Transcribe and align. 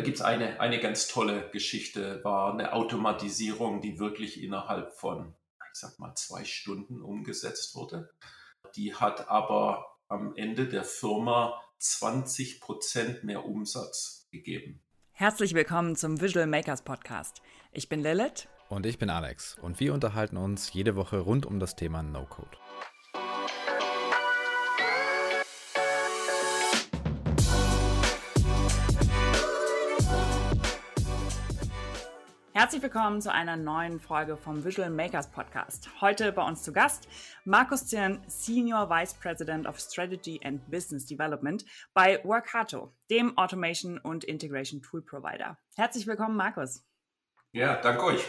Da 0.00 0.04
gibt 0.04 0.16
es 0.16 0.22
eine, 0.22 0.58
eine 0.60 0.80
ganz 0.80 1.08
tolle 1.08 1.50
Geschichte, 1.50 2.24
war 2.24 2.54
eine 2.54 2.72
Automatisierung, 2.72 3.82
die 3.82 3.98
wirklich 3.98 4.42
innerhalb 4.42 4.94
von, 4.94 5.34
ich 5.58 5.78
sag 5.78 5.98
mal, 5.98 6.14
zwei 6.14 6.42
Stunden 6.46 7.02
umgesetzt 7.02 7.74
wurde. 7.74 8.08
Die 8.76 8.94
hat 8.94 9.28
aber 9.28 9.98
am 10.08 10.34
Ende 10.36 10.66
der 10.66 10.84
Firma 10.84 11.60
20 11.80 12.62
Prozent 12.62 13.24
mehr 13.24 13.44
Umsatz 13.44 14.26
gegeben. 14.30 14.82
Herzlich 15.12 15.52
willkommen 15.52 15.94
zum 15.96 16.18
Visual 16.18 16.46
Makers 16.46 16.80
Podcast. 16.80 17.42
Ich 17.70 17.90
bin 17.90 18.00
Lilith. 18.00 18.48
Und 18.70 18.86
ich 18.86 18.98
bin 18.98 19.10
Alex. 19.10 19.58
Und 19.60 19.80
wir 19.80 19.92
unterhalten 19.92 20.38
uns 20.38 20.72
jede 20.72 20.96
Woche 20.96 21.18
rund 21.18 21.44
um 21.44 21.60
das 21.60 21.76
Thema 21.76 22.02
No-Code. 22.02 22.56
Herzlich 32.60 32.82
willkommen 32.82 33.22
zu 33.22 33.32
einer 33.32 33.56
neuen 33.56 33.98
Folge 34.00 34.36
vom 34.36 34.62
Visual 34.62 34.90
Makers 34.90 35.30
Podcast. 35.30 35.88
Heute 36.02 36.30
bei 36.30 36.46
uns 36.46 36.62
zu 36.62 36.74
Gast 36.74 37.08
Markus 37.46 37.86
Zirn, 37.86 38.22
Senior 38.26 38.90
Vice 38.90 39.14
President 39.14 39.66
of 39.66 39.80
Strategy 39.80 40.38
and 40.44 40.70
Business 40.70 41.06
Development 41.06 41.64
bei 41.94 42.22
Workato, 42.22 42.92
dem 43.08 43.38
Automation 43.38 43.96
und 43.96 44.24
Integration 44.24 44.82
Tool 44.82 45.00
Provider. 45.00 45.56
Herzlich 45.74 46.06
willkommen, 46.06 46.36
Markus. 46.36 46.84
Ja, 47.52 47.76
danke 47.76 48.04
euch. 48.04 48.22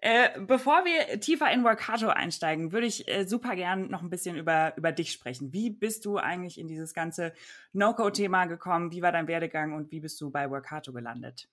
Äh, 0.00 0.38
bevor 0.38 0.84
wir 0.84 1.18
tiefer 1.18 1.50
in 1.50 1.64
Workato 1.64 2.06
einsteigen, 2.10 2.70
würde 2.70 2.86
ich 2.86 3.08
äh, 3.08 3.24
super 3.24 3.56
gern 3.56 3.90
noch 3.90 4.02
ein 4.02 4.10
bisschen 4.10 4.36
über, 4.36 4.76
über 4.76 4.92
dich 4.92 5.10
sprechen. 5.10 5.52
Wie 5.52 5.70
bist 5.70 6.04
du 6.04 6.18
eigentlich 6.18 6.56
in 6.56 6.68
dieses 6.68 6.94
ganze 6.94 7.32
No-Code-Thema 7.72 8.44
gekommen? 8.44 8.92
Wie 8.92 9.02
war 9.02 9.10
dein 9.10 9.26
Werdegang 9.26 9.72
und 9.72 9.90
wie 9.90 9.98
bist 9.98 10.20
du 10.20 10.30
bei 10.30 10.48
Workato 10.48 10.92
gelandet? 10.92 11.48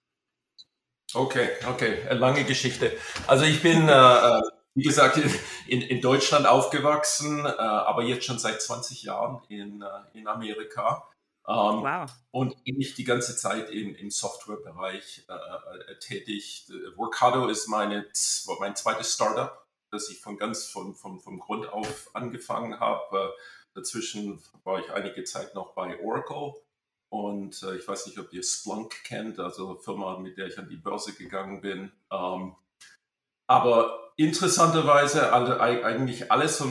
Okay, 1.16 1.50
okay, 1.70 2.14
lange 2.14 2.44
Geschichte. 2.44 2.92
Also 3.26 3.46
ich 3.46 3.62
bin, 3.62 3.88
äh, 3.88 3.92
äh, 3.92 4.42
wie 4.74 4.84
gesagt, 4.84 5.18
in, 5.68 5.82
in 5.82 6.02
Deutschland 6.02 6.46
aufgewachsen, 6.46 7.46
äh, 7.46 7.50
aber 7.50 8.04
jetzt 8.04 8.26
schon 8.26 8.38
seit 8.38 8.62
20 8.62 9.04
Jahren 9.04 9.42
in, 9.48 9.82
äh, 9.82 9.88
in 10.20 10.28
Amerika. 10.28 11.08
Ähm, 11.48 11.84
wow. 11.84 12.12
Und 12.32 12.56
nicht 12.66 12.98
die 12.98 13.06
ganze 13.06 13.38
Zeit 13.38 13.70
im, 13.70 13.96
im 13.96 14.10
Softwarebereich 14.10 15.26
äh, 15.30 15.34
äh, 15.34 16.00
tätig. 16.00 16.70
Workado 16.98 17.48
ist 17.48 17.68
meine, 17.68 18.06
mein 18.60 18.76
zweites 18.76 19.14
Startup, 19.14 19.66
das 19.92 20.10
ich 20.10 20.20
von 20.20 20.38
ganz 20.38 20.66
von, 20.66 20.96
von, 20.96 21.22
vom 21.22 21.40
Grund 21.40 21.72
auf 21.72 22.10
angefangen 22.14 22.82
habe. 22.82 23.34
dazwischen 23.74 24.44
war 24.66 24.80
ich 24.80 24.92
einige 24.92 25.24
Zeit 25.24 25.56
noch 25.56 25.76
bei 25.76 25.98
Oracle 26.04 26.56
und 27.16 27.64
äh, 27.64 27.78
ich 27.78 27.88
weiß 27.88 28.08
nicht, 28.08 28.20
ob 28.20 28.34
ihr 28.34 28.44
Splunk 28.44 29.04
kennt, 29.06 29.40
also 29.40 29.76
Firma, 29.76 30.18
mit 30.18 30.38
der 30.38 30.48
ich 30.48 30.60
an 30.60 30.68
die 30.68 30.76
Börse 30.76 31.14
gegangen 31.14 31.62
bin. 31.62 31.90
Ähm, 32.12 32.56
aber 33.48 34.12
interessanterweise, 34.18 35.32
also 35.32 35.58
eigentlich 35.58 36.30
alles, 36.30 36.62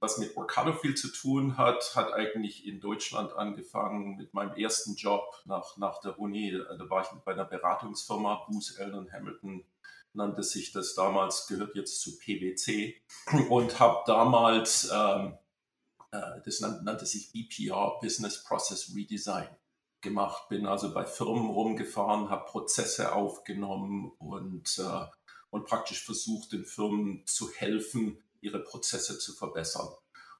was 0.00 0.16
mit 0.16 0.34
Workado 0.36 0.72
viel 0.72 0.94
zu 0.94 1.08
tun 1.08 1.58
hat, 1.58 1.94
hat 1.96 2.14
eigentlich 2.14 2.66
in 2.66 2.80
Deutschland 2.80 3.34
angefangen 3.34 4.16
mit 4.16 4.32
meinem 4.32 4.54
ersten 4.54 4.94
Job 4.94 5.22
nach, 5.44 5.76
nach 5.76 6.00
der 6.00 6.18
Uni. 6.18 6.58
Da 6.78 6.88
war 6.88 7.02
ich 7.02 7.08
bei 7.22 7.32
einer 7.32 7.44
Beratungsfirma, 7.44 8.46
Booz 8.48 8.78
Allen 8.80 9.12
Hamilton 9.12 9.66
nannte 10.14 10.42
sich 10.44 10.72
das 10.72 10.94
damals, 10.94 11.46
gehört 11.46 11.74
jetzt 11.74 12.00
zu 12.00 12.16
PwC 12.18 13.02
und 13.50 13.78
habe 13.80 14.02
damals, 14.06 14.90
ähm, 14.90 15.36
äh, 16.10 16.40
das 16.42 16.60
nannte 16.60 17.04
sich 17.04 17.32
BPR, 17.32 17.98
Business 18.00 18.42
Process 18.44 18.94
Redesign 18.94 19.48
gemacht, 20.04 20.48
bin 20.48 20.66
also 20.66 20.94
bei 20.94 21.04
Firmen 21.04 21.50
rumgefahren, 21.50 22.30
habe 22.30 22.44
Prozesse 22.44 23.12
aufgenommen 23.12 24.12
und, 24.18 24.78
äh, 24.78 25.06
und 25.50 25.66
praktisch 25.66 26.04
versucht, 26.04 26.52
den 26.52 26.64
Firmen 26.64 27.26
zu 27.26 27.50
helfen, 27.50 28.22
ihre 28.40 28.60
Prozesse 28.60 29.18
zu 29.18 29.32
verbessern. 29.32 29.88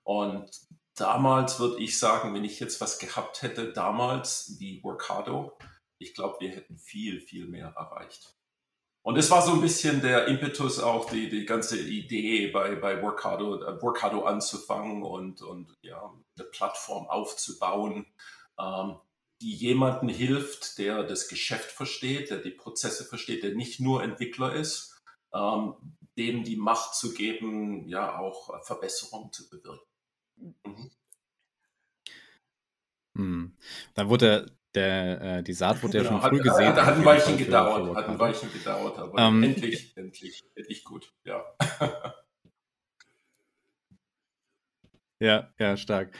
Und 0.04 0.48
damals 0.94 1.58
würde 1.58 1.82
ich 1.82 1.98
sagen, 1.98 2.32
wenn 2.34 2.44
ich 2.44 2.60
jetzt 2.60 2.80
was 2.80 3.00
gehabt 3.00 3.42
hätte, 3.42 3.72
damals 3.72 4.54
wie 4.60 4.82
Workado, 4.84 5.58
ich 5.98 6.14
glaube, 6.14 6.36
wir 6.41 6.50
hätten 6.50 6.78
viel, 6.78 7.20
viel 7.20 7.48
mehr 7.48 7.74
erreicht. 7.76 8.36
Und 9.03 9.19
es 9.19 9.30
war 9.30 9.42
so 9.42 9.53
ein 9.53 9.60
bisschen 9.60 10.00
der 10.00 10.28
Impetus 10.28 10.80
auch, 10.80 11.10
die, 11.10 11.28
die 11.28 11.44
ganze 11.44 11.78
Idee 11.78 12.48
bei, 12.48 12.74
bei 12.74 13.03
Workado, 13.03 13.60
Workado 13.82 14.24
anzufangen 14.24 15.03
und, 15.03 15.42
und 15.42 15.74
ja, 15.82 16.10
eine 16.36 16.47
Plattform 16.47 17.06
aufzubauen, 17.06 18.06
ähm, 18.58 18.97
die 19.44 19.55
jemanden 19.55 20.09
hilft, 20.09 20.78
der 20.78 21.05
das 21.05 21.28
Geschäft 21.28 21.71
versteht, 21.71 22.31
der 22.31 22.38
die 22.38 22.50
Prozesse 22.50 23.05
versteht, 23.05 23.43
der 23.43 23.55
nicht 23.55 23.78
nur 23.78 24.03
Entwickler 24.03 24.55
ist, 24.55 25.03
ähm, 25.34 25.75
dem 26.16 26.44
die 26.44 26.56
Macht 26.56 26.94
zu 26.94 27.12
geben, 27.12 27.87
ja 27.87 28.19
auch 28.19 28.65
Verbesserungen 28.65 29.31
zu 29.33 29.50
bewirken. 29.50 29.87
Mhm. 30.65 30.91
Hm. 33.16 33.56
Dann 33.93 34.09
wurde 34.09 34.56
der, 34.75 35.21
äh, 35.21 35.43
die 35.43 35.53
Saat 35.53 35.83
wurde 35.83 35.99
ja 35.99 36.04
genau, 36.04 36.22
schon 36.22 36.31
früh 36.31 36.38
hat, 36.38 36.44
gesehen. 36.44 36.69
Hat, 36.69 36.87
hat 36.87 36.94
ein 36.94 37.04
Weilchen 37.04 37.37
gedauert, 37.37 37.97
hat 37.97 38.09
ein 38.09 38.19
Weilchen 38.19 38.50
gedauert, 38.50 38.99
aber 38.99 39.19
ähm, 39.19 39.43
endlich, 39.43 39.94
endlich, 39.94 40.43
endlich 40.54 40.84
gut, 40.84 41.12
ja. 41.25 41.44
ja, 45.21 45.53
ja, 45.59 45.77
stark. 45.77 46.16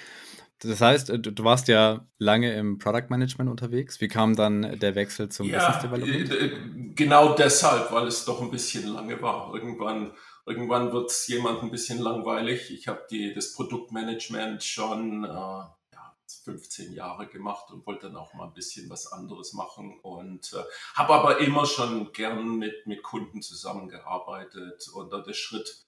Das 0.65 0.81
heißt, 0.81 1.11
äh, 1.11 1.19
du, 1.19 1.45
warst 1.45 1.69
ja 1.69 2.07
lange 2.19 2.55
im 2.55 2.79
Product 2.79 3.09
Management 3.09 3.51
unterwegs. 3.51 4.01
Wie 4.01 4.09
kam 4.09 4.37
dann 4.37 4.79
der 4.79 4.95
Wechsel 4.95 5.29
zum 5.29 5.49
ja, 5.49 5.59
Business 5.59 5.83
Development? 5.83 6.33
Äh, 6.33 6.95
genau 6.95 7.35
deshalb, 7.35 7.93
weil 7.93 8.07
es 8.07 8.25
doch 8.25 8.41
ein 8.41 8.51
bisschen 8.51 8.93
lange 8.93 9.21
war. 9.23 9.55
Irgendwann, 9.55 10.13
irgendwann 10.47 10.93
wird 10.93 11.11
es 11.11 11.27
jemand 11.29 11.63
ein 11.63 11.71
bisschen 11.71 11.99
langweilig. 11.99 12.71
Ich 12.71 12.89
habe 12.89 13.03
das 13.35 13.53
Produktmanagement 13.55 14.63
schon 14.63 15.25
äh, 15.25 15.29
ja, 15.29 16.17
15 16.45 16.93
Jahre 16.93 17.27
gemacht 17.27 17.71
und 17.71 17.87
wollte 17.87 18.07
dann 18.07 18.17
auch 18.17 18.35
mal 18.35 18.47
ein 18.47 18.55
bisschen 18.55 18.89
was 18.91 19.13
anderes 19.13 19.53
machen 19.53 19.99
und 20.03 20.53
äh, 20.53 20.63
habe 20.95 21.15
aber 21.15 21.39
immer 21.41 21.67
schon 21.67 22.13
gern 22.13 22.59
mit, 22.59 22.87
mit 22.87 23.03
Kunden 23.03 23.43
zusammengearbeitet 23.43 24.89
und 24.95 25.13
der 25.13 25.33
Schritt 25.35 25.85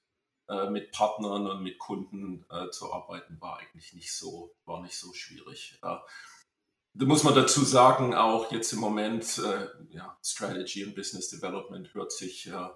äh, 0.48 0.70
mit 0.70 0.92
Partnern 0.92 1.46
und 1.48 1.62
mit 1.62 1.78
Kunden 1.78 2.44
äh, 2.50 2.70
zu 2.70 2.92
arbeiten, 2.92 3.40
war 3.40 3.58
eigentlich 3.58 3.92
nicht 3.94 4.12
so, 4.12 4.54
war 4.64 4.80
nicht 4.80 4.96
so 4.96 5.12
schwierig. 5.12 5.78
Ja. 5.82 6.04
Da 6.94 7.06
muss 7.06 7.24
man 7.24 7.34
dazu 7.34 7.64
sagen, 7.64 8.14
auch 8.14 8.52
jetzt 8.52 8.72
im 8.72 8.78
Moment, 8.78 9.38
äh, 9.38 9.68
ja, 9.90 10.16
Strategy 10.24 10.84
und 10.84 10.94
Business 10.94 11.30
Development 11.30 11.92
hört 11.94 12.12
sich 12.12 12.46
äh, 12.46 12.68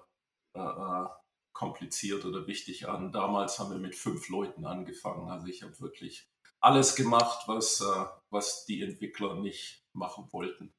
äh, 0.53 1.05
kompliziert 1.53 2.25
oder 2.25 2.45
wichtig 2.45 2.87
an. 2.87 3.11
Damals 3.11 3.57
haben 3.57 3.71
wir 3.71 3.79
mit 3.79 3.95
fünf 3.95 4.29
Leuten 4.29 4.65
angefangen. 4.65 5.29
Also 5.29 5.47
ich 5.47 5.63
habe 5.63 5.79
wirklich 5.79 6.29
alles 6.59 6.95
gemacht, 6.95 7.47
was, 7.47 7.83
was 8.29 8.65
die 8.65 8.83
Entwickler 8.83 9.35
nicht 9.35 9.83
machen 9.93 10.27
wollten. 10.31 10.73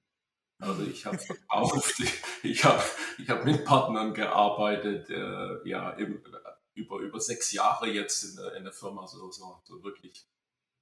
Also 0.63 0.85
ich 0.85 1.05
habe 1.07 1.19
verkauft, 1.19 2.01
ich 2.43 2.65
habe 2.65 2.83
ich 3.19 3.29
hab 3.29 3.45
mit 3.45 3.65
Partnern 3.65 4.15
gearbeitet, 4.15 5.11
äh, 5.11 5.69
ja, 5.69 5.91
im, 5.91 6.23
über, 6.75 6.99
über 6.99 7.21
sechs 7.21 7.53
Jahre 7.53 7.91
jetzt 7.91 8.23
in 8.25 8.37
der, 8.37 8.57
in 8.57 8.65
der 8.65 8.73
Firma 8.73 9.07
so, 9.07 9.31
so, 9.31 9.61
so 9.65 9.83
wirklich, 9.83 10.27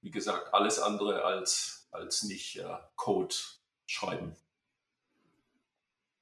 wie 0.00 0.10
gesagt, 0.10 0.54
alles 0.54 0.78
andere 0.78 1.24
als, 1.24 1.88
als 1.90 2.22
nicht 2.22 2.56
äh, 2.56 2.76
Code 2.96 3.34
schreiben. 3.86 4.36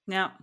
Ja. 0.06 0.38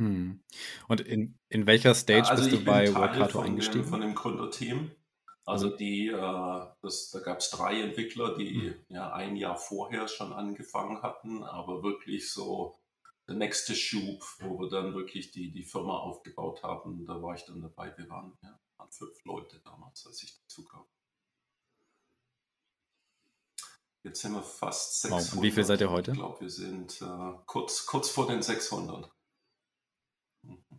Hm. 0.00 0.40
Und 0.88 1.00
in, 1.02 1.38
in 1.50 1.66
welcher 1.66 1.94
Stage 1.94 2.24
ja, 2.24 2.30
also 2.30 2.44
bist 2.44 2.56
du 2.56 2.64
bei 2.64 2.94
Workato 2.94 3.40
eingestiegen? 3.40 3.84
Von 3.84 4.00
dem 4.00 4.14
Gründerteam. 4.14 4.90
Also 5.44 5.68
mhm. 5.68 5.76
die, 5.76 6.08
äh, 6.08 6.66
das, 6.80 7.10
da 7.10 7.20
gab 7.20 7.38
es 7.38 7.50
drei 7.50 7.82
Entwickler, 7.82 8.34
die 8.36 8.54
mhm. 8.54 8.74
ja 8.88 9.12
ein 9.12 9.36
Jahr 9.36 9.56
vorher 9.56 10.08
schon 10.08 10.32
angefangen 10.32 11.02
hatten, 11.02 11.42
aber 11.42 11.82
wirklich 11.82 12.32
so 12.32 12.79
der 13.30 13.36
nächste 13.36 13.76
Schub, 13.76 14.24
wo 14.40 14.58
wir 14.58 14.68
dann 14.68 14.92
wirklich 14.92 15.30
die, 15.30 15.52
die 15.52 15.62
Firma 15.62 15.98
aufgebaut 15.98 16.64
haben. 16.64 17.06
Da 17.06 17.22
war 17.22 17.36
ich 17.36 17.44
dann 17.44 17.62
dabei. 17.62 17.96
Wir 17.96 18.08
waren, 18.10 18.36
ja, 18.42 18.58
waren 18.76 18.90
fünf 18.90 19.24
Leute 19.24 19.60
damals, 19.60 20.04
als 20.04 20.20
ich 20.24 20.36
dazu 20.42 20.64
kam. 20.64 20.84
Jetzt 24.02 24.22
sind 24.22 24.32
wir 24.32 24.42
fast 24.42 25.02
600. 25.02 25.28
Wow. 25.28 25.36
Und 25.36 25.42
wie 25.44 25.50
viel 25.52 25.62
seid 25.62 25.80
ihr 25.80 25.90
heute? 25.90 26.10
Ich 26.10 26.16
glaube, 26.16 26.40
wir 26.40 26.50
sind 26.50 27.00
äh, 27.02 27.32
kurz, 27.46 27.86
kurz 27.86 28.10
vor 28.10 28.26
den 28.26 28.42
600. 28.42 29.08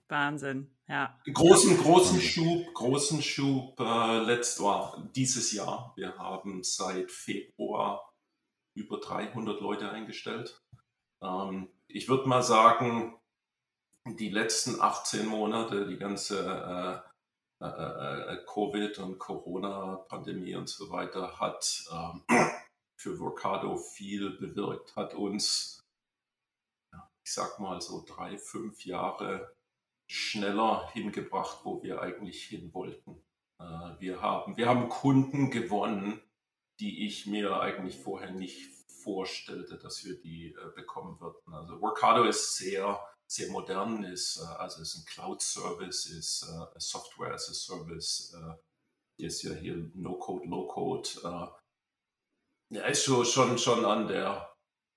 Wahnsinn, 0.10 0.76
ja. 0.90 1.18
Großen, 1.32 1.78
großen 1.78 2.20
Schub, 2.20 2.74
großen 2.74 3.22
Schub 3.22 3.80
äh, 3.80 4.20
letzt, 4.20 4.60
oh, 4.60 4.92
dieses 5.16 5.54
Jahr. 5.54 5.94
Wir 5.96 6.18
haben 6.18 6.64
seit 6.64 7.12
Februar 7.12 8.12
über 8.76 9.00
300 9.00 9.62
Leute 9.62 9.90
eingestellt. 9.90 10.62
Ähm, 11.24 11.70
ich 11.88 12.10
würde 12.10 12.28
mal 12.28 12.44
sagen, 12.44 13.18
die 14.06 14.30
letzten 14.30 14.82
18 14.82 15.28
Monate, 15.28 15.88
die 15.88 15.98
ganze 15.98 17.04
äh, 17.60 17.66
äh, 17.66 18.34
äh, 18.34 18.46
Covid 18.46 18.98
und 19.00 19.20
Corona-Pandemie 19.20 20.56
und 20.56 20.68
so 20.68 20.90
weiter, 20.90 21.40
hat 21.40 21.84
ähm, 21.92 22.24
für 23.00 23.20
Workado 23.20 23.78
viel 23.78 24.32
bewirkt, 24.32 24.96
hat 24.96 25.14
uns, 25.14 25.80
ich 27.24 27.34
sag 27.34 27.60
mal 27.60 27.80
so 27.82 28.04
drei, 28.06 28.38
fünf 28.38 28.86
Jahre 28.86 29.56
schneller 30.10 30.90
hingebracht, 30.92 31.60
wo 31.64 31.84
wir 31.84 32.02
eigentlich 32.02 32.44
hin 32.44 32.74
wollten. 32.74 33.24
Äh, 33.60 34.00
wir 34.00 34.22
haben, 34.22 34.58
wir 34.58 34.68
haben 34.68 34.90
Kunden 34.90 35.52
gewonnen, 35.52 36.20
die 36.80 37.06
ich 37.06 37.28
mir 37.28 37.60
eigentlich 37.60 38.00
vorher 38.00 38.32
nicht 38.32 38.81
vorstellte, 39.04 39.78
dass 39.78 40.04
wir 40.06 40.20
die 40.22 40.54
äh, 40.54 40.76
bekommen 40.76 41.20
würden. 41.20 41.54
Also 41.54 41.82
Workado 41.82 42.24
ist 42.24 42.56
sehr, 42.56 43.00
sehr 43.28 43.50
modern, 43.50 44.04
ist, 44.04 44.38
äh, 44.38 44.56
also 44.58 44.82
ist 44.82 44.96
ein 44.96 45.06
Cloud-Service, 45.06 46.06
ist 46.06 46.44
äh, 46.44 46.80
Software 46.80 47.34
as 47.34 47.50
a 47.50 47.54
Service, 47.54 48.36
äh, 48.36 49.26
ist 49.26 49.44
ja 49.44 49.54
hier 49.54 49.90
No-Code, 49.94 50.48
Low-Code. 50.48 51.10
Äh, 51.24 52.76
ja, 52.76 52.86
ist 52.86 53.04
schon, 53.04 53.26
schon, 53.26 53.58
schon 53.58 53.86
an 53.86 54.08
der, 54.08 54.54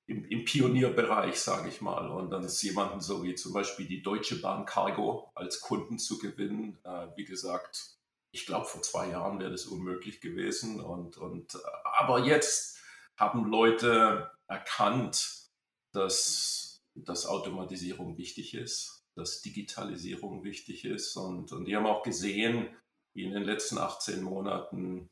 im, 0.07 0.25
im 0.27 0.45
Pionierbereich, 0.45 1.41
sage 1.41 1.69
ich 1.69 1.81
mal. 1.81 2.09
Und 2.11 2.31
dann 2.31 2.45
ist 2.45 2.63
jemanden 2.63 3.01
so 3.01 3.23
wie 3.23 3.35
zum 3.35 3.53
Beispiel 3.53 3.87
die 3.87 4.03
Deutsche 4.03 4.41
Bahn 4.41 4.67
Cargo 4.67 5.31
als 5.35 5.61
Kunden 5.61 5.99
zu 5.99 6.19
gewinnen. 6.19 6.79
Äh, 6.85 7.09
wie 7.17 7.25
gesagt, 7.25 7.97
ich 8.33 8.47
glaube, 8.47 8.67
vor 8.67 8.83
zwei 8.83 9.11
Jahren 9.11 9.39
wäre 9.39 9.53
das 9.53 9.67
unmöglich 9.67 10.21
gewesen. 10.21 10.81
Und, 10.81 11.17
und, 11.17 11.59
aber 11.85 12.21
jetzt 12.25 12.74
haben 13.17 13.45
Leute 13.47 14.31
erkannt, 14.49 15.49
dass, 15.93 16.83
dass 16.95 17.27
Automatisierung 17.27 18.19
wichtig 18.19 18.55
ist, 18.55 19.05
dass 19.15 19.43
Digitalisierung 19.43 20.45
wichtig 20.45 20.85
ist. 20.85 21.17
Und, 21.17 21.53
und 21.53 21.67
die 21.67 21.77
haben 21.77 21.87
auch 21.87 22.03
gesehen, 22.03 22.69
wie 23.15 23.25
in 23.25 23.33
den 23.33 23.45
letzten 23.45 23.79
18 23.79 24.23
Monaten 24.23 25.09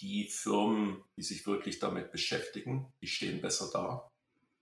die 0.00 0.28
Firmen, 0.28 1.04
die 1.16 1.22
sich 1.22 1.46
wirklich 1.46 1.78
damit 1.78 2.10
beschäftigen, 2.10 2.92
die 3.00 3.06
stehen 3.06 3.40
besser 3.40 3.70
da. 3.72 4.10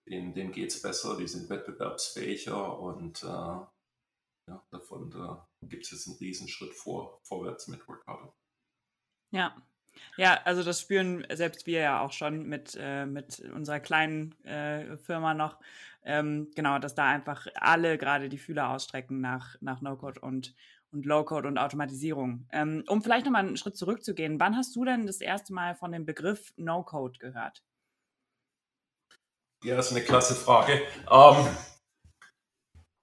Denen, 0.06 0.34
denen 0.34 0.52
geht 0.52 0.70
es 0.70 0.82
besser, 0.82 1.16
die 1.16 1.26
sind 1.26 1.48
wettbewerbsfähiger 1.48 2.78
und 2.78 3.22
äh, 3.22 3.26
ja, 3.26 4.62
davon 4.70 5.10
da 5.10 5.48
gibt 5.62 5.84
es 5.84 5.92
jetzt 5.92 6.06
einen 6.06 6.18
Riesenschritt 6.18 6.74
vor, 6.74 7.20
vorwärts 7.22 7.68
mit 7.68 7.88
Workado. 7.88 8.34
Ja, 9.30 9.66
ja, 10.16 10.38
also 10.44 10.62
das 10.62 10.80
spüren 10.80 11.26
selbst 11.32 11.66
wir 11.66 11.80
ja 11.80 12.00
auch 12.00 12.12
schon 12.12 12.46
mit, 12.46 12.76
äh, 12.80 13.06
mit 13.06 13.40
unserer 13.54 13.80
kleinen 13.80 14.32
äh, 14.44 14.96
Firma 14.96 15.34
noch. 15.34 15.58
Ähm, 16.04 16.50
genau, 16.54 16.78
dass 16.78 16.94
da 16.94 17.06
einfach 17.06 17.46
alle 17.54 17.96
gerade 17.98 18.28
die 18.28 18.38
Fühler 18.38 18.70
ausstrecken 18.70 19.20
nach, 19.20 19.56
nach 19.60 19.80
No-Code 19.80 20.20
und, 20.20 20.54
und 20.92 21.06
Low-Code 21.06 21.48
und 21.48 21.58
Automatisierung. 21.58 22.46
Ähm, 22.52 22.84
um 22.88 23.02
vielleicht 23.02 23.24
nochmal 23.24 23.46
einen 23.46 23.56
Schritt 23.56 23.76
zurückzugehen, 23.76 24.38
wann 24.38 24.56
hast 24.56 24.76
du 24.76 24.84
denn 24.84 25.06
das 25.06 25.20
erste 25.20 25.54
Mal 25.54 25.74
von 25.74 25.92
dem 25.92 26.04
Begriff 26.04 26.52
No-Code 26.56 27.18
gehört? 27.18 27.62
Ja, 29.62 29.76
das 29.76 29.90
ist 29.90 29.96
eine 29.96 30.04
klasse 30.04 30.34
Frage. 30.34 30.82
Ähm, 31.10 31.46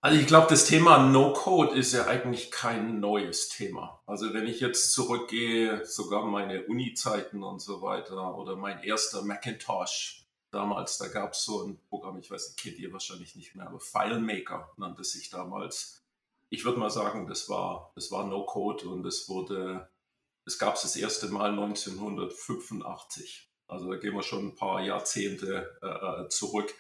also 0.04 0.20
ich 0.20 0.26
glaube, 0.26 0.48
das 0.50 0.66
Thema 0.66 0.98
No-Code 0.98 1.76
ist 1.76 1.94
ja 1.94 2.08
eigentlich 2.08 2.50
kein 2.50 3.00
neues 3.00 3.50
Thema. 3.50 4.02
Also 4.08 4.34
wenn 4.34 4.48
ich 4.48 4.60
jetzt 4.60 4.94
zurückgehe, 4.94 5.86
sogar 5.86 6.26
meine 6.26 6.66
Uni-Zeiten 6.66 7.44
und 7.44 7.62
so 7.62 7.84
weiter 7.84 8.36
oder 8.36 8.56
mein 8.56 8.82
erster 8.82 9.22
Macintosh 9.22 10.26
damals, 10.50 10.98
da 10.98 11.08
gab 11.08 11.34
es 11.34 11.46
so 11.46 11.68
ein 11.68 11.80
Programm, 11.88 12.18
ich 12.18 12.32
weiß 12.32 12.56
kennt 12.56 12.80
ihr 12.80 12.92
wahrscheinlich 12.92 13.36
nicht 13.36 13.56
mehr, 13.56 13.68
aber 13.68 13.80
FileMaker 13.80 14.72
nannte 14.78 15.04
sich 15.04 15.30
damals. 15.30 16.02
Ich 16.50 16.66
würde 16.66 16.80
mal 16.80 16.90
sagen, 16.90 17.28
das 17.28 17.48
war, 17.48 17.92
das 17.94 18.12
war 18.12 18.26
No-Code 18.26 18.90
und 18.90 19.06
es 19.06 19.30
wurde, 19.30 19.88
es 20.46 20.58
gab 20.58 20.78
es 20.78 20.82
das 20.82 20.96
erste 20.96 21.28
Mal 21.28 21.52
1985. 21.52 23.52
Also 23.68 23.92
da 23.92 23.98
gehen 23.98 24.16
wir 24.16 24.24
schon 24.24 24.48
ein 24.48 24.56
paar 24.56 24.82
Jahrzehnte 24.82 25.78
äh, 25.84 26.24
äh 26.24 26.30
zurück 26.30 26.74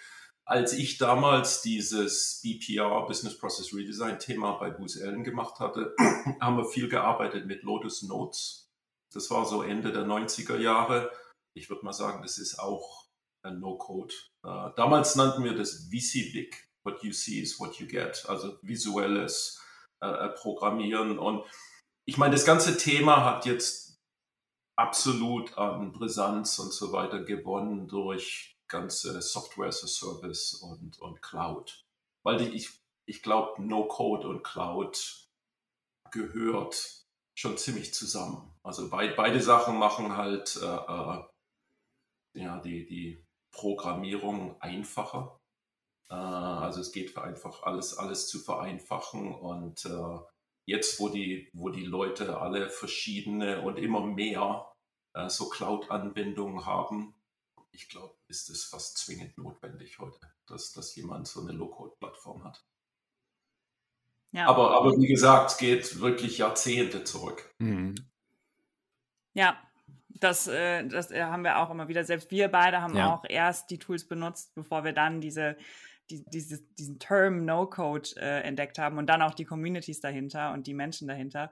als 0.45 0.73
ich 0.73 0.97
damals 0.97 1.61
dieses 1.61 2.41
BPR, 2.41 3.05
Business 3.07 3.37
Process 3.37 3.73
Redesign 3.73 4.19
Thema 4.19 4.53
bei 4.53 4.69
Booz 4.69 4.99
Allen 4.99 5.23
gemacht 5.23 5.59
hatte, 5.59 5.95
haben 6.41 6.57
wir 6.57 6.65
viel 6.65 6.89
gearbeitet 6.89 7.45
mit 7.45 7.63
Lotus 7.63 8.03
Notes. 8.03 8.69
Das 9.13 9.29
war 9.29 9.45
so 9.45 9.61
Ende 9.61 9.91
der 9.91 10.05
90er 10.05 10.57
Jahre. 10.57 11.11
Ich 11.55 11.69
würde 11.69 11.85
mal 11.85 11.93
sagen, 11.93 12.21
das 12.21 12.37
ist 12.37 12.59
auch 12.59 13.05
ein 13.43 13.59
No-Code. 13.59 14.13
Uh, 14.45 14.69
damals 14.75 15.15
nannten 15.15 15.43
wir 15.43 15.55
das 15.55 15.89
VCVIC. 15.89 16.69
What 16.83 17.03
you 17.03 17.11
see 17.11 17.39
is 17.39 17.59
what 17.59 17.75
you 17.75 17.87
get. 17.87 18.25
Also 18.27 18.57
visuelles 18.61 19.61
uh, 20.03 20.29
Programmieren. 20.35 21.19
Und 21.19 21.43
ich 22.07 22.17
meine, 22.17 22.33
das 22.33 22.45
ganze 22.45 22.77
Thema 22.77 23.23
hat 23.23 23.45
jetzt 23.45 23.99
absolut 24.77 25.57
an 25.57 25.91
Brisanz 25.91 26.57
und 26.59 26.73
so 26.73 26.91
weiter 26.91 27.23
gewonnen 27.23 27.87
durch 27.87 28.50
ganze 28.71 29.21
Software 29.21 29.67
as 29.67 29.83
a 29.83 29.87
Service 29.87 30.53
und, 30.55 30.99
und 30.99 31.21
Cloud. 31.21 31.85
Weil 32.23 32.37
die, 32.37 32.55
ich, 32.55 32.69
ich 33.05 33.21
glaube, 33.21 33.61
No-Code 33.61 34.27
und 34.27 34.43
Cloud 34.43 35.27
gehört 36.11 37.05
schon 37.35 37.57
ziemlich 37.57 37.93
zusammen. 37.93 38.51
Also 38.63 38.89
beid, 38.89 39.15
beide 39.15 39.41
Sachen 39.41 39.77
machen 39.77 40.17
halt 40.17 40.57
äh, 40.61 40.65
äh, 40.65 41.23
ja, 42.33 42.59
die, 42.59 42.85
die 42.85 43.25
Programmierung 43.51 44.59
einfacher. 44.61 45.39
Äh, 46.09 46.15
also 46.15 46.81
es 46.81 46.91
geht 46.91 47.17
einfach 47.17 47.63
alles, 47.63 47.97
alles 47.97 48.27
zu 48.27 48.39
vereinfachen 48.39 49.33
und 49.33 49.85
äh, 49.85 50.19
jetzt, 50.65 50.99
wo 50.99 51.09
die, 51.09 51.49
wo 51.53 51.69
die 51.69 51.85
Leute 51.85 52.37
alle 52.39 52.69
verschiedene 52.69 53.61
und 53.61 53.77
immer 53.77 54.05
mehr 54.05 54.71
äh, 55.13 55.29
so 55.29 55.49
Cloud-Anwendungen 55.49 56.65
haben, 56.65 57.15
ich 57.71 57.89
glaube, 57.89 58.15
ist 58.27 58.49
es 58.49 58.63
fast 58.63 58.97
zwingend 58.97 59.37
notwendig 59.37 59.99
heute, 59.99 60.19
dass, 60.47 60.73
dass 60.73 60.95
jemand 60.95 61.27
so 61.27 61.41
eine 61.41 61.51
Low-Code-Plattform 61.51 62.43
hat. 62.43 62.63
Ja. 64.31 64.47
Aber, 64.47 64.75
aber 64.77 64.97
wie 64.97 65.07
gesagt, 65.07 65.51
es 65.51 65.57
geht 65.57 65.99
wirklich 65.99 66.37
Jahrzehnte 66.37 67.03
zurück. 67.03 67.53
Mhm. 67.59 67.95
Ja, 69.33 69.61
das, 70.09 70.47
äh, 70.47 70.87
das 70.87 71.11
äh, 71.11 71.23
haben 71.23 71.43
wir 71.43 71.57
auch 71.57 71.69
immer 71.69 71.87
wieder. 71.87 72.03
Selbst 72.03 72.31
wir 72.31 72.47
beide 72.47 72.81
haben 72.81 72.95
ja. 72.95 73.13
auch 73.13 73.25
erst 73.27 73.69
die 73.69 73.79
Tools 73.79 74.07
benutzt, 74.07 74.53
bevor 74.55 74.83
wir 74.83 74.93
dann 74.93 75.19
diese, 75.19 75.57
die, 76.11 76.23
dieses, 76.25 76.61
diesen 76.75 76.99
Term 76.99 77.45
No-Code 77.45 78.09
äh, 78.17 78.41
entdeckt 78.41 78.77
haben 78.77 78.97
und 78.97 79.07
dann 79.07 79.21
auch 79.21 79.33
die 79.33 79.45
Communities 79.45 80.01
dahinter 80.01 80.53
und 80.53 80.67
die 80.67 80.73
Menschen 80.73 81.07
dahinter. 81.07 81.51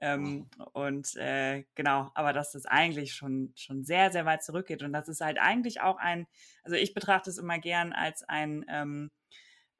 Ähm, 0.00 0.48
und 0.72 1.14
äh, 1.16 1.64
genau, 1.74 2.10
aber 2.14 2.32
dass 2.32 2.52
das 2.52 2.66
eigentlich 2.66 3.14
schon, 3.14 3.52
schon 3.56 3.84
sehr, 3.84 4.10
sehr 4.10 4.24
weit 4.24 4.42
zurückgeht. 4.42 4.82
Und 4.82 4.92
das 4.92 5.08
ist 5.08 5.20
halt 5.20 5.38
eigentlich 5.38 5.80
auch 5.80 5.98
ein, 5.98 6.26
also 6.62 6.76
ich 6.76 6.94
betrachte 6.94 7.30
es 7.30 7.38
immer 7.38 7.58
gern 7.58 7.92
als 7.92 8.22
ein, 8.28 8.64
ähm, 8.68 9.10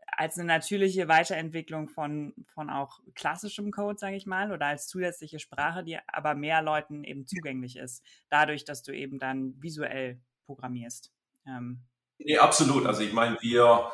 als 0.07 0.37
eine 0.37 0.47
natürliche 0.47 1.09
Weiterentwicklung 1.09 1.88
von, 1.88 2.35
von 2.52 2.69
auch 2.69 3.00
klassischem 3.14 3.71
Code, 3.71 3.99
sage 3.99 4.16
ich 4.16 4.26
mal, 4.26 4.52
oder 4.52 4.66
als 4.66 4.87
zusätzliche 4.87 5.38
Sprache, 5.38 5.83
die 5.85 5.99
aber 6.07 6.35
mehr 6.35 6.62
Leuten 6.62 7.05
eben 7.05 7.26
zugänglich 7.26 7.76
ist, 7.76 8.05
dadurch, 8.28 8.64
dass 8.64 8.83
du 8.83 8.93
eben 8.93 9.19
dann 9.19 9.55
visuell 9.62 10.21
programmierst. 10.45 11.12
Ähm. 11.47 11.85
Nee, 12.19 12.37
absolut. 12.37 12.85
Also 12.87 13.02
ich 13.02 13.14
meine, 13.14 13.38
wir, 13.40 13.90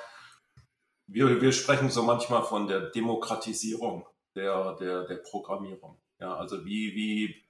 wir, 1.07 1.41
wir 1.41 1.53
sprechen 1.53 1.91
so 1.91 2.03
manchmal 2.03 2.43
von 2.43 2.67
der 2.67 2.91
Demokratisierung 2.91 4.07
der, 4.35 4.75
der, 4.75 5.05
der 5.05 5.17
Programmierung. 5.17 6.01
Ja, 6.19 6.37
also 6.37 6.65
wie, 6.65 6.95
wie 6.95 7.47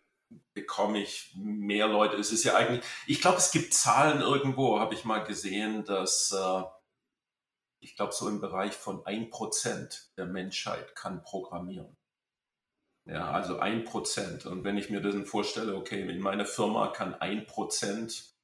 bekomme 0.55 1.01
ich 1.01 1.33
mehr 1.37 1.87
Leute? 1.87 2.17
Es 2.17 2.33
ist 2.33 2.45
ja 2.45 2.57
eigentlich, 2.57 2.85
ich 3.07 3.21
glaube, 3.21 3.39
es 3.39 3.51
gibt 3.51 3.75
Zahlen 3.75 4.21
irgendwo, 4.21 4.81
habe 4.81 4.95
ich 4.95 5.05
mal 5.05 5.25
gesehen, 5.25 5.85
dass 5.85 6.33
äh, 6.33 6.63
ich 7.81 7.97
glaube, 7.97 8.13
so 8.13 8.29
im 8.29 8.41
Bereich 8.41 8.73
von 8.73 9.03
1% 9.05 10.17
der 10.17 10.27
Menschheit 10.27 10.97
kann 10.97 11.23
programmieren. 11.23 11.97
Ja, 13.05 13.31
also 13.31 13.61
1%. 13.61 14.49
Und 14.49 14.65
wenn 14.65 14.77
ich 14.77 14.91
mir 14.91 15.01
das 15.01 15.15
vorstelle, 15.29 15.77
okay, 15.77 16.03
in 16.03 16.21
meiner 16.21 16.45
Firma 16.45 16.89
kann 16.89 17.15
1% 17.15 18.36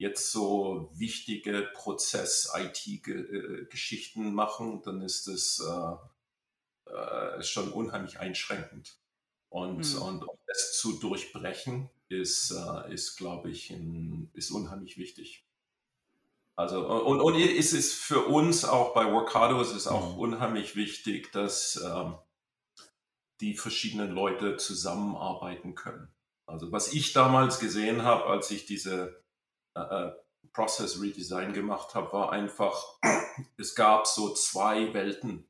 jetzt 0.00 0.32
so 0.32 0.90
wichtige 0.94 1.70
Prozess-IT-Geschichten 1.74 4.32
machen, 4.32 4.80
dann 4.82 5.02
ist 5.02 5.28
es 5.28 5.60
äh, 5.60 5.92
äh, 6.90 7.42
schon 7.42 7.70
unheimlich 7.70 8.18
einschränkend. 8.18 8.98
Und, 9.50 9.94
mhm. 9.94 10.02
und 10.02 10.24
das 10.46 10.78
zu 10.78 10.94
durchbrechen 10.94 11.90
ist, 12.08 12.50
äh, 12.50 12.94
ist 12.94 13.18
glaube 13.18 13.50
ich, 13.50 13.68
ein, 13.70 14.30
ist 14.32 14.50
unheimlich 14.50 14.96
wichtig. 14.96 15.46
Also, 16.56 16.88
und, 16.88 17.20
und 17.20 17.34
es 17.36 17.74
ist 17.74 17.92
für 17.92 18.24
uns 18.24 18.64
auch 18.64 18.94
bei 18.94 19.12
Workado, 19.12 19.60
es 19.60 19.72
ist 19.72 19.86
auch 19.86 20.14
mhm. 20.14 20.18
unheimlich 20.18 20.76
wichtig, 20.76 21.30
dass 21.32 21.76
ähm, 21.76 22.16
die 23.42 23.52
verschiedenen 23.54 24.12
Leute 24.12 24.56
zusammenarbeiten 24.56 25.74
können. 25.74 26.08
Also 26.46 26.72
was 26.72 26.94
ich 26.94 27.12
damals 27.12 27.58
gesehen 27.58 28.02
habe, 28.02 28.24
als 28.24 28.50
ich 28.50 28.64
diese 28.64 29.20
äh, 29.74 29.80
äh 29.80 30.12
Process 30.52 31.00
Redesign 31.00 31.52
gemacht 31.52 31.94
habe, 31.94 32.12
war 32.12 32.32
einfach, 32.32 32.98
es 33.56 33.76
gab 33.76 34.06
so 34.06 34.34
zwei 34.34 34.92
Welten 34.94 35.46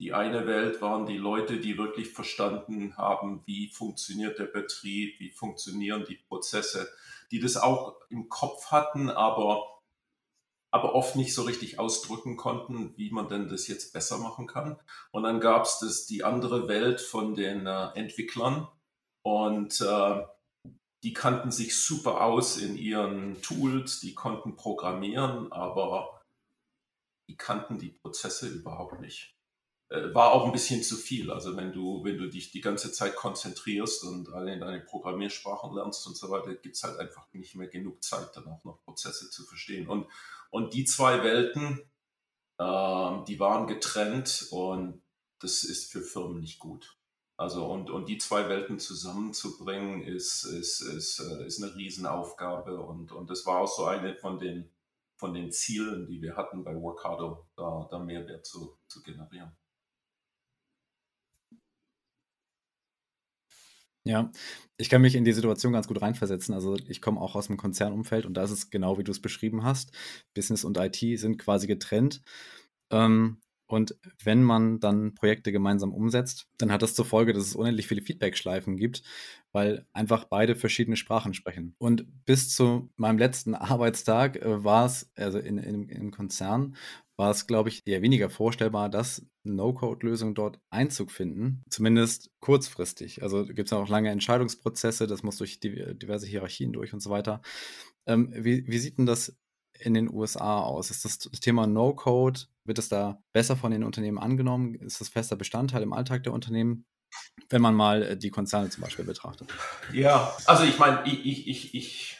die 0.00 0.14
eine 0.14 0.46
Welt 0.46 0.80
waren 0.80 1.04
die 1.04 1.18
Leute, 1.18 1.58
die 1.58 1.76
wirklich 1.76 2.10
verstanden 2.10 2.96
haben, 2.96 3.42
wie 3.44 3.68
funktioniert 3.68 4.38
der 4.38 4.46
Betrieb, 4.46 5.20
wie 5.20 5.30
funktionieren 5.30 6.06
die 6.08 6.16
Prozesse. 6.16 6.90
die 7.30 7.38
das 7.38 7.56
auch 7.56 7.94
im 8.08 8.28
Kopf 8.28 8.72
hatten, 8.72 9.08
aber, 9.08 9.82
aber 10.72 10.96
oft 10.96 11.14
nicht 11.14 11.32
so 11.32 11.42
richtig 11.42 11.78
ausdrücken 11.78 12.36
konnten, 12.36 12.92
wie 12.96 13.10
man 13.10 13.28
denn 13.28 13.48
das 13.48 13.68
jetzt 13.68 13.92
besser 13.92 14.18
machen 14.18 14.48
kann. 14.48 14.80
Und 15.12 15.22
dann 15.22 15.38
gab 15.38 15.64
es 15.64 16.06
die 16.06 16.24
andere 16.24 16.66
Welt 16.66 17.00
von 17.00 17.36
den 17.36 17.68
äh, 17.68 17.90
Entwicklern 17.94 18.66
und 19.22 19.80
äh, 19.80 20.22
die 21.02 21.12
kannten 21.12 21.50
sich 21.50 21.80
super 21.80 22.20
aus 22.22 22.58
in 22.58 22.76
ihren 22.76 23.40
Tools, 23.42 24.00
die 24.00 24.14
konnten 24.14 24.56
programmieren, 24.56 25.50
aber 25.50 26.20
die 27.28 27.36
kannten 27.36 27.78
die 27.78 27.90
Prozesse 27.90 28.48
überhaupt 28.48 29.00
nicht. 29.00 29.34
Äh, 29.88 30.14
war 30.14 30.32
auch 30.32 30.46
ein 30.46 30.52
bisschen 30.52 30.82
zu 30.82 30.96
viel. 30.96 31.30
Also 31.30 31.56
wenn 31.56 31.72
du, 31.72 32.04
wenn 32.04 32.18
du 32.18 32.28
dich 32.28 32.50
die 32.50 32.60
ganze 32.60 32.92
Zeit 32.92 33.16
konzentrierst 33.16 34.04
und 34.04 34.32
alle 34.32 34.52
in 34.52 34.60
deine 34.60 34.80
Programmiersprachen 34.80 35.74
lernst 35.74 36.06
und 36.06 36.16
so 36.16 36.30
weiter, 36.30 36.54
gibt 36.54 36.76
es 36.76 36.82
halt 36.82 36.98
einfach 36.98 37.26
nicht 37.32 37.56
mehr 37.56 37.68
genug 37.68 38.02
Zeit, 38.02 38.36
dann 38.36 38.46
auch 38.46 38.62
noch 38.64 38.82
Prozesse 38.84 39.30
zu 39.30 39.44
verstehen. 39.44 39.88
Und, 39.88 40.06
und 40.50 40.74
die 40.74 40.84
zwei 40.84 41.22
Welten, 41.24 41.80
äh, 42.58 43.24
die 43.26 43.40
waren 43.40 43.66
getrennt 43.66 44.46
und 44.50 45.02
das 45.40 45.64
ist 45.64 45.90
für 45.90 46.02
Firmen 46.02 46.40
nicht 46.40 46.58
gut. 46.58 46.99
Also 47.40 47.64
und, 47.72 47.88
und 47.88 48.06
die 48.06 48.18
zwei 48.18 48.50
Welten 48.50 48.78
zusammenzubringen, 48.78 50.02
ist, 50.02 50.44
ist, 50.44 50.82
ist, 50.82 51.20
äh, 51.20 51.46
ist 51.46 51.62
eine 51.62 51.74
Riesenaufgabe. 51.74 52.78
Und, 52.78 53.12
und 53.12 53.30
das 53.30 53.46
war 53.46 53.60
auch 53.60 53.66
so 53.66 53.86
eine 53.86 54.14
von 54.14 54.38
den, 54.38 54.68
von 55.16 55.32
den 55.32 55.50
Zielen, 55.50 56.06
die 56.06 56.20
wir 56.20 56.36
hatten 56.36 56.64
bei 56.64 56.78
Workado, 56.78 57.46
da, 57.56 57.88
da 57.90 57.98
Mehrwert 57.98 58.44
zu, 58.44 58.76
zu 58.88 59.02
generieren. 59.02 59.56
Ja, 64.04 64.30
ich 64.76 64.90
kann 64.90 65.00
mich 65.00 65.14
in 65.14 65.24
die 65.24 65.32
Situation 65.32 65.72
ganz 65.72 65.88
gut 65.88 66.02
reinversetzen. 66.02 66.54
Also 66.54 66.76
ich 66.88 67.00
komme 67.00 67.22
auch 67.22 67.36
aus 67.36 67.46
dem 67.46 67.56
Konzernumfeld 67.56 68.26
und 68.26 68.34
da 68.34 68.44
ist 68.44 68.50
es 68.50 68.68
genau 68.68 68.98
wie 68.98 69.04
du 69.04 69.12
es 69.12 69.22
beschrieben 69.22 69.64
hast. 69.64 69.92
Business 70.34 70.62
und 70.62 70.76
IT 70.76 71.18
sind 71.18 71.38
quasi 71.38 71.66
getrennt. 71.66 72.20
Ähm, 72.90 73.40
und 73.70 73.96
wenn 74.22 74.42
man 74.42 74.80
dann 74.80 75.14
Projekte 75.14 75.52
gemeinsam 75.52 75.92
umsetzt, 75.92 76.48
dann 76.58 76.72
hat 76.72 76.82
das 76.82 76.94
zur 76.94 77.04
Folge, 77.04 77.32
dass 77.32 77.44
es 77.44 77.54
unendlich 77.54 77.86
viele 77.86 78.02
Feedback-Schleifen 78.02 78.76
gibt, 78.76 79.02
weil 79.52 79.86
einfach 79.92 80.24
beide 80.24 80.56
verschiedene 80.56 80.96
Sprachen 80.96 81.34
sprechen. 81.34 81.74
Und 81.78 82.06
bis 82.24 82.54
zu 82.54 82.90
meinem 82.96 83.18
letzten 83.18 83.54
Arbeitstag 83.56 84.36
äh, 84.36 84.64
war 84.64 84.86
es, 84.86 85.10
also 85.14 85.38
in, 85.38 85.58
in, 85.58 85.88
im 85.88 86.10
Konzern, 86.10 86.76
war 87.16 87.30
es, 87.30 87.46
glaube 87.46 87.68
ich, 87.68 87.82
eher 87.86 88.02
weniger 88.02 88.30
vorstellbar, 88.30 88.88
dass 88.88 89.26
No-Code-Lösungen 89.44 90.34
dort 90.34 90.58
Einzug 90.70 91.10
finden, 91.10 91.62
zumindest 91.68 92.30
kurzfristig. 92.40 93.22
Also 93.22 93.44
gibt 93.44 93.68
es 93.68 93.72
auch 93.72 93.88
lange 93.88 94.10
Entscheidungsprozesse, 94.10 95.06
das 95.06 95.22
muss 95.22 95.36
durch 95.36 95.60
diverse 95.60 96.26
Hierarchien 96.26 96.72
durch 96.72 96.94
und 96.94 97.00
so 97.00 97.10
weiter. 97.10 97.42
Ähm, 98.06 98.32
wie, 98.34 98.66
wie 98.66 98.78
sieht 98.78 98.98
denn 98.98 99.06
das 99.06 99.36
in 99.80 99.94
den 99.94 100.12
USA 100.12 100.60
aus? 100.60 100.90
Ist 100.90 101.04
das 101.04 101.18
Thema 101.18 101.66
No-Code, 101.66 102.40
wird 102.64 102.78
es 102.78 102.88
da 102.88 103.22
besser 103.32 103.56
von 103.56 103.70
den 103.70 103.84
Unternehmen 103.84 104.18
angenommen? 104.18 104.74
Ist 104.74 105.00
das 105.00 105.08
fester 105.08 105.36
Bestandteil 105.36 105.82
im 105.82 105.92
Alltag 105.92 106.22
der 106.24 106.32
Unternehmen? 106.32 106.86
Wenn 107.48 107.62
man 107.62 107.74
mal 107.74 108.02
äh, 108.02 108.16
die 108.16 108.30
Konzerne 108.30 108.70
zum 108.70 108.82
Beispiel 108.82 109.04
betrachtet. 109.04 109.52
Ja, 109.92 110.36
also 110.46 110.62
ich 110.62 110.78
meine, 110.78 111.04
ich, 111.06 111.26
ich, 111.26 111.48
ich, 111.48 111.74
ich, 111.74 112.18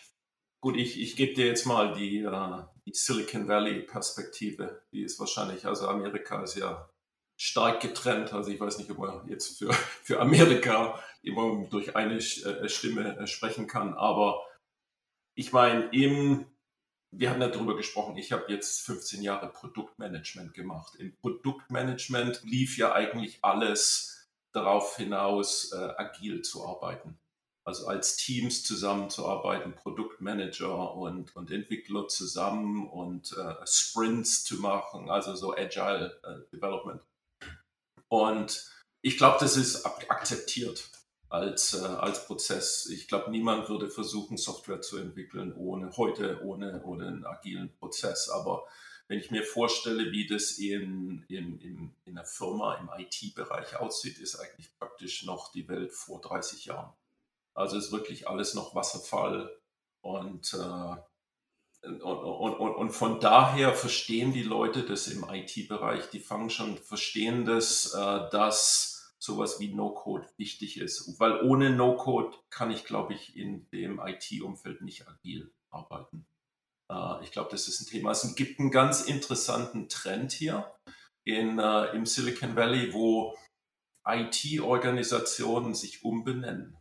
gut, 0.61 0.77
ich, 0.77 1.01
ich 1.01 1.15
gebe 1.15 1.35
dir 1.35 1.47
jetzt 1.47 1.67
mal 1.67 1.95
die, 1.95 2.27
uh, 2.27 2.65
die 2.85 2.93
Silicon 2.93 3.47
Valley 3.47 3.83
Perspektive. 3.83 4.83
Die 4.93 5.03
ist 5.03 5.21
wahrscheinlich, 5.21 5.67
also 5.67 5.87
Amerika 5.87 6.43
ist 6.43 6.57
ja 6.57 6.91
stark 7.37 7.81
getrennt. 7.81 8.33
Also 8.33 8.51
ich 8.51 8.59
weiß 8.59 8.79
nicht, 8.79 8.91
ob 8.91 8.99
man 8.99 9.29
jetzt 9.29 9.59
für, 9.59 9.73
für 10.03 10.21
Amerika 10.21 11.01
immer 11.23 11.65
durch 11.71 11.95
eine 11.95 12.17
äh, 12.17 12.69
Stimme 12.69 13.27
sprechen 13.29 13.69
kann, 13.69 13.95
aber 13.95 14.43
ich 15.35 15.53
meine, 15.53 15.89
im 15.93 16.47
wir 17.13 17.31
haben 17.31 17.41
darüber 17.41 17.77
gesprochen, 17.77 18.17
ich 18.17 18.33
habe 18.33 18.45
jetzt 18.49 18.83
15 18.83 19.23
Jahre 19.23 19.49
Produktmanagement 19.49 20.55
gemacht. 20.55 20.95
Im 20.97 21.15
Produktmanagement 21.17 22.43
lief 22.45 22.79
ja 22.79 22.93
eigentlich 22.93 23.39
alles 23.43 24.29
darauf 24.53 24.97
hinaus, 24.97 25.73
äh, 25.73 25.77
agil 25.77 26.43
zu 26.43 26.67
arbeiten. 26.67 27.19
Also 27.65 27.87
als 27.87 28.17
Teams 28.17 28.65
zusammenzuarbeiten, 28.65 29.75
Produktmanager 29.75 30.95
und, 30.95 31.37
und 31.37 31.51
Entwickler 31.51 32.09
zusammen 32.09 32.89
und 32.89 33.37
äh, 33.37 33.67
Sprints 33.67 34.45
zu 34.45 34.57
machen, 34.57 35.11
also 35.11 35.35
so 35.37 35.55
Agile 35.55 36.19
äh, 36.25 36.57
Development. 36.57 37.03
Und 38.09 38.71
ich 39.03 39.19
glaube, 39.19 39.39
das 39.41 39.57
ist 39.57 39.85
akzeptiert 39.85 40.91
als, 41.31 41.75
äh, 41.75 41.87
als 41.87 42.27
Prozess. 42.27 42.87
Ich 42.87 43.09
glaube, 43.09 43.31
niemand 43.31 43.69
würde 43.69 43.89
versuchen, 43.89 44.37
Software 44.37 44.83
zu 44.83 44.99
entwickeln 44.99 45.55
ohne 45.57 45.97
heute, 45.97 46.43
ohne, 46.45 46.83
ohne 46.85 47.07
einen 47.07 47.25
agilen 47.25 47.73
Prozess. 47.79 48.29
Aber 48.29 48.67
wenn 49.07 49.21
ich 49.21 49.31
mir 49.31 49.45
vorstelle, 49.45 50.11
wie 50.11 50.27
das 50.27 50.59
in, 50.59 51.25
in, 51.29 51.59
in, 51.61 51.95
in 52.05 52.19
einer 52.19 52.27
Firma 52.27 52.75
im 52.75 52.91
IT-Bereich 52.99 53.77
aussieht, 53.77 54.19
ist 54.19 54.37
eigentlich 54.37 54.77
praktisch 54.77 55.25
noch 55.25 55.53
die 55.53 55.69
Welt 55.69 55.93
vor 55.93 56.21
30 56.21 56.67
Jahren. 56.67 56.93
Also 57.55 57.79
ist 57.79 57.93
wirklich 57.93 58.29
alles 58.29 58.55
noch 58.55 58.75
Wasserfall 58.75 59.57
und, 60.01 60.53
äh, 60.55 61.87
und, 61.87 62.03
und, 62.03 62.55
und, 62.55 62.75
und, 62.75 62.91
von 62.91 63.21
daher 63.21 63.75
verstehen 63.75 64.33
die 64.33 64.43
Leute 64.43 64.83
das 64.83 65.09
im 65.09 65.25
IT-Bereich, 65.29 66.11
die 66.11 66.21
fangen 66.21 66.51
schon, 66.51 66.77
verstehen 66.77 67.45
das, 67.45 67.95
äh, 67.95 68.31
dass 68.31 68.90
sowas 69.21 69.61
wie 69.61 69.73
No-Code 69.73 70.27
wichtig 70.37 70.81
ist. 70.81 71.21
Weil 71.21 71.43
ohne 71.43 71.71
No-Code 71.71 72.37
kann 72.49 72.71
ich, 72.71 72.85
glaube 72.85 73.15
ich, 73.15 73.37
in 73.37 73.69
dem 73.71 74.01
IT-Umfeld 74.01 74.81
nicht 74.81 75.07
agil 75.07 75.53
arbeiten. 75.71 76.27
Äh, 76.91 77.23
ich 77.23 77.31
glaube, 77.31 77.51
das 77.51 77.69
ist 77.69 77.81
ein 77.81 77.87
Thema. 77.87 78.11
Es 78.11 78.35
gibt 78.35 78.59
einen 78.59 78.71
ganz 78.71 79.03
interessanten 79.03 79.89
Trend 79.89 80.33
hier 80.33 80.73
in, 81.25 81.59
äh, 81.59 81.95
im 81.95 82.07
Silicon 82.07 82.57
Valley, 82.57 82.93
wo 82.95 83.37
IT-Organisationen 84.07 85.75
sich 85.75 86.03
umbenennen. 86.03 86.79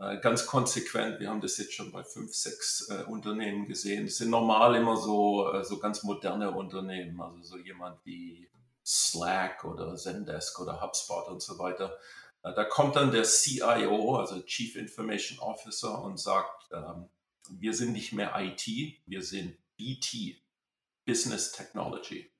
Äh, 0.00 0.18
ganz 0.18 0.46
konsequent. 0.46 1.20
Wir 1.20 1.30
haben 1.30 1.40
das 1.40 1.56
jetzt 1.58 1.74
schon 1.74 1.92
bei 1.92 2.02
fünf, 2.02 2.34
sechs 2.34 2.88
äh, 2.88 3.04
Unternehmen 3.04 3.66
gesehen. 3.66 4.06
Das 4.06 4.16
sind 4.16 4.30
normal 4.30 4.74
immer 4.74 4.96
so, 4.96 5.52
äh, 5.52 5.62
so 5.62 5.78
ganz 5.78 6.02
moderne 6.02 6.50
Unternehmen. 6.50 7.20
Also 7.20 7.42
so 7.42 7.58
jemand 7.58 8.04
wie 8.04 8.50
Slack 8.90 9.64
oder 9.64 9.94
Zendesk 9.94 10.58
oder 10.58 10.80
HubSpot 10.80 11.28
und 11.28 11.40
so 11.40 11.58
weiter. 11.58 11.96
Äh, 12.42 12.52
da 12.54 12.64
kommt 12.64 12.96
dann 12.96 13.12
der 13.12 13.24
CIO, 13.24 14.16
also 14.16 14.40
Chief 14.42 14.74
Information 14.74 15.38
Officer, 15.38 16.02
und 16.02 16.18
sagt, 16.18 16.70
ähm, 16.72 17.08
wir 17.50 17.72
sind 17.72 17.92
nicht 17.92 18.12
mehr 18.12 18.34
IT, 18.36 18.66
wir 19.06 19.22
sind 19.22 19.56
BT, 19.76 20.42
Business 21.04 21.52
Technology. 21.52 22.30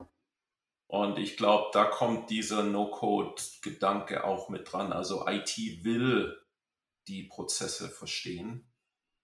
Und 0.87 1.19
ich 1.19 1.37
glaube, 1.37 1.71
da 1.73 1.85
kommt 1.85 2.31
dieser 2.31 2.65
No-Code-Gedanke 2.65 4.25
auch 4.25 4.49
mit 4.49 4.73
dran. 4.73 4.93
Also 4.93 5.27
IT 5.29 5.85
will 5.85 6.37
die 7.07 7.25
Prozesse 7.25 7.89
verstehen 7.89 8.70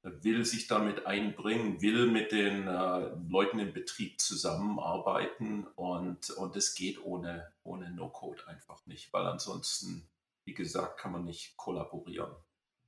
will 0.07 0.45
sich 0.45 0.69
damit 0.69 1.07
einbringen, 1.07 1.83
will 1.83 2.07
mit 2.07 2.33
den 2.33 2.69
äh, 2.69 3.11
Leuten 3.29 3.59
im 3.59 3.73
Betrieb 3.73 4.21
zusammenarbeiten 4.21 5.67
und, 5.75 6.31
und 6.31 6.57
es 6.57 6.75
geht 6.75 7.03
ohne, 7.03 7.53
ohne 7.65 7.91
No-Code 7.91 8.47
einfach 8.47 8.87
nicht, 8.87 9.13
weil 9.13 9.27
ansonsten, 9.27 10.09
wie 10.45 10.55
gesagt, 10.55 11.01
kann 11.01 11.13
man 11.13 11.25
nicht 11.25 11.57
kollaborieren. 11.57 12.31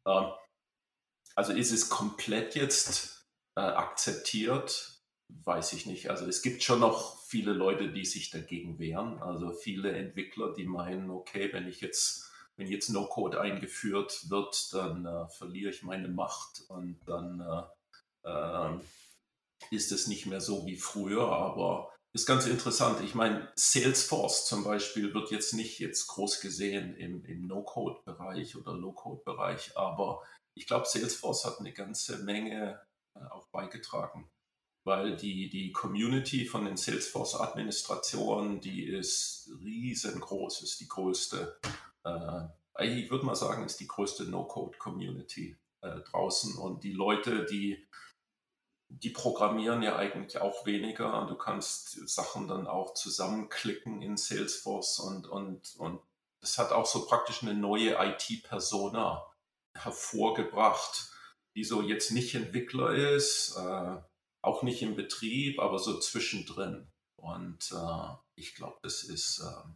Ähm, 0.07 0.33
also 1.35 1.53
ist 1.53 1.73
es 1.73 1.89
komplett 1.89 2.55
jetzt 2.55 3.29
äh, 3.57 3.61
akzeptiert? 3.61 5.03
Weiß 5.45 5.73
ich 5.73 5.87
nicht. 5.87 6.11
Also 6.11 6.27
es 6.27 6.43
gibt 6.43 6.63
schon 6.63 6.81
noch 6.81 7.21
viele 7.25 7.53
Leute, 7.53 7.93
die 7.93 8.07
sich 8.07 8.31
dagegen 8.31 8.79
wehren. 8.79 9.21
Also 9.23 9.53
viele 9.53 9.93
Entwickler, 9.93 10.55
die 10.55 10.65
meinen, 10.65 11.11
okay, 11.11 11.53
wenn 11.53 11.69
ich 11.69 11.81
jetzt 11.81 12.28
wenn 12.59 12.67
jetzt 12.67 12.91
No-Code 12.91 13.41
eingeführt 13.41 14.29
wird, 14.29 14.75
dann 14.75 15.07
äh, 15.07 15.29
verliere 15.29 15.71
ich 15.71 15.83
meine 15.85 16.09
Macht 16.09 16.65
und 16.69 16.99
dann 17.07 17.41
äh, 17.41 18.29
äh, 18.29 18.79
ist 19.71 19.93
es 19.93 20.09
nicht 20.09 20.27
mehr 20.27 20.41
so 20.41 20.67
wie 20.67 20.77
früher. 20.77 21.23
Aber 21.23 21.93
ist 22.13 22.27
ganz 22.27 22.47
interessant. 22.47 23.01
Ich 23.05 23.15
meine, 23.15 23.49
Salesforce 23.55 24.47
zum 24.47 24.65
Beispiel 24.65 25.15
wird 25.15 25.31
jetzt 25.31 25.55
nicht 25.55 25.79
jetzt 25.79 26.09
groß 26.09 26.41
gesehen 26.41 26.97
im, 26.97 27.25
im 27.25 27.47
No-Code-Bereich 27.47 28.57
oder 28.57 28.75
Low-Code-Bereich, 28.75 29.77
aber 29.77 30.23
ich 30.55 30.67
glaube, 30.67 30.87
Salesforce 30.87 31.45
hat 31.45 31.61
eine 31.61 31.73
ganze 31.73 32.19
Menge 32.25 32.81
äh, 33.15 33.21
auch 33.31 33.47
beigetragen 33.49 34.29
weil 34.89 35.17
die, 35.17 35.51
die 35.51 35.71
Community 35.71 36.47
von 36.47 36.65
den 36.65 36.79
Salesforce-Administratoren, 36.79 38.63
die 38.63 38.85
ist 38.85 39.51
riesengroß, 39.63 40.63
ist 40.63 40.81
die 40.81 40.89
größte 40.89 41.59
ich 42.81 43.11
würde 43.11 43.27
mal 43.27 43.35
sagen, 43.35 43.65
ist 43.65 43.81
die 43.81 43.89
größte 43.89 44.25
No-Code-Community 44.25 45.57
äh, 45.81 46.01
draußen. 46.01 46.57
Und 46.57 46.85
die 46.85 46.93
Leute, 46.93 47.45
die, 47.45 47.87
die 48.89 49.11
programmieren 49.11 49.83
ja 49.83 49.97
eigentlich 49.97 50.41
auch 50.41 50.67
weniger. 50.67 51.27
Du 51.29 51.37
kannst 51.37 52.09
Sachen 52.09 52.49
dann 52.49 52.67
auch 52.67 52.95
zusammenklicken 52.95 54.03
in 54.03 54.17
Salesforce 54.17 55.01
und, 55.01 55.27
und, 55.27 55.77
und 55.79 56.01
das 56.41 56.59
hat 56.59 56.73
auch 56.73 56.87
so 56.87 57.07
praktisch 57.07 57.43
eine 57.43 57.55
neue 57.55 57.97
IT-Persona 57.99 59.27
hervorgebracht. 59.75 61.13
die 61.57 61.65
so 61.65 61.83
jetzt 61.83 62.13
nicht 62.13 62.37
Entwickler 62.37 62.95
ist, 62.95 63.57
äh, 63.57 63.97
auch 64.43 64.63
nicht 64.63 64.83
im 64.83 64.95
Betrieb, 64.95 65.59
aber 65.59 65.81
so 65.81 65.99
zwischendrin. 65.99 66.89
Und 67.17 67.73
äh, 67.73 68.15
ich 68.37 68.55
glaube, 68.55 68.79
das 68.83 69.03
ist 69.03 69.41
äh, 69.41 69.69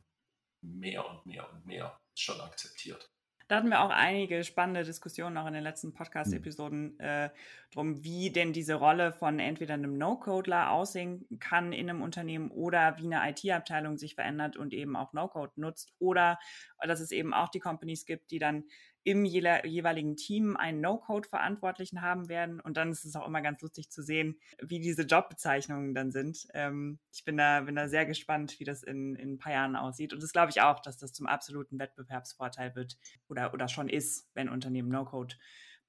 mehr 0.62 1.08
und 1.08 1.26
mehr 1.26 1.50
und 1.52 1.66
mehr 1.66 1.98
schon 2.14 2.40
akzeptiert. 2.40 3.10
Da 3.48 3.56
hatten 3.56 3.68
wir 3.68 3.82
auch 3.82 3.90
einige 3.90 4.44
spannende 4.44 4.82
Diskussionen 4.82 5.36
auch 5.36 5.46
in 5.46 5.52
den 5.52 5.62
letzten 5.62 5.92
Podcast-Episoden 5.92 6.98
äh, 7.00 7.28
drum, 7.70 8.02
wie 8.02 8.30
denn 8.30 8.54
diese 8.54 8.76
Rolle 8.76 9.12
von 9.12 9.38
entweder 9.40 9.74
einem 9.74 9.98
No-Codeler 9.98 10.70
aussehen 10.70 11.26
kann 11.38 11.74
in 11.74 11.90
einem 11.90 12.00
Unternehmen 12.00 12.50
oder 12.50 12.96
wie 12.96 13.12
eine 13.12 13.28
IT-Abteilung 13.28 13.98
sich 13.98 14.14
verändert 14.14 14.56
und 14.56 14.72
eben 14.72 14.96
auch 14.96 15.12
No-Code 15.12 15.52
nutzt 15.56 15.92
oder 15.98 16.38
dass 16.80 17.00
es 17.00 17.10
eben 17.10 17.34
auch 17.34 17.50
die 17.50 17.60
Companies 17.60 18.06
gibt, 18.06 18.30
die 18.30 18.38
dann 18.38 18.64
im 19.04 19.24
jeweiligen 19.24 20.16
Team 20.16 20.56
einen 20.56 20.80
No-Code-Verantwortlichen 20.80 22.02
haben 22.02 22.28
werden. 22.28 22.60
Und 22.60 22.76
dann 22.76 22.92
ist 22.92 23.04
es 23.04 23.16
auch 23.16 23.26
immer 23.26 23.42
ganz 23.42 23.60
lustig 23.60 23.90
zu 23.90 24.02
sehen, 24.02 24.38
wie 24.60 24.80
diese 24.80 25.02
Jobbezeichnungen 25.02 25.94
dann 25.94 26.12
sind. 26.12 26.46
Ähm, 26.54 26.98
ich 27.12 27.24
bin 27.24 27.36
da, 27.36 27.62
bin 27.62 27.74
da 27.74 27.88
sehr 27.88 28.06
gespannt, 28.06 28.58
wie 28.60 28.64
das 28.64 28.82
in, 28.82 29.16
in 29.16 29.34
ein 29.34 29.38
paar 29.38 29.52
Jahren 29.52 29.76
aussieht. 29.76 30.12
Und 30.12 30.22
das 30.22 30.32
glaube 30.32 30.50
ich 30.50 30.60
auch, 30.60 30.80
dass 30.80 30.98
das 30.98 31.12
zum 31.12 31.26
absoluten 31.26 31.78
Wettbewerbsvorteil 31.78 32.76
wird 32.76 32.96
oder, 33.28 33.52
oder 33.52 33.68
schon 33.68 33.88
ist, 33.88 34.28
wenn 34.34 34.48
Unternehmen 34.48 34.88
No-Code 34.88 35.34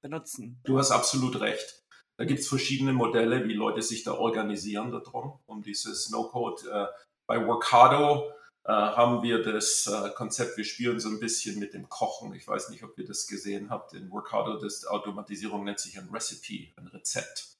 benutzen. 0.00 0.60
Du 0.64 0.78
hast 0.78 0.90
absolut 0.90 1.40
recht. 1.40 1.84
Da 2.16 2.24
gibt 2.24 2.40
es 2.40 2.48
verschiedene 2.48 2.92
Modelle, 2.92 3.48
wie 3.48 3.54
Leute 3.54 3.82
sich 3.82 4.04
da 4.04 4.12
organisieren 4.12 4.90
darum, 4.92 5.40
um 5.46 5.62
dieses 5.62 6.10
No-Code. 6.10 6.68
Äh, 6.70 6.86
bei 7.26 7.46
Workado 7.46 8.30
haben 8.70 9.22
wir 9.22 9.42
das 9.42 9.86
äh, 9.86 10.10
Konzept, 10.10 10.56
wir 10.56 10.64
spielen 10.64 10.98
so 10.98 11.10
ein 11.10 11.20
bisschen 11.20 11.58
mit 11.58 11.74
dem 11.74 11.88
Kochen. 11.88 12.32
Ich 12.32 12.48
weiß 12.48 12.70
nicht, 12.70 12.82
ob 12.82 12.98
ihr 12.98 13.06
das 13.06 13.26
gesehen 13.26 13.68
habt. 13.68 13.92
In 13.92 14.10
Workado, 14.10 14.58
das 14.58 14.86
Automatisierung 14.86 15.64
nennt 15.64 15.80
sich 15.80 15.98
ein 15.98 16.08
Recipe, 16.08 16.72
ein 16.76 16.86
Rezept. 16.86 17.58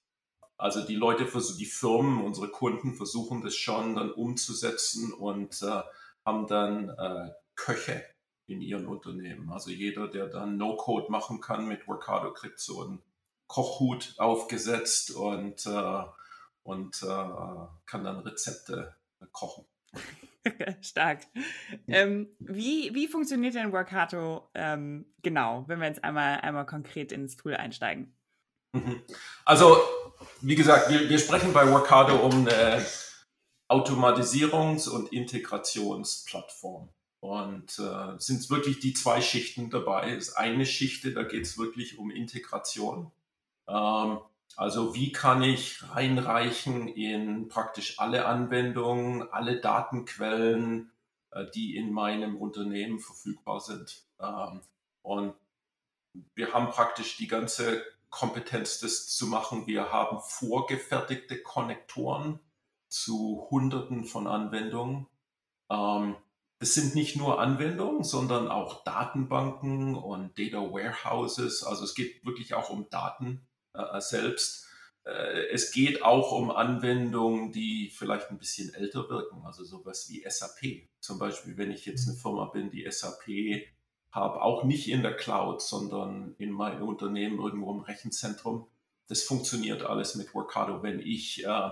Also 0.57 0.81
die 0.83 0.95
Leute, 0.95 1.27
die 1.59 1.67
Firmen, 1.67 2.25
unsere 2.25 2.49
Kunden 2.49 2.95
versuchen 2.95 3.43
das 3.43 3.55
schon 3.55 3.97
dann 3.97 4.13
umzusetzen 4.13 5.13
und 5.13 5.61
äh, 5.63 5.83
haben 6.25 6.47
dann 6.47 6.89
äh, 6.91 7.33
Köche 7.55 8.05
in 8.47 8.61
ihren 8.61 8.87
Unternehmen. 8.87 9.51
Also 9.53 9.71
jeder, 9.71 10.09
der 10.09 10.29
dann 10.29 10.57
No-Code 10.57 11.11
machen 11.11 11.41
kann 11.41 11.67
mit 11.67 11.87
Workado, 11.87 12.33
kriegt 12.33 12.61
so 12.61 12.83
einen 12.83 13.03
Kochhut 13.47 14.15
aufgesetzt 14.19 15.11
und, 15.11 15.67
äh, 15.67 16.05
und 16.63 17.03
äh, 17.03 17.67
kann 17.87 18.05
dann 18.05 18.21
Rezepte 18.21 18.97
kochen. 19.33 19.67
Stark. 20.81 21.21
Ähm, 21.87 22.29
wie, 22.39 22.95
wie 22.95 23.09
funktioniert 23.09 23.55
denn 23.55 23.73
Workato 23.73 24.49
ähm, 24.55 25.07
genau, 25.23 25.65
wenn 25.67 25.81
wir 25.81 25.89
jetzt 25.89 26.05
einmal, 26.05 26.41
einmal 26.41 26.67
konkret 26.67 27.13
ins 27.13 27.37
Tool 27.37 27.55
einsteigen? 27.55 28.15
Mhm. 28.73 29.03
Also, 29.45 29.79
wie 30.41 30.55
gesagt, 30.55 30.91
wir, 30.91 31.09
wir 31.09 31.19
sprechen 31.19 31.53
bei 31.53 31.71
Workato 31.71 32.17
um 32.17 32.47
eine 32.47 32.85
Automatisierungs- 33.69 34.89
und 34.89 35.13
Integrationsplattform. 35.13 36.91
Und 37.21 37.79
äh, 37.79 38.19
sind 38.19 38.51
wirklich 38.51 38.81
die 38.81 38.93
zwei 38.93 39.23
Schichten 39.23 39.71
dabei. 39.71 40.11
Es 40.11 40.29
ist 40.29 40.35
eine 40.35 40.67
Schicht, 40.67 41.07
da 41.17 41.23
geht 41.23 41.45
es 41.45 41.57
wirklich 41.57 41.99
um 41.99 42.11
Integration. 42.11 43.11
Ähm, 43.67 44.19
also 44.57 44.95
wie 44.95 45.11
kann 45.13 45.43
ich 45.43 45.83
reinreichen 45.91 46.89
in 46.89 47.49
praktisch 47.49 47.99
alle 47.99 48.27
Anwendungen, 48.27 49.31
alle 49.33 49.61
Datenquellen, 49.61 50.93
äh, 51.31 51.47
die 51.55 51.77
in 51.77 51.93
meinem 51.93 52.37
Unternehmen 52.37 53.01
verfügbar 53.01 53.61
sind. 53.61 54.05
Ähm, 54.21 54.61
und 55.03 55.35
wir 56.35 56.53
haben 56.53 56.71
praktisch 56.71 57.17
die 57.17 57.27
ganze 57.27 57.83
Kompetenz, 58.11 58.79
das 58.79 59.09
zu 59.09 59.27
machen. 59.27 59.67
Wir 59.67 59.91
haben 59.91 60.21
vorgefertigte 60.21 61.43
Konnektoren 61.43 62.39
zu 62.89 63.49
Hunderten 63.51 64.05
von 64.05 64.29
Anwendungen. 64.29 65.09
Ähm, 65.69 66.15
das 66.61 66.75
sind 66.75 66.95
nicht 66.95 67.17
nur 67.17 67.41
Anwendungen, 67.41 68.05
sondern 68.05 68.49
auch 68.49 68.85
Datenbanken 68.85 69.97
und 69.97 70.39
Data 70.39 70.59
Warehouses. 70.59 71.65
Also 71.65 71.83
es 71.83 71.97
geht 71.97 72.25
wirklich 72.25 72.55
auch 72.55 72.71
um 72.71 72.89
Daten 72.89 73.45
äh, 73.75 74.01
selbst. 74.01 74.67
Äh, 75.05 75.49
es 75.53 75.73
geht 75.73 76.03
auch 76.03 76.33
um 76.33 76.51
Anwendungen, 76.51 77.53
die 77.53 77.91
vielleicht 77.91 78.31
ein 78.31 78.39
bisschen 78.39 78.73
älter 78.75 79.09
wirken, 79.09 79.43
also 79.45 79.65
sowas 79.65 80.09
wie 80.09 80.25
SAP. 80.29 80.89
Zum 81.01 81.19
Beispiel, 81.19 81.57
wenn 81.57 81.71
ich 81.71 81.85
jetzt 81.87 82.09
eine 82.09 82.17
Firma 82.17 82.47
bin, 82.47 82.71
die 82.71 82.91
SAP 82.91 83.29
habe, 84.11 84.43
auch 84.43 84.65
nicht 84.65 84.89
in 84.89 85.03
der 85.03 85.17
Cloud, 85.17 85.61
sondern 85.61 86.35
in 86.39 86.53
meinem 86.53 86.89
Unternehmen 86.89 87.39
irgendwo 87.39 87.73
im 87.73 87.81
Rechenzentrum. 87.81 88.69
Das 89.09 89.23
funktioniert 89.23 89.83
alles 89.83 90.15
mit 90.15 90.33
Workado. 90.35 90.83
Wenn 90.83 91.01
ich, 91.01 91.45
äh, 91.45 91.71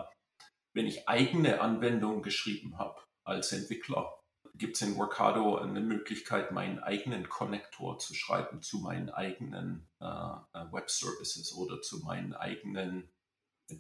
wenn 0.75 0.87
ich 0.87 1.09
eigene 1.09 1.61
Anwendungen 1.61 2.23
geschrieben 2.23 2.79
habe 2.79 3.01
als 3.25 3.53
Entwickler, 3.53 4.13
gibt 4.55 4.77
es 4.77 4.83
in 4.83 4.97
Workado 4.97 5.57
eine 5.57 5.81
Möglichkeit, 5.81 6.53
meinen 6.53 6.79
eigenen 6.79 7.29
Konnektor 7.29 7.99
zu 7.99 8.15
schreiben 8.15 8.63
zu 8.63 8.79
meinen 8.79 9.09
eigenen 9.09 9.89
äh, 10.01 10.05
äh, 10.05 10.73
Web 10.73 10.91
Services 10.91 11.55
oder 11.55 11.81
zu 11.81 12.01
meinen 12.01 12.35
eigenen 12.35 13.11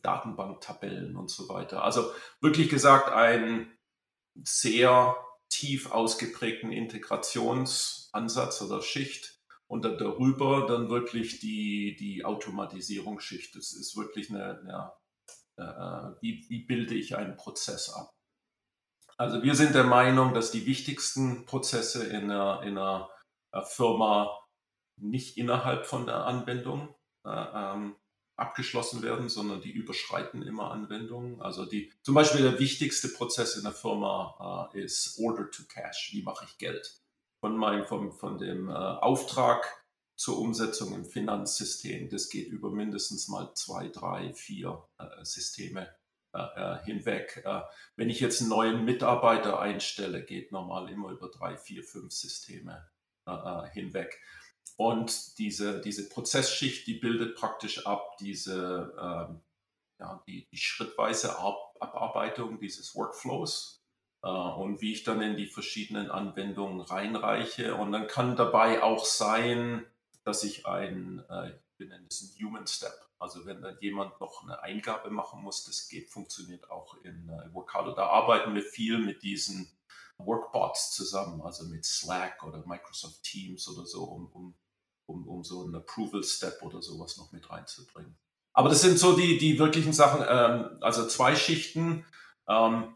Datenbanktabellen 0.01 1.17
und 1.17 1.31
so 1.31 1.49
weiter. 1.49 1.85
Also 1.85 2.11
wirklich 2.41 2.71
gesagt, 2.71 3.11
einen 3.11 3.71
sehr 4.43 5.17
tief 5.51 5.91
ausgeprägten 5.91 6.73
Integrationsansatz 6.73 8.63
oder 8.63 8.81
Schicht 8.81 9.39
und 9.67 9.85
dann 9.85 9.99
darüber 9.99 10.67
dann 10.67 10.89
wirklich 10.89 11.41
die, 11.41 11.97
die 11.99 12.25
Automatisierungsschicht. 12.25 13.55
Das 13.55 13.75
ist 13.75 13.95
wirklich 13.97 14.31
eine, 14.31 14.59
eine 14.61 14.93
äh, 15.57 16.15
wie, 16.23 16.47
wie 16.49 16.65
bilde 16.65 16.95
ich 16.95 17.17
einen 17.17 17.37
Prozess 17.37 17.91
ab. 17.91 18.12
Also 19.16 19.42
wir 19.42 19.55
sind 19.55 19.75
der 19.75 19.85
Meinung, 19.85 20.35
dass 20.35 20.51
die 20.51 20.66
wichtigsten 20.66 21.46
Prozesse 21.46 22.05
in 22.07 22.31
einer, 22.31 22.62
in 22.62 22.79
einer 22.79 23.11
äh, 23.53 23.62
Firma 23.62 24.38
nicht 25.01 25.37
innerhalb 25.37 25.87
von 25.87 26.07
der 26.07 26.25
Anwendung 26.27 26.94
äh, 27.27 27.31
ähm, 27.31 27.96
abgeschlossen 28.37 29.03
werden, 29.03 29.29
sondern 29.29 29.61
die 29.61 29.70
überschreiten 29.70 30.42
immer 30.42 30.70
Anwendungen. 30.70 31.40
Also 31.40 31.64
die, 31.64 31.92
zum 32.03 32.14
Beispiel 32.14 32.42
der 32.42 32.59
wichtigste 32.59 33.09
Prozess 33.09 33.57
in 33.57 33.64
der 33.64 33.72
Firma 33.72 34.70
äh, 34.75 34.81
ist 34.83 35.18
Order 35.18 35.51
to 35.51 35.62
Cash. 35.68 36.11
Wie 36.12 36.22
mache 36.22 36.46
ich 36.46 36.59
Geld? 36.59 36.98
Von, 37.40 37.57
meinem, 37.57 37.87
von, 37.87 38.12
von 38.12 38.38
dem 38.38 38.68
äh, 38.68 38.72
Auftrag 38.72 39.85
zur 40.16 40.38
Umsetzung 40.38 40.94
im 40.94 41.05
Finanzsystem. 41.05 42.09
Das 42.09 42.29
geht 42.29 42.48
über 42.48 42.70
mindestens 42.70 43.29
mal 43.29 43.53
zwei, 43.55 43.88
drei, 43.88 44.33
vier 44.35 44.88
äh, 44.98 45.25
Systeme 45.25 45.92
hinweg. 46.85 47.42
Äh, 47.45 47.61
wenn 47.97 48.11
ich 48.11 48.21
jetzt 48.21 48.40
einen 48.40 48.51
neuen 48.51 48.85
Mitarbeiter 48.85 49.61
einstelle, 49.61 50.25
geht 50.25 50.53
normal 50.53 50.88
immer 50.90 51.11
über 51.11 51.29
drei, 51.29 51.57
vier, 51.57 51.85
fünf 51.85 52.12
Systeme 52.12 52.88
hinweg. 53.73 54.21
Und 54.77 55.38
diese, 55.38 55.81
diese 55.81 56.09
Prozessschicht, 56.09 56.88
die 56.88 56.95
bildet 56.95 57.37
praktisch 57.37 57.87
ab 57.87 58.16
diese 58.18 58.92
ähm, 59.01 59.40
ja, 60.03 60.23
die, 60.27 60.49
die 60.51 60.57
schrittweise 60.57 61.38
ab 61.38 61.77
Abarbeitung 61.81 62.59
dieses 62.59 62.95
Workflows 62.95 63.83
äh, 64.23 64.29
und 64.29 64.81
wie 64.81 64.92
ich 64.92 65.05
dann 65.05 65.23
in 65.23 65.37
die 65.37 65.47
verschiedenen 65.47 66.11
Anwendungen 66.11 66.81
reinreiche. 66.81 67.75
Und 67.77 67.92
dann 67.92 68.07
kann 68.07 68.37
dabei 68.37 68.83
auch 68.83 69.05
sein, 69.05 69.85
dass 70.25 70.45
ich 70.45 70.66
ein, 70.66 71.25
äh, 71.29 71.53
wir 71.77 71.87
nennen 71.87 72.07
es 72.09 72.23
einen 72.23 72.47
Human 72.47 72.66
Step, 72.66 72.95
also 73.23 73.47
wenn 73.47 73.63
dann 73.63 73.79
jemand 73.81 74.21
noch 74.21 74.43
eine 74.43 74.61
Eingabe 74.63 75.11
machen 75.11 75.43
muss, 75.43 75.65
das 75.65 75.89
geht, 75.89 76.11
funktioniert 76.11 76.71
auch 76.71 76.97
in 77.05 77.29
äh, 77.29 77.55
Workado. 77.55 77.95
Da 77.95 78.09
arbeiten 78.09 78.55
wir 78.55 78.63
viel 78.63 78.99
mit 78.99 79.23
diesen 79.23 79.71
Workbots 80.19 80.91
zusammen, 80.93 81.41
also 81.41 81.65
mit 81.67 81.85
Slack 81.85 82.43
oder 82.43 82.67
Microsoft 82.67 83.23
Teams 83.23 83.69
oder 83.69 83.87
so, 83.87 84.05
um, 84.05 84.27
um, 84.33 84.55
um, 85.07 85.29
um 85.29 85.45
so 85.45 85.63
einen 85.65 85.77
Approval-Step 85.77 86.63
oder 86.63 86.83
sowas 86.83 87.17
noch 87.17 87.31
mit 87.33 87.49
reinzubringen. 87.49 88.17
Aber 88.55 88.69
das 88.69 88.83
sind 88.83 88.99
so 88.99 89.17
die, 89.17 89.39
die 89.39 89.59
wirklichen 89.59 89.93
Sachen, 89.93 90.25
ähm, 90.29 90.79
also 90.83 91.07
zwei 91.07 91.37
Schichten. 91.37 92.05
Ähm, 92.49 92.95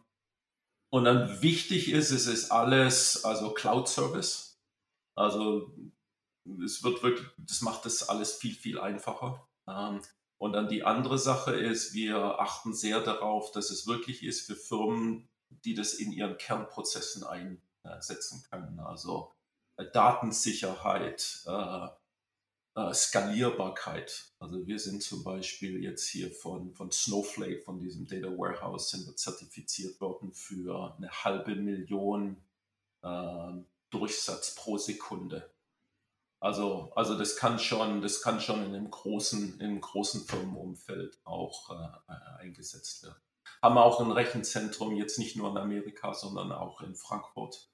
und 0.90 1.04
dann 1.04 1.40
wichtig 1.40 1.90
ist, 1.92 2.10
es 2.10 2.26
ist 2.26 2.50
alles, 2.50 3.24
also 3.24 3.54
Cloud 3.54 3.88
Service. 3.88 4.60
Also 5.14 5.72
es 6.64 6.82
wird 6.82 7.02
wirklich, 7.02 7.26
das 7.38 7.62
macht 7.62 7.86
das 7.86 8.08
alles 8.08 8.34
viel, 8.34 8.54
viel 8.54 8.78
einfacher. 8.78 9.46
Ähm, 9.68 10.00
und 10.38 10.52
dann 10.52 10.68
die 10.68 10.84
andere 10.84 11.18
Sache 11.18 11.54
ist, 11.54 11.94
wir 11.94 12.40
achten 12.40 12.74
sehr 12.74 13.00
darauf, 13.00 13.52
dass 13.52 13.70
es 13.70 13.86
wirklich 13.86 14.22
ist 14.22 14.42
für 14.46 14.56
Firmen, 14.56 15.28
die 15.64 15.74
das 15.74 15.94
in 15.94 16.12
ihren 16.12 16.36
Kernprozessen 16.36 17.24
einsetzen 17.24 18.44
können. 18.50 18.78
Also 18.80 19.32
äh, 19.76 19.86
Datensicherheit, 19.90 21.42
äh, 21.46 21.88
äh, 22.76 22.92
Skalierbarkeit. 22.92 24.32
Also 24.38 24.66
wir 24.66 24.78
sind 24.78 25.02
zum 25.02 25.24
Beispiel 25.24 25.82
jetzt 25.82 26.06
hier 26.06 26.30
von, 26.30 26.74
von 26.74 26.92
Snowflake, 26.92 27.62
von 27.62 27.80
diesem 27.80 28.06
Data 28.06 28.28
Warehouse, 28.28 28.90
sind 28.90 29.06
wir 29.06 29.16
zertifiziert 29.16 29.98
worden 30.00 30.32
für 30.32 30.94
eine 30.98 31.10
halbe 31.10 31.56
Million 31.56 32.36
äh, 33.02 33.52
Durchsatz 33.88 34.54
pro 34.54 34.76
Sekunde. 34.76 35.50
Also, 36.46 36.92
also 36.94 37.18
das 37.18 37.34
kann 37.34 37.58
schon, 37.58 38.02
das 38.02 38.22
kann 38.22 38.40
schon 38.40 38.64
in 38.64 38.72
einem 38.72 38.88
großen, 38.88 39.58
in 39.58 39.66
einem 39.66 39.80
großen 39.80 40.28
Firmenumfeld 40.28 41.18
auch 41.24 41.70
äh, 41.70 42.12
eingesetzt 42.40 43.02
werden. 43.02 43.16
Haben 43.60 43.78
auch 43.78 44.00
ein 44.00 44.12
Rechenzentrum 44.12 44.94
jetzt 44.94 45.18
nicht 45.18 45.34
nur 45.34 45.50
in 45.50 45.56
Amerika, 45.56 46.14
sondern 46.14 46.52
auch 46.52 46.82
in 46.82 46.94
Frankfurt. 46.94 47.68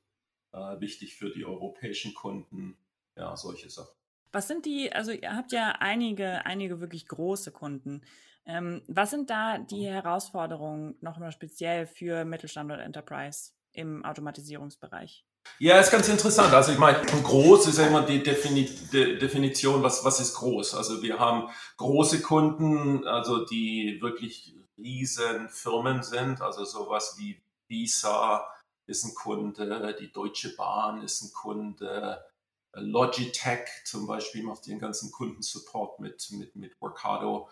Äh, 0.53 0.81
wichtig 0.81 1.17
für 1.17 1.29
die 1.29 1.45
europäischen 1.45 2.15
Kunden. 2.15 2.79
Ja, 3.15 3.37
solche 3.37 3.69
Sachen. 3.69 3.95
Was 4.33 4.49
sind 4.49 4.65
die, 4.65 4.91
also 4.91 5.13
ihr 5.13 5.37
habt 5.37 5.53
ja 5.53 5.73
einige, 5.81 6.47
einige 6.47 6.81
wirklich 6.81 7.07
große 7.07 7.53
Kunden. 7.53 8.01
Ähm, 8.47 8.81
was 8.89 9.11
sind 9.11 9.29
da 9.29 9.59
die 9.59 9.85
Herausforderungen 9.85 10.97
nochmal 11.03 11.33
speziell 11.33 11.87
für 11.87 12.25
Mittelstand 12.25 12.73
und 12.73 12.79
Enterprise 12.79 13.51
im 13.73 14.03
Automatisierungsbereich? 14.03 15.27
Ja, 15.59 15.79
ist 15.79 15.93
ganz 15.93 16.09
interessant. 16.09 16.53
Also 16.53 16.73
ich 16.73 16.79
meine, 16.79 17.01
groß 17.01 17.69
ist 17.69 17.79
ja 17.79 17.87
immer 17.87 18.03
die 18.03 18.23
Defini 18.23 18.69
De 18.93 19.19
Definition, 19.19 19.83
was, 19.83 20.05
was 20.05 20.21
ist 20.21 20.35
groß. 20.35 20.75
Also 20.75 21.03
wir 21.03 21.19
haben 21.19 21.49
große 21.77 22.21
Kunden, 22.21 23.07
also 23.07 23.45
die 23.45 23.99
wirklich 24.01 24.57
riesen 24.77 25.49
Firmen 25.49 26.03
sind, 26.03 26.41
also 26.41 26.65
sowas 26.65 27.17
wie 27.19 27.41
Visa 27.69 28.45
ist 28.87 29.05
ein 29.05 29.15
Kunde, 29.15 29.97
die 30.01 30.11
Deutsche 30.11 30.55
Bahn 30.57 31.03
ist 31.03 31.23
ein 31.23 31.33
Kunde, 31.33 32.25
Logitech 32.75 33.69
zum 33.85 34.07
Beispiel 34.07 34.43
macht 34.43 34.67
den 34.67 34.79
ganzen 34.79 35.13
Kundensupport 35.13 36.01
mit, 36.01 36.27
mit, 36.33 36.57
mit 36.57 36.81
Workado. 36.81 37.49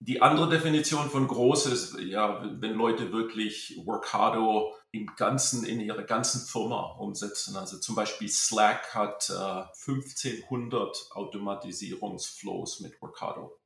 Äh, 0.00 0.04
die 0.04 0.22
andere 0.22 0.48
Definition 0.48 1.10
von 1.10 1.26
groß 1.26 1.66
ist, 1.66 1.98
ja, 2.00 2.42
wenn 2.60 2.74
Leute 2.74 3.12
wirklich 3.12 3.80
Workado 3.84 4.74
im 4.92 5.06
ganzen, 5.16 5.64
in 5.64 5.80
ihrer 5.80 6.02
ganzen 6.02 6.46
Firma 6.46 6.92
umsetzen. 6.98 7.56
Also 7.56 7.78
zum 7.78 7.94
Beispiel 7.94 8.28
Slack 8.28 8.94
hat 8.94 9.30
äh, 9.30 9.32
1500 9.32 11.10
Automatisierungsflows 11.12 12.80
mit 12.80 13.00
Workado. 13.00 13.58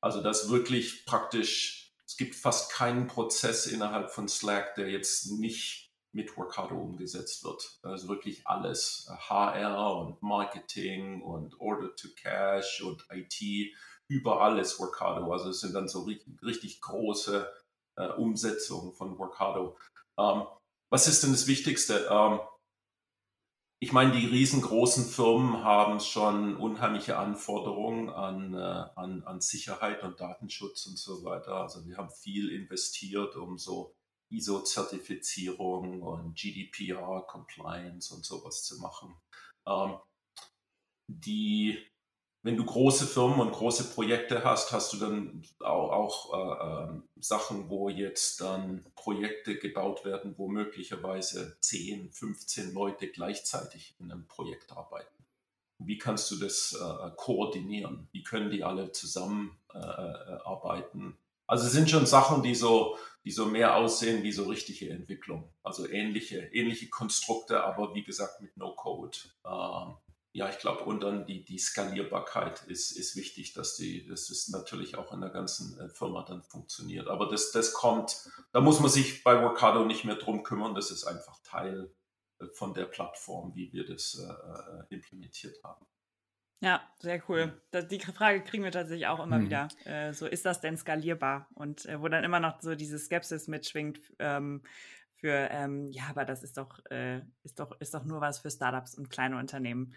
Also 0.00 0.22
das 0.22 0.48
wirklich 0.50 1.04
praktisch, 1.04 1.92
es 2.06 2.16
gibt 2.16 2.34
fast 2.34 2.72
keinen 2.72 3.06
Prozess 3.06 3.66
innerhalb 3.66 4.10
von 4.10 4.28
Slack, 4.28 4.74
der 4.74 4.90
jetzt 4.90 5.30
nicht 5.32 5.90
mit 6.12 6.36
Workado 6.36 6.74
umgesetzt 6.76 7.44
wird. 7.44 7.78
Also 7.82 8.08
wirklich 8.08 8.46
alles, 8.46 9.08
HR 9.28 9.96
und 9.96 10.22
Marketing 10.22 11.22
und 11.22 11.60
Order 11.60 11.94
to 11.94 12.08
Cash 12.16 12.82
und 12.82 13.04
IT, 13.10 13.74
überall 14.10 14.58
ist 14.58 14.78
Workado. 14.80 15.32
Also 15.32 15.50
es 15.50 15.60
sind 15.60 15.74
dann 15.74 15.88
so 15.88 16.02
richtig, 16.02 16.42
richtig 16.42 16.80
große 16.80 17.50
äh, 17.96 18.08
Umsetzungen 18.08 18.92
von 18.92 19.18
Workado. 19.18 19.78
Ähm, 20.18 20.42
was 20.90 21.06
ist 21.06 21.22
denn 21.22 21.30
das 21.30 21.46
Wichtigste? 21.46 22.08
Ähm, 22.10 22.40
ich 23.82 23.92
meine, 23.92 24.12
die 24.12 24.26
riesengroßen 24.26 25.06
Firmen 25.06 25.64
haben 25.64 26.00
schon 26.00 26.56
unheimliche 26.56 27.16
Anforderungen 27.16 28.10
an, 28.10 28.52
äh, 28.52 28.58
an, 28.96 29.22
an 29.22 29.40
Sicherheit 29.40 30.02
und 30.02 30.20
Datenschutz 30.20 30.86
und 30.86 30.98
so 30.98 31.24
weiter. 31.24 31.54
Also 31.54 31.86
wir 31.86 31.96
haben 31.96 32.10
viel 32.10 32.50
investiert, 32.50 33.36
um 33.36 33.56
so 33.56 33.94
ISO-Zertifizierung 34.30 36.02
und 36.02 36.34
GDPR-Compliance 36.34 38.14
und 38.14 38.24
sowas 38.24 38.64
zu 38.64 38.80
machen. 38.80 39.16
Ähm, 39.66 39.98
die, 41.08 41.78
wenn 42.42 42.56
du 42.56 42.64
große 42.64 43.06
Firmen 43.06 43.40
und 43.40 43.52
große 43.52 43.90
Projekte 43.94 44.44
hast, 44.44 44.72
hast 44.72 44.92
du 44.92 44.96
dann 44.96 45.42
auch, 45.60 45.90
auch 45.90 46.88
äh, 46.88 46.94
äh, 46.94 47.00
Sachen, 47.20 47.68
wo 47.68 47.88
jetzt 47.88 48.40
dann 48.40 48.84
Projekte 48.94 49.58
gebaut 49.58 50.04
werden, 50.04 50.34
wo 50.38 50.48
möglicherweise 50.48 51.58
10, 51.60 52.12
15 52.12 52.72
Leute 52.72 53.08
gleichzeitig 53.08 53.94
in 53.98 54.10
einem 54.10 54.26
Projekt 54.26 54.72
arbeiten. 54.72 55.24
Wie 55.78 55.98
kannst 55.98 56.30
du 56.30 56.36
das 56.36 56.72
äh, 56.80 57.10
koordinieren? 57.16 58.08
Wie 58.12 58.22
können 58.22 58.50
die 58.50 58.64
alle 58.64 58.92
zusammen 58.92 59.58
äh, 59.74 59.78
äh, 59.78 60.38
arbeiten? 60.44 61.18
Also 61.46 61.66
es 61.66 61.72
sind 61.72 61.90
schon 61.90 62.06
Sachen, 62.06 62.42
die 62.42 62.54
so 62.54 62.96
die 63.24 63.30
so 63.30 63.46
mehr 63.46 63.76
aussehen 63.76 64.22
wie 64.22 64.32
so 64.32 64.44
richtige 64.44 64.90
Entwicklung. 64.90 65.52
Also 65.62 65.88
ähnliche, 65.88 66.38
ähnliche 66.52 66.88
Konstrukte, 66.88 67.62
aber 67.62 67.94
wie 67.94 68.02
gesagt 68.02 68.40
mit 68.40 68.56
No-Code. 68.56 69.18
Ähm, 69.44 69.96
ja, 70.32 70.48
ich 70.48 70.58
glaube, 70.58 70.84
und 70.84 71.02
dann 71.02 71.26
die, 71.26 71.44
die 71.44 71.58
Skalierbarkeit 71.58 72.62
ist, 72.68 72.92
ist 72.92 73.16
wichtig, 73.16 73.52
dass 73.52 73.74
die, 73.76 74.06
das 74.06 74.30
ist 74.30 74.50
natürlich 74.50 74.96
auch 74.96 75.12
in 75.12 75.20
der 75.20 75.30
ganzen 75.30 75.78
äh, 75.80 75.88
Firma 75.88 76.24
dann 76.24 76.42
funktioniert. 76.42 77.08
Aber 77.08 77.28
das, 77.28 77.50
das 77.50 77.72
kommt, 77.72 78.30
da 78.52 78.60
muss 78.60 78.80
man 78.80 78.90
sich 78.90 79.24
bei 79.24 79.42
Workado 79.42 79.84
nicht 79.84 80.04
mehr 80.04 80.14
drum 80.14 80.44
kümmern. 80.44 80.74
Das 80.74 80.92
ist 80.92 81.04
einfach 81.04 81.40
Teil 81.42 81.92
äh, 82.38 82.46
von 82.54 82.74
der 82.74 82.84
Plattform, 82.84 83.54
wie 83.56 83.72
wir 83.72 83.84
das 83.84 84.18
äh, 84.20 84.30
äh 84.30 84.94
implementiert 84.94 85.56
haben. 85.64 85.84
Ja, 86.62 86.82
sehr 86.98 87.22
cool. 87.28 87.60
Das, 87.70 87.88
die 87.88 87.98
Frage 87.98 88.44
kriegen 88.44 88.62
wir 88.62 88.70
tatsächlich 88.70 89.06
auch 89.06 89.24
immer 89.24 89.38
mhm. 89.38 89.46
wieder. 89.46 89.68
Äh, 89.84 90.12
so, 90.12 90.26
ist 90.26 90.44
das 90.44 90.60
denn 90.60 90.76
skalierbar? 90.76 91.48
Und 91.54 91.86
äh, 91.86 92.00
wo 92.00 92.08
dann 92.08 92.22
immer 92.22 92.38
noch 92.38 92.60
so 92.60 92.74
diese 92.74 92.98
Skepsis 92.98 93.48
mitschwingt 93.48 94.00
ähm, 94.18 94.62
für, 95.20 95.48
ähm, 95.50 95.88
ja, 95.88 96.04
aber 96.08 96.24
das 96.24 96.42
ist 96.42 96.56
doch, 96.56 96.78
äh, 96.90 97.20
ist 97.42 97.60
doch, 97.60 97.78
ist 97.80 97.94
doch 97.94 98.04
nur 98.04 98.20
was 98.20 98.40
für 98.40 98.50
Startups 98.50 98.94
und 98.94 99.10
kleine 99.10 99.38
Unternehmen. 99.38 99.94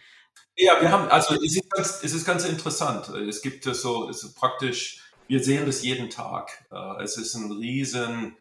Ja, 0.55 0.81
wir 0.81 0.91
haben, 0.91 1.07
also 1.09 1.35
es 1.35 1.55
ist 1.55 1.69
ganz, 1.69 2.03
es 2.03 2.13
ist 2.13 2.25
ganz 2.25 2.45
interessant. 2.45 3.09
Es 3.09 3.41
gibt 3.41 3.63
so, 3.63 4.09
es 4.09 4.23
ist 4.23 4.35
praktisch, 4.35 5.01
wir 5.27 5.43
sehen 5.43 5.65
das 5.65 5.83
jeden 5.83 6.09
Tag. 6.09 6.65
Äh, 6.71 7.03
es 7.03 7.17
ist 7.17 7.35
ein 7.35 7.51
riesen 7.51 8.37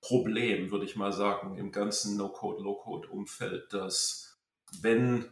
Problem, 0.00 0.70
würde 0.70 0.84
ich 0.84 0.96
mal 0.96 1.12
sagen, 1.12 1.56
im 1.56 1.72
ganzen 1.72 2.16
No-Code, 2.16 2.62
Low-Code-Umfeld, 2.62 3.72
dass 3.72 4.38
wenn 4.80 5.30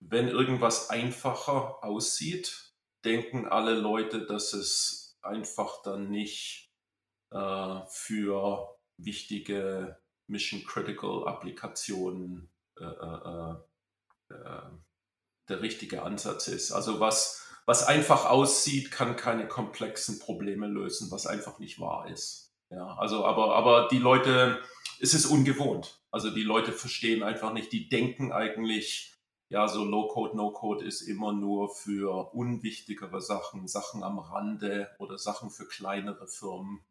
wenn 0.00 0.28
irgendwas 0.28 0.90
einfacher 0.90 1.84
aussieht, 1.84 2.72
denken 3.04 3.46
alle 3.46 3.74
Leute, 3.74 4.26
dass 4.26 4.54
es 4.54 5.18
einfach 5.22 5.82
dann 5.82 6.10
nicht 6.10 6.72
äh, 7.30 7.80
für 7.88 8.79
wichtige 9.04 9.98
Mission-Critical-Applikationen 10.26 12.50
äh, 12.78 12.84
äh, 12.84 13.54
äh, 14.30 14.62
der 15.48 15.62
richtige 15.62 16.02
Ansatz 16.02 16.48
ist. 16.48 16.72
Also 16.72 17.00
was, 17.00 17.46
was 17.66 17.84
einfach 17.84 18.26
aussieht, 18.26 18.90
kann 18.90 19.16
keine 19.16 19.48
komplexen 19.48 20.18
Probleme 20.18 20.66
lösen, 20.68 21.10
was 21.10 21.26
einfach 21.26 21.58
nicht 21.58 21.80
wahr 21.80 22.08
ist. 22.08 22.54
Ja, 22.70 22.96
also 22.98 23.24
aber, 23.24 23.56
aber 23.56 23.88
die 23.88 23.98
Leute, 23.98 24.60
es 25.00 25.12
ist 25.12 25.26
ungewohnt. 25.26 26.00
Also 26.12 26.30
die 26.30 26.42
Leute 26.42 26.72
verstehen 26.72 27.24
einfach 27.24 27.52
nicht, 27.52 27.72
die 27.72 27.88
denken 27.88 28.32
eigentlich, 28.32 29.14
ja, 29.48 29.66
so 29.66 29.84
Low-Code, 29.84 30.36
No-Code 30.36 30.84
ist 30.84 31.02
immer 31.02 31.32
nur 31.32 31.74
für 31.74 32.32
unwichtigere 32.32 33.20
Sachen, 33.20 33.66
Sachen 33.66 34.04
am 34.04 34.20
Rande 34.20 34.88
oder 34.98 35.18
Sachen 35.18 35.50
für 35.50 35.66
kleinere 35.66 36.28
Firmen. 36.28 36.84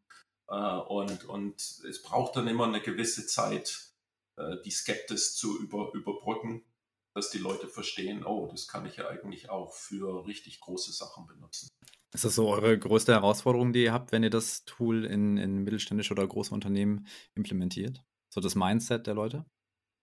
Äh, 0.50 0.78
und, 0.88 1.24
und 1.24 1.54
es 1.88 2.02
braucht 2.02 2.36
dann 2.36 2.48
immer 2.48 2.64
eine 2.64 2.80
gewisse 2.80 3.26
Zeit, 3.26 3.92
äh, 4.36 4.56
die 4.64 4.70
Skeptis 4.70 5.36
zu 5.36 5.58
über, 5.60 5.92
überbrücken, 5.94 6.64
dass 7.14 7.30
die 7.30 7.38
Leute 7.38 7.68
verstehen, 7.68 8.24
oh, 8.24 8.48
das 8.50 8.68
kann 8.68 8.86
ich 8.86 8.96
ja 8.96 9.08
eigentlich 9.08 9.48
auch 9.50 9.72
für 9.72 10.26
richtig 10.26 10.60
große 10.60 10.92
Sachen 10.92 11.26
benutzen. 11.26 11.68
Ist 12.12 12.24
das 12.24 12.34
so 12.34 12.48
eure 12.48 12.76
größte 12.76 13.12
Herausforderung, 13.12 13.72
die 13.72 13.84
ihr 13.84 13.92
habt, 13.92 14.10
wenn 14.10 14.24
ihr 14.24 14.30
das 14.30 14.64
Tool 14.64 15.04
in, 15.04 15.36
in 15.36 15.58
mittelständische 15.58 16.12
oder 16.12 16.26
große 16.26 16.52
Unternehmen 16.52 17.06
implementiert? 17.36 18.04
So 18.32 18.40
das 18.40 18.56
Mindset 18.56 19.06
der 19.06 19.14
Leute? 19.14 19.44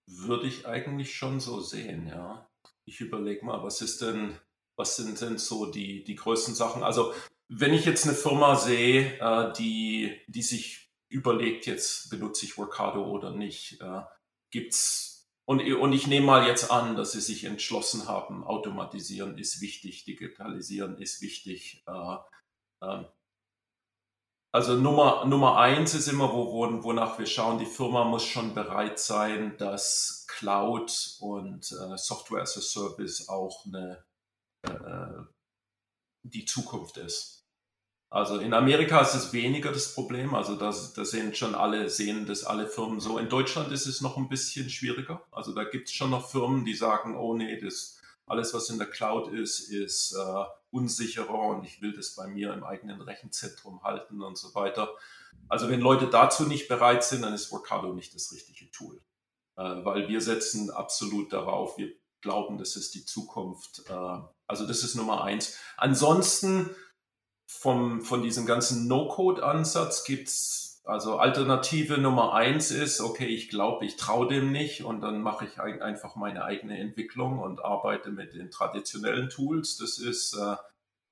Würde 0.10 0.48
ich 0.48 0.66
eigentlich 0.66 1.16
schon 1.16 1.42
so 1.42 1.60
sehen, 1.60 2.08
ja. 2.08 2.50
Ich 2.86 3.02
überlege 3.02 3.46
mal, 3.46 3.62
was 3.62 3.82
ist 3.82 4.02
denn, 4.02 4.38
was 4.78 4.96
sind 4.96 5.20
denn 5.20 5.38
so 5.38 5.70
die, 5.70 6.06
die 6.06 6.16
größten 6.16 6.56
Sachen? 6.56 6.84
Also, 6.84 7.14
wenn 7.50 7.74
ich 7.74 7.86
jetzt 7.86 8.06
eine 8.06 8.16
Firma 8.16 8.56
sehe, 8.56 9.20
äh, 9.20 9.54
die, 9.54 10.20
die 10.28 10.42
sich 10.42 10.92
überlegt, 11.10 11.66
jetzt 11.66 12.10
benutze 12.10 12.46
ich 12.46 12.58
Workado 12.58 13.06
oder 13.06 13.32
nicht, 13.32 13.82
äh, 13.82 14.02
gibt's 14.52 15.18
und, 15.50 15.62
und 15.62 15.94
ich 15.94 16.08
nehme 16.08 16.26
mal 16.26 16.46
jetzt 16.46 16.72
an, 16.72 16.98
dass 16.98 17.14
sie 17.14 17.22
sich 17.22 17.46
entschlossen 17.46 18.06
haben, 18.06 18.44
automatisieren 18.44 19.38
ist 19.38 19.62
wichtig, 19.62 20.04
digitalisieren 20.04 20.98
ist 20.98 21.22
wichtig. 21.22 21.86
Äh, 21.88 22.18
äh, 22.82 23.06
also 24.52 24.76
Nummer, 24.76 25.24
Nummer 25.26 25.58
eins 25.58 25.94
ist 25.94 26.08
immer, 26.10 26.34
wo, 26.34 26.52
wo, 26.52 26.84
wonach 26.84 27.18
wir 27.18 27.28
schauen, 27.28 27.60
die 27.60 27.66
Firma 27.66 28.04
muss 28.04 28.26
schon 28.26 28.54
bereit 28.56 29.00
sein, 29.00 29.56
dass 29.58 30.26
Cloud 30.28 31.18
und 31.22 31.72
äh, 31.72 31.98
Software 31.98 32.42
as 32.42 32.58
a 32.58 32.62
Service 32.62 33.30
auch 33.30 33.66
eine, 33.66 34.04
äh, 34.64 35.24
die 36.24 36.44
Zukunft 36.44 36.98
ist. 36.98 37.37
Also 38.10 38.40
in 38.40 38.54
Amerika 38.54 39.02
ist 39.02 39.16
es 39.16 39.34
weniger 39.34 39.72
das 39.72 39.94
Problem, 39.94 40.34
also 40.34 40.56
da 40.56 40.72
sehen 40.72 41.36
schon 41.36 41.56
alle, 41.56 41.90
sehen 41.90 42.26
das 42.26 42.46
alle 42.46 42.68
Firmen 42.68 43.02
so. 43.02 43.18
In 43.18 43.28
Deutschland 43.28 43.72
ist 43.74 43.86
es 43.86 44.00
noch 44.00 44.16
ein 44.16 44.30
bisschen 44.30 44.70
schwieriger. 44.70 45.22
Also 45.32 45.54
da 45.54 45.66
gibt 45.66 45.90
es 45.90 45.94
schon 45.94 46.12
noch 46.12 46.30
Firmen, 46.30 46.64
die 46.64 46.74
sagen, 46.74 47.18
oh 47.18 47.34
nee, 47.34 47.60
das 47.60 48.00
alles, 48.26 48.54
was 48.54 48.70
in 48.70 48.78
der 48.78 48.90
Cloud 48.90 49.34
ist, 49.34 49.70
ist 49.70 50.14
äh, 50.14 50.44
unsicherer 50.72 51.40
und 51.50 51.66
ich 51.66 51.82
will 51.82 51.94
das 51.94 52.16
bei 52.16 52.28
mir 52.28 52.54
im 52.54 52.64
eigenen 52.64 53.02
Rechenzentrum 53.02 53.84
halten 53.84 54.22
und 54.22 54.38
so 54.38 54.54
weiter. 54.54 54.90
Also 55.50 55.70
wenn 55.70 55.80
Leute 55.80 56.08
dazu 56.08 56.44
nicht 56.44 56.68
bereit 56.68 57.04
sind, 57.04 57.22
dann 57.22 57.34
ist 57.34 57.52
Workado 57.52 57.94
nicht 57.94 58.14
das 58.14 58.32
richtige 58.34 58.70
Tool, 58.72 59.02
äh, 59.56 59.64
weil 59.64 60.10
wir 60.10 60.22
setzen 60.22 60.70
absolut 60.70 61.32
darauf, 61.32 61.78
wir 61.78 61.94
glauben, 62.22 62.58
das 62.58 62.76
ist 62.76 62.96
die 62.96 63.06
Zukunft. 63.06 63.84
Äh, 63.90 64.20
also 64.46 64.68
das 64.68 64.84
ist 64.84 64.96
Nummer 64.96 65.24
eins. 65.24 65.58
Ansonsten 65.78 66.70
vom, 67.48 68.02
von 68.02 68.22
diesem 68.22 68.46
ganzen 68.46 68.88
No-Code-Ansatz 68.88 70.04
gibt's 70.04 70.68
also 70.84 71.18
Alternative 71.18 71.98
Nummer 71.98 72.34
eins 72.34 72.72
ist, 72.72 73.02
okay, 73.02 73.26
ich 73.26 73.50
glaube, 73.50 73.86
ich 73.86 73.98
traue 73.98 74.26
dem 74.28 74.54
nicht 74.54 74.86
und 74.86 75.02
dann 75.02 75.22
mache 75.22 75.44
ich 75.46 75.60
einfach 75.60 76.16
meine 76.16 76.46
eigene 76.46 76.80
Entwicklung 76.80 77.40
und 77.40 77.64
arbeite 77.64 78.10
mit 78.10 78.34
den 78.34 78.52
traditionellen 78.52 79.28
Tools. 79.28 79.76
Das 79.76 79.98
ist 79.98 80.34
äh, 80.34 80.56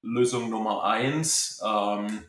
Lösung 0.01 0.49
Nummer 0.49 0.85
eins. 0.85 1.61
Ähm, 1.61 2.23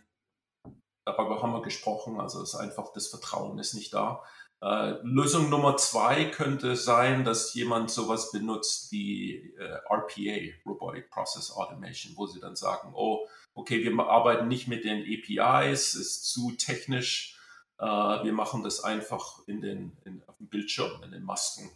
darüber 1.04 1.40
haben 1.40 1.52
wir 1.52 1.62
gesprochen, 1.62 2.20
also 2.20 2.42
ist 2.42 2.56
einfach 2.56 2.92
das 2.92 3.06
Vertrauen 3.06 3.60
ist 3.60 3.74
nicht 3.74 3.94
da. 3.94 4.24
Äh, 4.60 4.94
Lösung 5.02 5.48
Nummer 5.48 5.76
zwei 5.76 6.24
könnte 6.24 6.74
sein, 6.74 7.24
dass 7.24 7.54
jemand 7.54 7.92
sowas 7.92 8.32
benutzt 8.32 8.90
wie 8.90 9.54
äh, 9.56 9.78
RPA, 9.88 10.52
Robotic 10.66 11.10
Process 11.10 11.52
Automation, 11.52 12.16
wo 12.16 12.26
sie 12.26 12.40
dann 12.40 12.56
sagen, 12.56 12.92
oh, 12.92 13.28
okay, 13.56 13.82
wir 13.82 13.98
arbeiten 14.04 14.48
nicht 14.48 14.68
mit 14.68 14.84
den 14.84 15.02
APIs, 15.02 15.94
ist 15.94 16.24
zu 16.26 16.52
technisch, 16.52 17.40
äh, 17.78 17.84
wir 17.84 18.32
machen 18.32 18.62
das 18.62 18.84
einfach 18.84 19.40
in 19.48 19.60
den, 19.60 19.96
in, 20.04 20.22
auf 20.26 20.36
dem 20.36 20.48
Bildschirm, 20.48 21.02
in 21.02 21.10
den 21.10 21.24
Masken. 21.24 21.70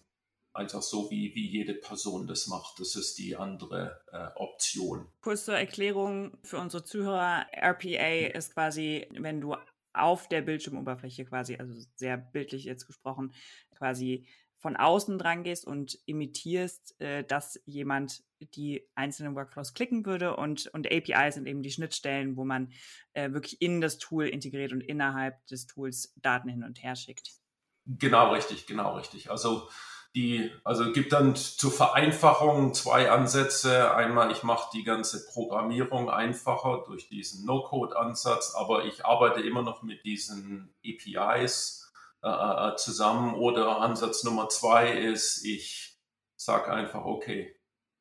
Einfach 0.53 0.83
so, 0.83 1.11
wie, 1.11 1.35
wie 1.35 1.49
jede 1.49 1.75
Person 1.75 2.27
das 2.27 2.49
macht. 2.49 2.81
Das 2.81 2.97
ist 2.97 3.19
die 3.19 3.37
andere 3.37 4.01
äh, 4.13 4.29
Option. 4.37 5.07
Kurz 5.21 5.45
zur 5.45 5.57
Erklärung 5.57 6.37
für 6.43 6.59
unsere 6.59 6.85
Zuhörer. 6.85 7.47
RPA 7.53 8.37
ist 8.37 8.55
quasi, 8.55 9.07
wenn 9.13 9.41
du 9.41 9.57
auf 9.93 10.29
der 10.29 10.43
Bildschirmoberfläche 10.43 11.25
quasi, 11.25 11.57
also 11.57 11.73
sehr 11.95 12.17
bildlich 12.17 12.65
jetzt 12.65 12.87
gesprochen, 12.87 13.33
quasi 13.77 14.27
von 14.59 14.77
außen 14.77 15.19
dran 15.19 15.45
gehst 15.45 15.67
und 15.67 15.99
imitierst, 16.05 17.01
äh, 17.01 17.25
dass 17.25 17.61
jemand 17.65 18.23
die 18.55 18.89
einzelnen 18.95 19.35
Workflows 19.35 19.75
klicken 19.75 20.07
würde 20.07 20.37
und, 20.37 20.67
und 20.69 20.87
API 20.87 21.31
sind 21.33 21.47
eben 21.47 21.63
die 21.63 21.71
Schnittstellen, 21.71 22.37
wo 22.37 22.45
man 22.45 22.73
äh, 23.13 23.33
wirklich 23.33 23.61
in 23.61 23.81
das 23.81 23.99
Tool 23.99 24.27
integriert 24.27 24.73
und 24.73 24.81
innerhalb 24.81 25.47
des 25.47 25.67
Tools 25.67 26.13
Daten 26.17 26.49
hin 26.49 26.65
und 26.65 26.83
her 26.83 26.97
schickt. 26.97 27.33
Genau 27.87 28.33
richtig, 28.33 28.67
genau 28.67 28.97
richtig. 28.97 29.31
Also 29.31 29.69
die, 30.15 30.51
also 30.65 30.93
gibt 30.93 31.13
dann 31.13 31.37
zur 31.37 31.71
Vereinfachung 31.71 32.75
zwei 32.75 33.11
Ansätze. 33.11 33.95
Einmal, 33.95 34.33
ich 34.33 34.43
mache 34.43 34.71
die 34.75 34.83
ganze 34.83 35.25
Programmierung 35.27 36.11
einfacher 36.11 36.83
durch 36.85 37.09
diesen 37.09 37.47
No-Code-Ansatz, 37.47 38.55
aber 38.57 38.85
ich 38.87 39.07
arbeite 39.07 39.41
immer 39.41 39.63
noch 39.63 39.83
mit 39.83 40.05
diesen 40.05 40.75
APIs 40.85 41.93
äh, 42.23 42.29
äh, 42.29 42.77
zusammen. 42.77 43.35
Oder 43.35 43.79
Ansatz 43.79 44.25
Nummer 44.25 44.49
zwei 44.49 44.91
ist, 44.91 45.45
ich 45.45 45.97
sage 46.35 46.73
einfach, 46.73 47.05
okay, 47.05 47.55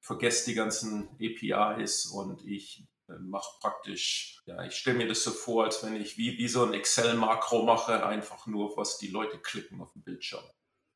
vergesst 0.10 0.48
die 0.48 0.56
ganzen 0.56 1.08
APIs 1.22 2.08
und 2.08 2.44
ich 2.44 2.84
äh, 3.08 3.14
mache 3.20 3.60
praktisch, 3.62 4.42
ja, 4.48 4.64
ich 4.64 4.76
stelle 4.76 4.98
mir 4.98 5.08
das 5.08 5.24
so 5.24 5.30
vor, 5.30 5.66
als 5.66 5.84
wenn 5.84 5.96
ich 5.96 6.18
wie, 6.18 6.40
wie 6.40 6.48
so 6.48 6.64
ein 6.64 6.74
Excel-Makro 6.74 7.62
mache, 7.64 8.04
einfach 8.04 8.48
nur, 8.48 8.76
was 8.76 8.98
die 8.98 9.10
Leute 9.10 9.38
klicken 9.38 9.80
auf 9.80 9.94
dem 9.94 10.02
Bildschirm 10.02 10.44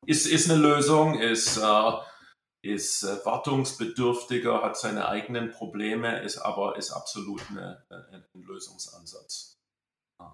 ist, 0.04 0.26
ist 0.26 0.50
eine 0.50 0.60
Lösung, 0.60 1.18
ist, 1.18 1.58
äh, 1.58 1.92
ist 2.64 3.04
äh, 3.04 3.24
wartungsbedürftiger, 3.24 4.62
hat 4.62 4.76
seine 4.76 5.06
eigenen 5.06 5.52
Probleme, 5.52 6.22
ist 6.22 6.38
aber 6.38 6.76
ist 6.76 6.90
absolut 6.90 7.40
eine, 7.50 7.84
eine, 7.88 8.26
ein 8.34 8.42
Lösungsansatz, 8.42 9.54
äh, 10.20 10.24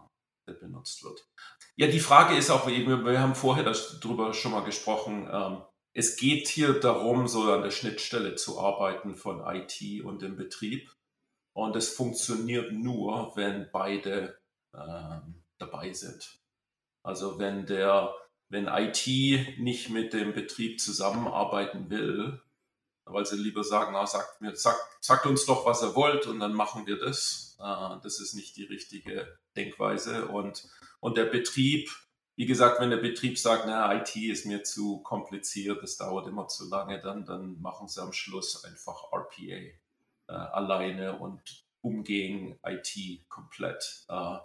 der 0.48 0.54
benutzt 0.54 1.04
wird. 1.04 1.28
Ja, 1.76 1.86
die 1.86 2.00
Frage 2.00 2.34
ist 2.34 2.48
auch, 2.48 2.66
wir, 2.66 3.04
wir 3.04 3.20
haben 3.20 3.34
vorher 3.34 3.64
darüber 3.64 4.32
schon 4.32 4.52
mal 4.52 4.64
gesprochen, 4.64 5.28
ähm, 5.30 5.62
es 5.92 6.16
geht 6.16 6.48
hier 6.48 6.78
darum, 6.80 7.26
so 7.26 7.52
an 7.52 7.62
der 7.62 7.70
Schnittstelle 7.70 8.36
zu 8.36 8.60
arbeiten 8.60 9.14
von 9.14 9.42
IT 9.46 10.04
und 10.04 10.22
dem 10.22 10.36
Betrieb. 10.36 10.90
Und 11.52 11.74
es 11.76 11.90
funktioniert 11.90 12.72
nur, 12.72 13.32
wenn 13.34 13.68
beide 13.72 14.38
ähm, 14.72 15.42
dabei 15.58 15.92
sind. 15.92 16.40
Also 17.02 17.38
wenn 17.38 17.66
der 17.66 18.14
wenn 18.50 18.66
IT 18.66 19.06
nicht 19.58 19.90
mit 19.90 20.12
dem 20.12 20.34
Betrieb 20.34 20.80
zusammenarbeiten 20.80 21.88
will, 21.88 22.42
weil 23.04 23.24
sie 23.24 23.36
lieber 23.36 23.64
sagen, 23.64 23.92
na, 23.92 24.06
sagt, 24.06 24.40
mir, 24.40 24.54
sagt, 24.56 24.80
sagt 25.00 25.26
uns 25.26 25.46
doch, 25.46 25.64
was 25.64 25.82
ihr 25.82 25.94
wollt 25.94 26.26
und 26.26 26.40
dann 26.40 26.52
machen 26.52 26.86
wir 26.86 26.98
das. 26.98 27.56
Äh, 27.60 27.96
das 28.02 28.20
ist 28.20 28.34
nicht 28.34 28.56
die 28.56 28.64
richtige 28.64 29.38
Denkweise. 29.56 30.26
Und, 30.26 30.68
und 30.98 31.16
der 31.16 31.26
Betrieb, 31.26 31.90
wie 32.40 32.46
gesagt, 32.46 32.80
wenn 32.80 32.88
der 32.88 32.96
Betrieb 32.96 33.38
sagt, 33.38 33.64
na, 33.66 33.94
IT 33.94 34.16
ist 34.16 34.46
mir 34.46 34.62
zu 34.62 35.02
kompliziert, 35.02 35.82
das 35.82 35.98
dauert 35.98 36.26
immer 36.26 36.48
zu 36.48 36.66
lange, 36.70 36.98
dann, 36.98 37.26
dann 37.26 37.60
machen 37.60 37.86
sie 37.86 38.00
am 38.00 38.14
Schluss 38.14 38.64
einfach 38.64 39.12
RPA 39.12 39.42
äh, 39.42 40.32
alleine 40.32 41.18
und 41.18 41.66
umgehen 41.82 42.58
IT 42.64 43.28
komplett. 43.28 44.06
Äh, 44.08 44.38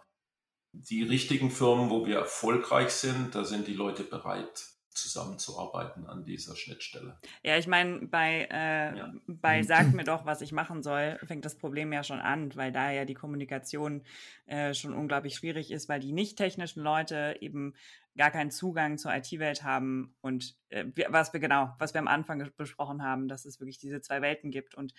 die 0.74 1.04
richtigen 1.04 1.50
Firmen, 1.50 1.90
wo 1.90 2.06
wir 2.06 2.18
erfolgreich 2.18 2.90
sind, 2.90 3.34
da 3.34 3.46
sind 3.46 3.66
die 3.66 3.74
Leute 3.74 4.04
bereit, 4.04 4.66
zusammenzuarbeiten 4.96 6.08
an 6.08 6.24
dieser 6.24 6.56
Schnittstelle. 6.56 7.18
Ja, 7.44 7.58
ich 7.58 7.68
meine, 7.68 8.08
bei, 8.08 8.48
äh, 8.50 8.98
ja. 8.98 9.14
bei 9.28 9.62
Sag 9.64 9.94
mir 9.94 10.04
doch, 10.04 10.26
was 10.26 10.42
ich 10.42 10.52
machen 10.52 10.82
soll, 10.82 11.20
fängt 11.24 11.46
das 11.46 11.58
Problem 11.58 11.94
ja 11.94 12.04
schon 12.04 12.20
an, 12.20 12.56
weil 12.56 12.72
da 12.72 12.92
ja 12.92 13.06
die 13.06 13.14
Kommunikation 13.14 14.04
äh, 14.46 14.74
schon 14.74 14.94
unglaublich 14.94 15.36
schwierig 15.36 15.72
ist, 15.72 15.90
weil 15.90 16.00
die 16.00 16.14
nicht 16.14 16.38
technischen 16.38 16.82
Leute 16.82 17.38
eben 17.42 17.74
gar 18.18 18.32
keinen 18.32 18.52
Zugang 18.52 18.98
zur 18.98 19.14
IT-Welt 19.14 19.64
haben 19.64 20.16
und 20.22 20.56
äh, 20.70 20.86
was 21.10 21.34
wir 21.34 21.42
genau, 21.42 21.76
was 21.80 21.94
wir 21.94 22.00
am 22.00 22.08
Anfang 22.08 22.50
besprochen 22.56 23.04
haben, 23.04 23.28
dass 23.28 23.44
es 23.44 23.60
wirklich 23.60 23.78
diese 23.78 24.00
zwei 24.02 24.22
Welten 24.22 24.52
gibt 24.52 24.76
und 24.76 24.94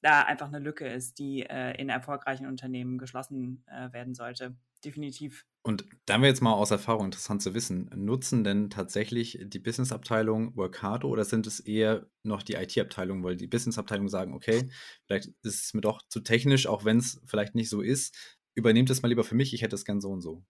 da 0.00 0.22
einfach 0.22 0.48
eine 0.48 0.58
Lücke 0.58 0.88
ist, 0.88 1.18
die 1.18 1.42
äh, 1.42 1.78
in 1.78 1.90
erfolgreichen 1.90 2.46
Unternehmen 2.46 2.96
geschlossen 2.96 3.64
äh, 3.66 3.92
werden 3.92 4.14
sollte 4.14 4.56
definitiv. 4.84 5.44
Und 5.64 5.84
da 6.06 6.14
wäre 6.14 6.26
jetzt 6.26 6.42
mal 6.42 6.52
aus 6.52 6.72
Erfahrung 6.72 7.06
interessant 7.06 7.40
zu 7.40 7.54
wissen, 7.54 7.88
nutzen 7.94 8.42
denn 8.42 8.68
tatsächlich 8.68 9.38
die 9.42 9.60
Business-Abteilung 9.60 10.56
Workato 10.56 11.08
oder 11.08 11.24
sind 11.24 11.46
es 11.46 11.60
eher 11.60 12.06
noch 12.24 12.42
die 12.42 12.54
IT-Abteilung, 12.54 13.22
weil 13.22 13.36
die 13.36 13.46
Business-Abteilung 13.46 14.08
sagen, 14.08 14.34
okay, 14.34 14.68
vielleicht 15.06 15.28
ist 15.42 15.64
es 15.64 15.74
mir 15.74 15.80
doch 15.80 16.02
zu 16.08 16.20
technisch, 16.20 16.66
auch 16.66 16.84
wenn 16.84 16.98
es 16.98 17.20
vielleicht 17.26 17.54
nicht 17.54 17.68
so 17.68 17.80
ist, 17.80 18.16
übernehmt 18.54 18.90
es 18.90 19.02
mal 19.02 19.08
lieber 19.08 19.24
für 19.24 19.36
mich, 19.36 19.54
ich 19.54 19.62
hätte 19.62 19.76
es 19.76 19.84
gern 19.84 20.00
so 20.00 20.10
und 20.10 20.20
so. 20.20 20.44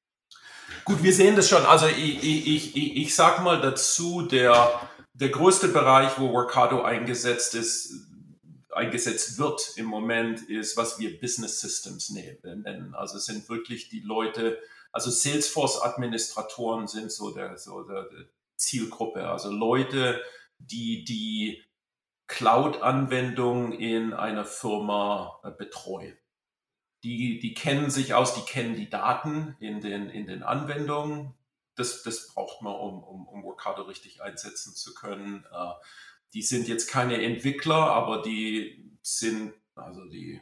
Gut, 0.84 1.02
wir 1.02 1.12
sehen 1.12 1.36
das 1.36 1.48
schon. 1.48 1.64
Also 1.66 1.86
ich, 1.86 2.24
ich, 2.24 2.76
ich, 2.76 2.96
ich 2.96 3.14
sage 3.14 3.42
mal 3.42 3.60
dazu, 3.60 4.22
der, 4.22 4.80
der 5.12 5.28
größte 5.28 5.68
Bereich, 5.68 6.18
wo 6.18 6.32
Workato 6.32 6.82
eingesetzt 6.82 7.54
ist, 7.54 8.08
eingesetzt 8.72 9.38
wird 9.38 9.74
im 9.76 9.86
Moment, 9.86 10.48
ist, 10.48 10.76
was 10.76 10.98
wir 10.98 11.20
Business 11.20 11.60
Systems 11.60 12.10
nennen. 12.10 12.94
Also 12.94 13.18
es 13.18 13.26
sind 13.26 13.48
wirklich 13.48 13.88
die 13.88 14.00
Leute, 14.00 14.58
also 14.90 15.10
Salesforce-Administratoren 15.10 16.86
sind 16.86 17.12
so 17.12 17.30
der, 17.30 17.56
so 17.58 17.82
der, 17.82 18.08
Zielgruppe, 18.62 19.28
also 19.28 19.50
Leute, 19.50 20.22
die 20.58 21.04
die 21.04 21.62
Cloud-Anwendung 22.28 23.72
in 23.72 24.14
einer 24.14 24.44
Firma 24.44 25.40
äh, 25.42 25.50
betreuen. 25.50 26.16
Die, 27.02 27.40
die 27.40 27.52
kennen 27.52 27.90
sich 27.90 28.14
aus, 28.14 28.34
die 28.34 28.42
kennen 28.42 28.76
die 28.76 28.88
Daten 28.88 29.56
in 29.58 29.80
den, 29.80 30.08
in 30.08 30.26
den 30.26 30.44
Anwendungen. 30.44 31.34
Das, 31.74 32.04
das 32.04 32.28
braucht 32.28 32.62
man, 32.62 32.74
um, 32.74 33.02
um, 33.02 33.26
um 33.26 33.42
Workato 33.42 33.82
richtig 33.82 34.22
einsetzen 34.22 34.74
zu 34.74 34.94
können. 34.94 35.44
Die 36.34 36.42
sind 36.42 36.68
jetzt 36.68 36.88
keine 36.88 37.22
Entwickler, 37.22 37.74
aber 37.74 38.22
die 38.22 38.96
sind, 39.02 39.54
also 39.74 40.04
die, 40.04 40.40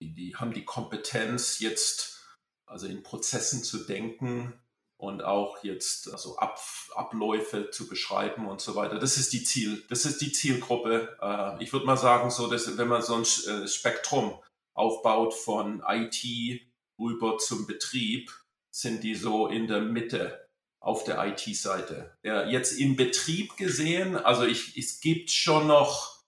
die, 0.00 0.14
die 0.14 0.36
haben 0.36 0.52
die 0.52 0.64
Kompetenz, 0.64 1.58
jetzt 1.58 2.18
also 2.66 2.86
in 2.86 3.02
Prozessen 3.02 3.62
zu 3.62 3.84
denken 3.84 4.52
und 4.98 5.22
auch 5.22 5.62
jetzt 5.62 6.10
also 6.12 6.36
Ab, 6.36 6.60
Abläufe 6.94 7.70
zu 7.70 7.88
beschreiben 7.88 8.46
und 8.46 8.60
so 8.60 8.74
weiter. 8.74 8.98
Das 8.98 9.16
ist 9.16 9.32
die 9.32 9.44
Ziel, 9.44 9.84
das 9.88 10.04
ist 10.04 10.20
die 10.20 10.32
Zielgruppe. 10.32 11.16
Äh, 11.20 11.62
ich 11.62 11.72
würde 11.72 11.86
mal 11.86 11.96
sagen, 11.96 12.30
so 12.30 12.48
dass 12.48 12.76
wenn 12.76 12.88
man 12.88 13.02
so 13.02 13.14
ein 13.14 13.22
äh, 13.22 13.68
Spektrum 13.68 14.38
aufbaut 14.74 15.34
von 15.34 15.82
IT 15.86 16.62
rüber 16.98 17.38
zum 17.38 17.66
Betrieb, 17.66 18.32
sind 18.70 19.02
die 19.02 19.14
so 19.14 19.46
in 19.46 19.66
der 19.66 19.80
Mitte 19.80 20.47
auf 20.80 21.04
der 21.04 21.24
IT-Seite. 21.26 22.16
Ja, 22.22 22.46
jetzt 22.46 22.72
im 22.72 22.96
Betrieb 22.96 23.56
gesehen, 23.56 24.16
also 24.16 24.44
ich, 24.44 24.76
es 24.76 25.00
gibt 25.00 25.30
schon 25.30 25.66
noch 25.66 26.24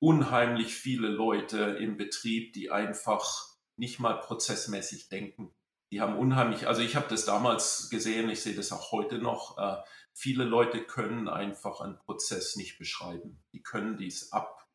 unheimlich 0.00 0.74
viele 0.74 1.08
Leute 1.08 1.58
im 1.80 1.96
Betrieb, 1.96 2.52
die 2.52 2.70
einfach 2.70 3.48
nicht 3.76 4.00
mal 4.00 4.14
prozessmäßig 4.14 5.08
denken. 5.08 5.54
Die 5.92 6.00
haben 6.00 6.18
unheimlich, 6.18 6.66
also 6.66 6.82
ich 6.82 6.96
habe 6.96 7.06
das 7.08 7.24
damals 7.24 7.88
gesehen, 7.88 8.28
ich 8.28 8.42
sehe 8.42 8.54
das 8.54 8.72
auch 8.72 8.90
heute 8.90 9.18
noch, 9.18 9.58
äh, 9.58 9.76
viele 10.12 10.44
Leute 10.44 10.84
können 10.84 11.28
einfach 11.28 11.80
einen 11.80 11.98
Prozess 11.98 12.56
nicht 12.56 12.78
beschreiben. 12.78 13.42
Die 13.52 13.62
können 13.62 13.96
dies 13.96 14.32
ab, 14.32 14.68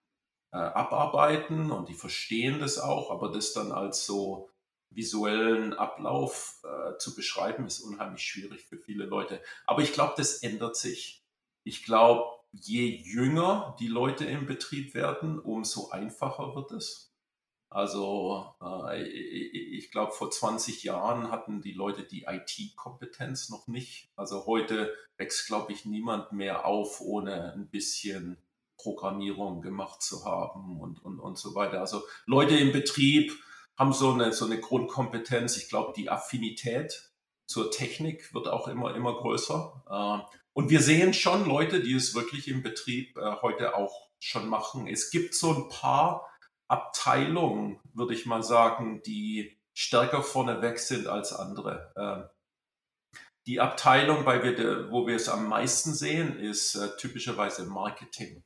äh, 0.51 0.57
abarbeiten 0.57 1.71
und 1.71 1.89
die 1.89 1.93
verstehen 1.93 2.59
das 2.59 2.79
auch, 2.79 3.11
aber 3.11 3.31
das 3.31 3.53
dann 3.53 3.71
als 3.71 4.05
so 4.05 4.49
visuellen 4.89 5.73
Ablauf 5.73 6.61
äh, 6.63 6.97
zu 6.97 7.15
beschreiben, 7.15 7.65
ist 7.65 7.81
unheimlich 7.81 8.23
schwierig 8.23 8.65
für 8.65 8.77
viele 8.77 9.05
Leute. 9.05 9.41
Aber 9.65 9.81
ich 9.81 9.93
glaube, 9.93 10.13
das 10.17 10.41
ändert 10.41 10.75
sich. 10.75 11.23
Ich 11.63 11.83
glaube, 11.83 12.25
je 12.51 12.87
jünger 12.87 13.75
die 13.79 13.87
Leute 13.87 14.25
im 14.25 14.45
Betrieb 14.45 14.93
werden, 14.95 15.39
umso 15.39 15.89
einfacher 15.89 16.55
wird 16.55 16.71
es. 16.71 17.13
Also 17.71 18.55
äh, 18.61 19.03
ich 19.03 19.91
glaube, 19.91 20.11
vor 20.11 20.31
20 20.31 20.83
Jahren 20.83 21.29
hatten 21.31 21.61
die 21.61 21.73
Leute 21.73 22.03
die 22.03 22.23
IT-Kompetenz 22.23 23.49
noch 23.49 23.67
nicht. 23.67 24.11
Also 24.15 24.47
heute 24.47 24.93
wächst, 25.17 25.45
glaube 25.45 25.71
ich, 25.71 25.85
niemand 25.85 26.31
mehr 26.31 26.65
auf, 26.65 26.99
ohne 27.01 27.53
ein 27.53 27.69
bisschen 27.69 28.37
Programmierung 28.77 29.61
gemacht 29.61 30.01
zu 30.01 30.25
haben 30.25 30.79
und, 30.79 31.03
und, 31.03 31.19
und 31.19 31.37
so 31.37 31.53
weiter. 31.53 31.79
Also 31.79 32.01
Leute 32.25 32.57
im 32.57 32.71
Betrieb 32.71 33.37
haben 33.79 33.93
so 33.93 34.11
eine, 34.11 34.33
so 34.33 34.45
eine 34.45 34.59
Grundkompetenz. 34.59 35.55
Ich 35.57 35.69
glaube, 35.69 35.93
die 35.95 36.09
Affinität 36.09 37.11
zur 37.47 37.71
Technik 37.71 38.33
wird 38.33 38.47
auch 38.47 38.67
immer, 38.67 38.93
immer 38.93 39.15
größer. 39.15 39.83
Äh, 39.89 40.35
und 40.53 40.69
wir 40.69 40.81
sehen 40.81 41.13
schon 41.13 41.47
Leute, 41.47 41.81
die 41.81 41.93
es 41.93 42.13
wirklich 42.13 42.49
im 42.49 42.61
Betrieb 42.61 43.17
äh, 43.17 43.37
heute 43.41 43.75
auch 43.75 44.09
schon 44.19 44.49
machen. 44.49 44.87
Es 44.87 45.09
gibt 45.09 45.33
so 45.33 45.53
ein 45.53 45.69
paar 45.69 46.29
Abteilungen, 46.67 47.79
würde 47.93 48.13
ich 48.13 48.25
mal 48.25 48.43
sagen, 48.43 49.01
die 49.03 49.57
stärker 49.73 50.21
vorneweg 50.21 50.77
sind 50.77 51.07
als 51.07 51.31
andere. 51.31 51.93
Ähm, 51.95 52.29
die 53.47 53.61
Abteilung, 53.61 54.25
wir, 54.25 54.91
wo 54.91 55.07
wir 55.07 55.15
es 55.15 55.29
am 55.29 55.47
meisten 55.47 55.93
sehen, 55.93 56.37
ist 56.37 56.75
äh, 56.75 56.97
typischerweise 56.97 57.65
Marketing. 57.65 58.43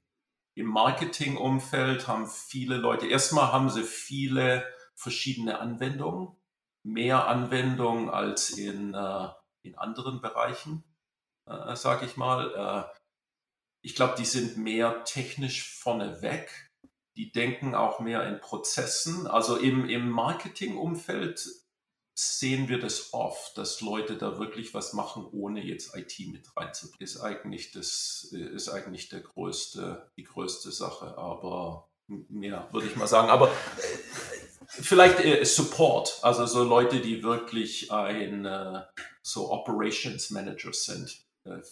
Im 0.56 0.68
Marketingumfeld 0.68 2.08
haben 2.08 2.28
viele 2.28 2.78
Leute, 2.78 3.08
erstmal 3.08 3.52
haben 3.52 3.72
sie 3.72 3.84
viele 3.84 4.64
verschiedene 4.96 5.60
Anwendungen, 5.60 6.36
mehr 6.84 7.28
Anwendungen 7.28 8.10
als 8.10 8.52
in, 8.52 8.94
äh, 8.94 9.30
in 9.64 9.78
anderen 9.78 10.22
Bereichen, 10.22 10.84
äh, 11.46 11.76
sage 11.76 12.06
ich 12.06 12.18
mal. 12.18 12.90
Äh, 12.92 12.98
ich 13.82 13.96
glaube, 13.96 14.16
die 14.18 14.26
sind 14.26 14.58
mehr 14.58 15.04
technisch 15.04 15.70
vorneweg. 15.78 16.72
Die 17.16 17.32
denken 17.32 17.76
auch 17.76 18.00
mehr 18.00 18.28
in 18.28 18.40
Prozessen. 18.40 19.28
Also 19.28 19.58
im, 19.58 19.88
im 19.88 20.10
Marketingumfeld 20.10 21.48
sehen 22.16 22.70
wir 22.70 22.80
das 22.80 23.14
oft, 23.14 23.58
dass 23.58 23.82
Leute 23.82 24.18
da 24.18 24.40
wirklich 24.40 24.74
was 24.74 24.94
machen, 24.94 25.28
ohne 25.32 25.64
jetzt 25.64 25.96
IT 25.96 26.20
mit 26.32 26.56
reinzubringen. 26.56 27.04
Ist 27.04 27.20
eigentlich 27.20 27.72
das 27.72 28.28
ist 28.32 28.70
eigentlich 28.70 29.10
der 29.10 29.22
größte, 29.22 30.12
die 30.16 30.24
größte 30.24 30.72
Sache, 30.72 31.18
aber 31.18 31.90
mehr 32.08 32.70
würde 32.72 32.88
ich 32.88 32.96
mal 32.96 33.08
sagen. 33.08 33.30
Aber 33.30 33.52
vielleicht 34.82 35.20
äh, 35.20 35.44
Support, 35.46 36.20
also 36.22 36.46
so 36.46 36.64
Leute, 36.64 37.00
die 37.00 37.24
wirklich 37.24 37.92
ein 37.92 38.46
äh, 38.46 38.82
so 39.22 39.52
Operations 39.52 40.30
Managers 40.32 40.86
sind, 40.86 41.24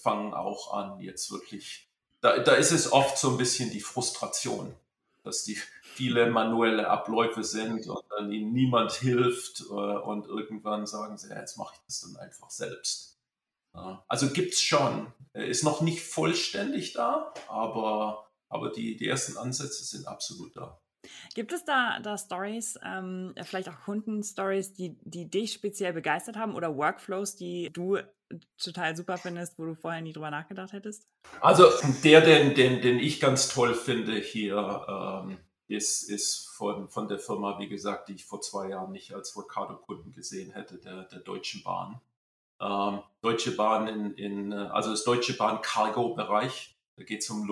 fangen 0.02 0.34
auch 0.34 0.74
an, 0.74 1.00
jetzt 1.00 1.32
wirklich. 1.32 1.90
Da, 2.20 2.40
da 2.40 2.54
ist 2.54 2.72
es 2.72 2.92
oft 2.92 3.18
so 3.18 3.32
ein 3.32 3.38
bisschen 3.38 3.72
die 3.72 3.80
Frustration, 3.80 4.76
dass 5.24 5.44
die 5.44 5.58
viele 5.82 6.30
manuelle 6.30 6.90
Abläufe 6.90 7.44
sind 7.44 7.88
und 7.88 8.04
dann 8.10 8.32
ihnen 8.32 8.54
niemand 8.54 8.92
hilft 8.94 9.62
äh, 9.62 9.74
und 9.74 10.28
irgendwann 10.28 10.86
sagen 10.86 11.18
sie, 11.18 11.30
ja, 11.30 11.40
jetzt 11.40 11.58
mache 11.58 11.76
ich 11.76 11.82
das 11.86 12.02
dann 12.02 12.18
einfach 12.18 12.50
selbst. 12.50 13.12
Also 14.08 14.30
gibt 14.32 14.54
es 14.54 14.62
schon. 14.62 15.14
Ist 15.34 15.64
noch 15.64 15.82
nicht 15.82 16.04
vollständig 16.04 16.94
da, 16.94 17.34
aber, 17.48 18.28
aber 18.50 18.70
die, 18.70 18.98
die 18.98 19.08
ersten 19.08 19.38
Ansätze 19.38 19.86
sind 19.86 20.08
absolut 20.08 20.56
da. 20.58 20.78
Gibt 21.34 21.52
es 21.52 21.66
da, 21.66 22.00
da 22.00 22.18
Stories, 22.18 22.80
ähm, 22.84 23.34
vielleicht 23.44 23.70
auch 23.70 23.80
Kundenstories, 23.86 24.74
die, 24.74 24.98
die 25.02 25.30
dich 25.30 25.54
speziell 25.54 25.94
begeistert 25.94 26.38
haben 26.38 26.56
oder 26.56 26.76
Workflows, 26.76 27.36
die 27.36 27.70
du 27.74 27.98
total 28.58 28.96
super 28.96 29.18
findest, 29.18 29.58
wo 29.58 29.66
du 29.66 29.76
vorher 29.76 30.02
nie 30.02 30.14
drüber 30.14 30.32
nachgedacht 30.32 30.74
hättest? 30.74 31.08
Also 31.42 31.66
der, 32.04 32.22
den, 32.22 32.56
den, 32.56 32.82
den 32.82 33.00
ich 33.00 33.20
ganz 33.20 33.50
toll 33.50 33.74
finde 33.74 34.16
hier, 34.16 34.86
ähm, 34.88 35.38
ist, 35.68 36.04
ist 36.04 36.50
von, 36.50 36.90
von 36.90 37.08
der 37.08 37.20
Firma, 37.20 37.58
wie 37.60 37.70
gesagt, 37.70 38.10
die 38.10 38.16
ich 38.16 38.26
vor 38.26 38.42
zwei 38.42 38.70
Jahren 38.70 38.92
nicht 38.92 39.14
als 39.14 39.36
Vocado-Kunden 39.36 40.12
gesehen 40.12 40.52
hätte, 40.52 40.78
der, 40.78 41.04
der 41.04 41.20
Deutschen 41.20 41.64
Bahn. 41.64 42.02
Ähm, 42.60 43.02
Deutsche 43.22 43.52
Bahn 43.52 43.88
in, 43.88 44.14
in, 44.16 44.54
also 44.54 44.92
das 44.92 45.04
Deutsche 45.04 45.34
Bahn 45.34 45.62
Cargo-Bereich, 45.62 46.78
da 46.98 47.04
geht 47.04 47.22
es 47.22 47.30
um 47.30 47.48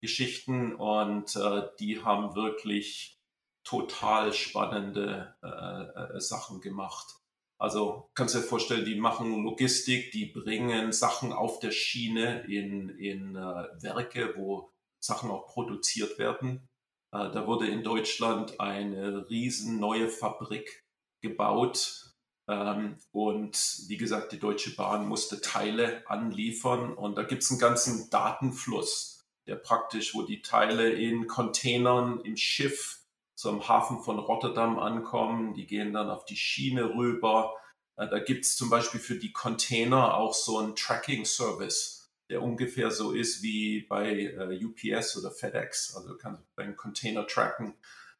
Logistikgeschichten 0.00 0.74
und 0.74 1.36
äh, 1.36 1.68
die 1.78 2.02
haben 2.02 2.34
wirklich 2.34 3.18
total 3.64 4.32
spannende 4.32 5.34
äh, 5.42 6.16
äh, 6.16 6.20
Sachen 6.20 6.60
gemacht. 6.60 7.16
Also 7.58 8.10
kannst 8.14 8.34
du 8.34 8.38
dir 8.38 8.44
vorstellen, 8.44 8.86
die 8.86 8.94
machen 8.94 9.44
Logistik, 9.44 10.12
die 10.12 10.26
bringen 10.26 10.92
Sachen 10.92 11.32
auf 11.32 11.60
der 11.60 11.72
Schiene 11.72 12.42
in, 12.48 12.88
in 12.88 13.36
äh, 13.36 13.68
Werke, 13.82 14.34
wo 14.36 14.70
Sachen 14.98 15.30
auch 15.30 15.46
produziert 15.46 16.18
werden. 16.18 16.68
Äh, 17.12 17.30
da 17.30 17.46
wurde 17.46 17.68
in 17.68 17.82
Deutschland 17.82 18.58
eine 18.60 19.28
riesen 19.28 19.78
neue 19.78 20.08
Fabrik 20.08 20.84
gebaut. 21.22 22.14
Ähm, 22.48 22.96
und 23.12 23.84
wie 23.88 23.98
gesagt, 23.98 24.32
die 24.32 24.38
Deutsche 24.38 24.74
Bahn 24.74 25.06
musste 25.06 25.42
Teile 25.42 26.02
anliefern. 26.08 26.94
Und 26.94 27.18
da 27.18 27.24
gibt 27.24 27.42
es 27.42 27.50
einen 27.50 27.60
ganzen 27.60 28.08
Datenfluss, 28.08 29.19
der 29.46 29.56
praktisch, 29.56 30.14
wo 30.14 30.22
die 30.22 30.42
Teile 30.42 30.90
in 30.90 31.26
Containern 31.26 32.20
im 32.20 32.36
Schiff 32.36 33.00
zum 33.34 33.66
Hafen 33.68 34.02
von 34.02 34.18
Rotterdam 34.18 34.78
ankommen. 34.78 35.54
Die 35.54 35.66
gehen 35.66 35.92
dann 35.92 36.10
auf 36.10 36.24
die 36.24 36.36
Schiene 36.36 36.94
rüber. 36.94 37.54
Äh, 37.96 38.08
da 38.08 38.18
gibt 38.18 38.44
es 38.44 38.56
zum 38.56 38.70
Beispiel 38.70 39.00
für 39.00 39.16
die 39.16 39.32
Container 39.32 40.16
auch 40.16 40.34
so 40.34 40.58
einen 40.58 40.76
Tracking-Service 40.76 42.00
der 42.30 42.42
ungefähr 42.42 42.90
so 42.92 43.10
ist 43.10 43.42
wie 43.42 43.82
bei 43.82 44.12
äh, 44.12 44.64
UPS 44.64 45.18
oder 45.18 45.32
FedEx. 45.32 45.94
Also 45.96 46.10
du 46.10 46.16
kannst 46.16 46.42
beim 46.54 46.76
Container 46.76 47.26
tracken. 47.26 47.74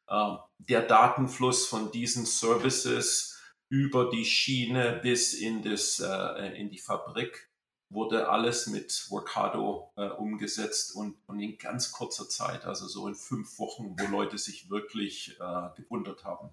Äh, 0.07 0.35
der 0.59 0.81
Datenfluss 0.81 1.65
von 1.65 1.91
diesen 1.91 2.25
Services 2.25 3.41
über 3.69 4.09
die 4.09 4.25
Schiene 4.25 4.99
bis 5.01 5.33
in, 5.33 5.63
das, 5.63 5.99
äh, 5.99 6.59
in 6.59 6.69
die 6.69 6.77
Fabrik 6.77 7.49
wurde 7.91 8.29
alles 8.29 8.67
mit 8.67 9.09
Workado 9.09 9.91
äh, 9.97 10.07
umgesetzt 10.07 10.95
und, 10.95 11.17
und, 11.27 11.39
in 11.39 11.57
ganz 11.57 11.91
kurzer 11.91 12.29
Zeit, 12.29 12.65
also 12.65 12.87
so 12.87 13.07
in 13.07 13.15
fünf 13.15 13.59
Wochen, 13.59 13.95
wo 13.99 14.07
Leute 14.07 14.37
sich 14.37 14.69
wirklich 14.69 15.37
äh, 15.39 15.69
gewundert 15.75 16.23
haben, 16.23 16.49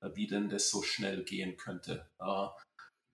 äh, 0.00 0.10
wie 0.14 0.26
denn 0.26 0.48
das 0.48 0.70
so 0.70 0.82
schnell 0.82 1.24
gehen 1.24 1.56
könnte. 1.56 2.06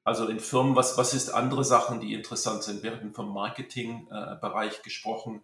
Also 0.05 0.27
in 0.27 0.41
Firmen, 0.41 0.75
was, 0.75 0.99
was 0.99 1.15
ist 1.15 1.31
andere 1.31 1.65
Sachen, 1.65 2.01
die 2.01 2.15
interessant 2.15 2.63
sind? 2.65 2.83
Wir 2.83 2.93
hatten 2.93 3.15
vom 3.15 3.33
Marketingbereich 3.33 4.79
äh, 4.79 4.83
gesprochen. 4.83 5.43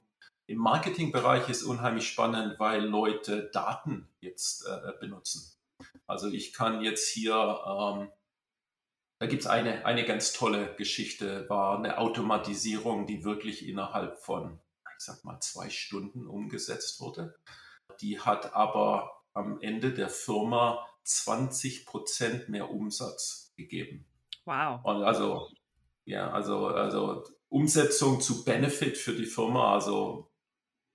Im 0.49 0.59
Marketingbereich 0.59 1.49
ist 1.49 1.63
unheimlich 1.63 2.09
spannend, 2.09 2.59
weil 2.59 2.85
Leute 2.85 3.51
Daten 3.53 4.09
jetzt 4.21 4.67
äh, 4.67 4.93
benutzen. 4.99 5.53
Also 6.07 6.29
ich 6.29 6.53
kann 6.53 6.83
jetzt 6.83 7.09
hier, 7.09 7.35
ähm, 7.67 8.11
da 9.19 9.27
gibt 9.27 9.43
es 9.43 9.49
eine, 9.49 9.87
eine 9.87 10.05
ganz 10.05 10.33
tolle 10.33 10.75
Geschichte, 10.77 11.49
war 11.49 11.79
eine 11.79 11.99
Automatisierung, 11.99 13.07
die 13.07 13.25
wirklich 13.25 13.67
innerhalb 13.67 14.19
von, 14.19 14.61
ich 14.99 15.05
sag 15.05 15.25
mal, 15.25 15.41
zwei 15.41 15.71
Stunden 15.71 16.27
umgesetzt 16.27 17.01
wurde. 17.01 17.35
Die 18.01 18.21
hat 18.21 18.55
aber 18.55 19.23
am 19.33 19.61
Ende 19.61 19.93
der 19.93 20.09
Firma 20.09 20.87
20 21.05 21.87
Prozent 21.87 22.49
mehr 22.49 22.71
Umsatz 22.71 23.53
gegeben. 23.57 24.07
Wow. 24.45 24.81
Und 24.85 25.03
also, 25.03 25.49
ja, 26.05 26.31
also, 26.31 26.69
also 26.69 27.25
Umsetzung 27.49 28.21
zu 28.21 28.45
Benefit 28.45 28.99
für 28.99 29.15
die 29.15 29.27
Firma, 29.27 29.73
also 29.73 30.31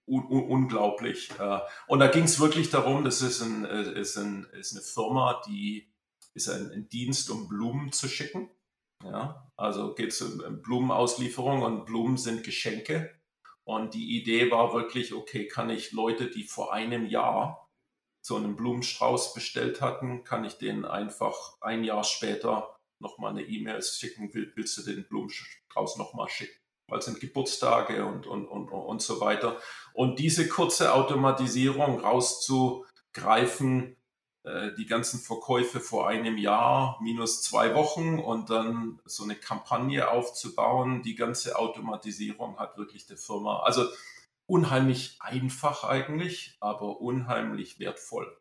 un 0.06 0.26
un 0.26 0.44
unglaublich. 0.50 1.32
Äh, 1.40 1.60
und 1.88 2.00
da 2.00 2.08
ging 2.08 2.24
es 2.24 2.40
wirklich 2.40 2.70
darum, 2.70 3.04
das 3.04 3.22
ist, 3.22 3.42
ein, 3.42 3.66
äh, 3.66 4.00
ist, 4.00 4.18
ein, 4.18 4.46
ist 4.54 4.74
eine 4.74 4.82
Firma, 4.82 5.42
die 5.48 5.91
ist 6.34 6.50
ein, 6.50 6.88
Dienst, 6.90 7.30
um 7.30 7.48
Blumen 7.48 7.92
zu 7.92 8.08
schicken. 8.08 8.50
Ja, 9.04 9.52
also 9.58 9.96
geht 9.96 10.10
es 10.10 10.22
um 10.22 10.62
Blumenauslieferung 10.62 11.64
und 11.64 11.86
Blumen 11.86 12.18
sind 12.18 12.44
Geschenke. 12.44 13.20
Und 13.64 13.94
die 13.94 14.18
Idee 14.20 14.52
war 14.52 14.74
wirklich, 14.74 15.14
okay, 15.14 15.48
kann 15.48 15.70
ich 15.70 15.92
Leute, 15.92 16.30
die 16.30 16.44
vor 16.44 16.74
einem 16.74 17.06
Jahr 17.06 17.70
so 18.22 18.36
einen 18.36 18.56
Blumenstrauß 18.56 19.34
bestellt 19.34 19.82
hatten, 19.82 20.24
kann 20.24 20.46
ich 20.46 20.58
denen 20.58 20.86
einfach 20.86 21.58
ein 21.62 21.84
Jahr 21.84 22.04
später 22.04 22.76
nochmal 23.00 23.32
eine 23.32 23.44
E-Mail 23.44 23.82
schicken, 23.82 24.32
willst 24.34 24.78
du 24.78 24.84
den 24.84 25.08
Blumenstrauß 25.08 25.98
nochmal 25.98 26.30
schicken? 26.30 26.60
Weil 26.88 27.00
es 27.00 27.06
sind 27.06 27.20
Geburtstage 27.20 28.06
und, 28.06 28.28
und, 28.28 28.48
und, 28.48 28.70
und 28.70 29.02
so 29.02 29.20
weiter. 29.22 29.60
Und 29.94 30.20
diese 30.20 30.48
kurze 30.48 30.94
Automatisierung 30.94 32.00
rauszugreifen, 32.00 33.98
die 34.44 34.88
ganzen 34.88 35.20
Verkäufe 35.20 35.80
vor 35.80 36.08
einem 36.08 36.38
Jahr, 36.38 36.98
minus 37.00 37.44
zwei 37.44 37.76
Wochen 37.76 38.18
und 38.18 38.50
dann 38.50 39.00
so 39.06 39.24
eine 39.24 39.36
Kampagne 39.36 40.10
aufzubauen, 40.10 41.04
die 41.04 41.14
ganze 41.14 41.60
Automatisierung 41.60 42.58
hat 42.58 42.76
wirklich 42.76 43.06
der 43.06 43.18
Firma, 43.18 43.60
also 43.60 43.86
unheimlich 44.48 45.18
einfach 45.20 45.84
eigentlich, 45.84 46.58
aber 46.60 47.02
unheimlich 47.02 47.80
wertvoll. 47.80 48.36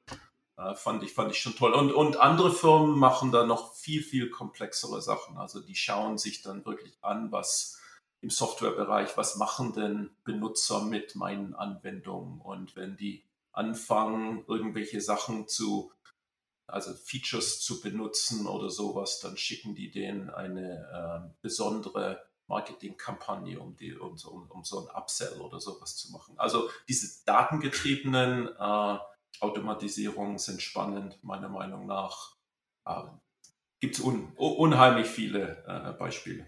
Äh, 0.56 0.74
fand, 0.74 1.02
ich, 1.02 1.12
fand 1.12 1.32
ich 1.32 1.38
schon 1.38 1.54
toll. 1.54 1.72
Und, 1.72 1.92
und 1.92 2.16
andere 2.16 2.50
Firmen 2.50 2.98
machen 2.98 3.30
da 3.30 3.44
noch 3.44 3.74
viel, 3.74 4.02
viel 4.02 4.30
komplexere 4.30 5.02
Sachen. 5.02 5.36
Also 5.36 5.60
die 5.60 5.76
schauen 5.76 6.18
sich 6.18 6.42
dann 6.42 6.64
wirklich 6.64 6.98
an, 7.02 7.30
was, 7.30 7.80
im 8.22 8.30
Softwarebereich, 8.30 9.16
was 9.16 9.36
machen 9.36 9.72
denn 9.72 10.10
Benutzer 10.24 10.82
mit 10.82 11.14
meinen 11.14 11.54
Anwendungen? 11.54 12.40
Und 12.40 12.76
wenn 12.76 12.96
die 12.96 13.24
anfangen, 13.52 14.44
irgendwelche 14.46 15.00
Sachen 15.00 15.48
zu, 15.48 15.92
also 16.66 16.92
Features 16.94 17.60
zu 17.60 17.80
benutzen 17.80 18.46
oder 18.46 18.70
sowas, 18.70 19.20
dann 19.20 19.36
schicken 19.36 19.74
die 19.74 19.90
denen 19.90 20.30
eine 20.30 21.28
äh, 21.28 21.34
besondere 21.42 22.22
Marketingkampagne, 22.46 23.58
um, 23.60 23.76
um, 24.00 24.16
so, 24.16 24.46
um 24.48 24.64
so 24.64 24.80
ein 24.80 24.94
Upsell 24.94 25.40
oder 25.40 25.60
sowas 25.60 25.96
zu 25.96 26.12
machen. 26.12 26.34
Also 26.38 26.68
diese 26.88 27.24
datengetriebenen 27.24 28.48
äh, 28.48 28.98
Automatisierungen 29.40 30.38
sind 30.38 30.60
spannend, 30.60 31.22
meiner 31.22 31.48
Meinung 31.48 31.86
nach. 31.86 32.34
Äh, 32.84 33.04
Gibt 33.80 33.98
es 33.98 34.04
un, 34.04 34.32
unheimlich 34.36 35.06
viele 35.06 35.64
äh, 35.66 35.92
Beispiele. 35.92 36.46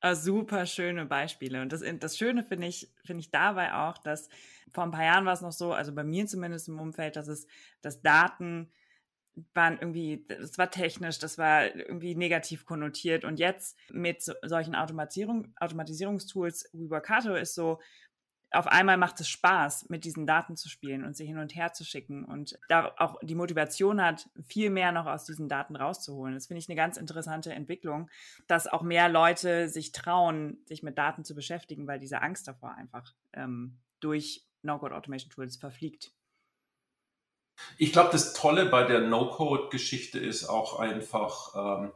Ah, 0.00 0.14
super 0.14 0.66
schöne 0.66 1.06
Beispiele. 1.06 1.62
Und 1.62 1.72
das, 1.72 1.82
das 2.00 2.18
Schöne 2.18 2.42
finde 2.42 2.66
ich, 2.66 2.92
finde 3.04 3.20
ich 3.20 3.30
dabei 3.30 3.74
auch, 3.74 3.98
dass 3.98 4.28
vor 4.72 4.84
ein 4.84 4.90
paar 4.90 5.04
Jahren 5.04 5.24
war 5.24 5.32
es 5.32 5.40
noch 5.40 5.52
so, 5.52 5.72
also 5.72 5.94
bei 5.94 6.04
mir 6.04 6.26
zumindest 6.26 6.68
im 6.68 6.78
Umfeld, 6.78 7.16
dass 7.16 7.28
es, 7.28 7.46
dass 7.80 8.02
Daten 8.02 8.70
waren 9.54 9.78
irgendwie, 9.78 10.24
das 10.28 10.56
war 10.58 10.70
technisch, 10.70 11.18
das 11.18 11.38
war 11.38 11.74
irgendwie 11.74 12.14
negativ 12.14 12.64
konnotiert. 12.66 13.24
Und 13.24 13.38
jetzt 13.38 13.78
mit 13.90 14.22
so, 14.22 14.32
solchen 14.42 14.74
Automatisierung, 14.74 15.54
Automatisierungstools 15.58 16.70
wie 16.72 16.90
Workato 16.90 17.34
ist 17.34 17.54
so, 17.54 17.80
auf 18.52 18.66
einmal 18.66 18.96
macht 18.96 19.20
es 19.20 19.28
Spaß, 19.28 19.88
mit 19.88 20.04
diesen 20.04 20.26
Daten 20.26 20.56
zu 20.56 20.68
spielen 20.68 21.04
und 21.04 21.16
sie 21.16 21.26
hin 21.26 21.38
und 21.38 21.54
her 21.54 21.72
zu 21.72 21.84
schicken 21.84 22.24
und 22.24 22.58
da 22.68 22.94
auch 22.98 23.18
die 23.22 23.34
Motivation 23.34 24.00
hat, 24.00 24.28
viel 24.46 24.70
mehr 24.70 24.92
noch 24.92 25.06
aus 25.06 25.24
diesen 25.24 25.48
Daten 25.48 25.76
rauszuholen. 25.76 26.34
Das 26.34 26.46
finde 26.46 26.60
ich 26.60 26.68
eine 26.68 26.76
ganz 26.76 26.96
interessante 26.96 27.52
Entwicklung, 27.52 28.08
dass 28.46 28.66
auch 28.66 28.82
mehr 28.82 29.08
Leute 29.08 29.68
sich 29.68 29.92
trauen, 29.92 30.58
sich 30.66 30.82
mit 30.82 30.96
Daten 30.96 31.24
zu 31.24 31.34
beschäftigen, 31.34 31.86
weil 31.86 31.98
diese 31.98 32.22
Angst 32.22 32.46
davor 32.46 32.74
einfach 32.74 33.12
ähm, 33.32 33.78
durch 34.00 34.46
No-Code-Automation-Tools 34.62 35.56
verfliegt. 35.56 36.12
Ich 37.78 37.92
glaube, 37.92 38.10
das 38.12 38.32
Tolle 38.32 38.66
bei 38.66 38.84
der 38.84 39.00
No-Code-Geschichte 39.00 40.18
ist 40.18 40.46
auch 40.46 40.78
einfach, 40.78 41.54
ähm, 41.82 41.92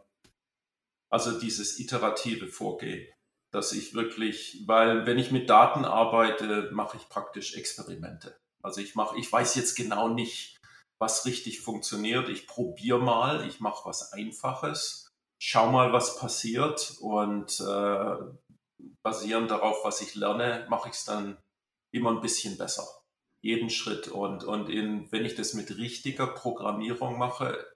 also 1.11 1.39
dieses 1.39 1.79
iterative 1.79 2.47
Vorgehen 2.47 3.07
dass 3.53 3.73
ich 3.73 3.95
wirklich, 3.95 4.63
weil 4.67 5.07
wenn 5.07 5.19
ich 5.19 5.31
mit 5.31 5.51
Daten 5.51 5.85
arbeite, 5.85 6.71
mache 6.73 6.97
ich 6.97 7.09
praktisch 7.09 7.57
Experimente. 7.57 8.37
Also 8.63 8.81
ich 8.81 8.95
mache, 8.95 9.19
ich 9.19 9.31
weiß 9.31 9.55
jetzt 9.57 9.77
genau 9.77 10.09
nicht, 10.09 10.61
was 11.01 11.25
richtig 11.25 11.61
funktioniert. 11.61 12.29
Ich 12.29 12.47
probiere 12.47 13.01
mal, 13.01 13.47
ich 13.47 13.61
mache 13.61 13.89
was 13.89 14.13
Einfaches, 14.13 15.09
schau 15.41 15.71
mal, 15.73 15.93
was 15.93 16.19
passiert 16.19 16.97
und 17.01 17.59
äh, 17.61 18.17
basierend 19.03 19.51
darauf, 19.51 19.85
was 19.85 20.01
ich 20.01 20.15
lerne, 20.15 20.67
mache 20.69 20.91
ich 20.91 20.95
es 20.95 21.05
dann 21.05 21.39
immer 21.93 22.11
ein 22.11 22.21
bisschen 22.21 22.59
besser. 22.59 22.87
Jeden 23.43 23.71
Schritt 23.71 24.09
und, 24.09 24.45
und 24.45 24.69
in, 24.69 25.11
wenn 25.11 25.25
ich 25.25 25.35
das 25.35 25.55
mit 25.55 25.77
richtiger 25.79 26.27
Programmierung 26.27 27.19
mache, 27.19 27.67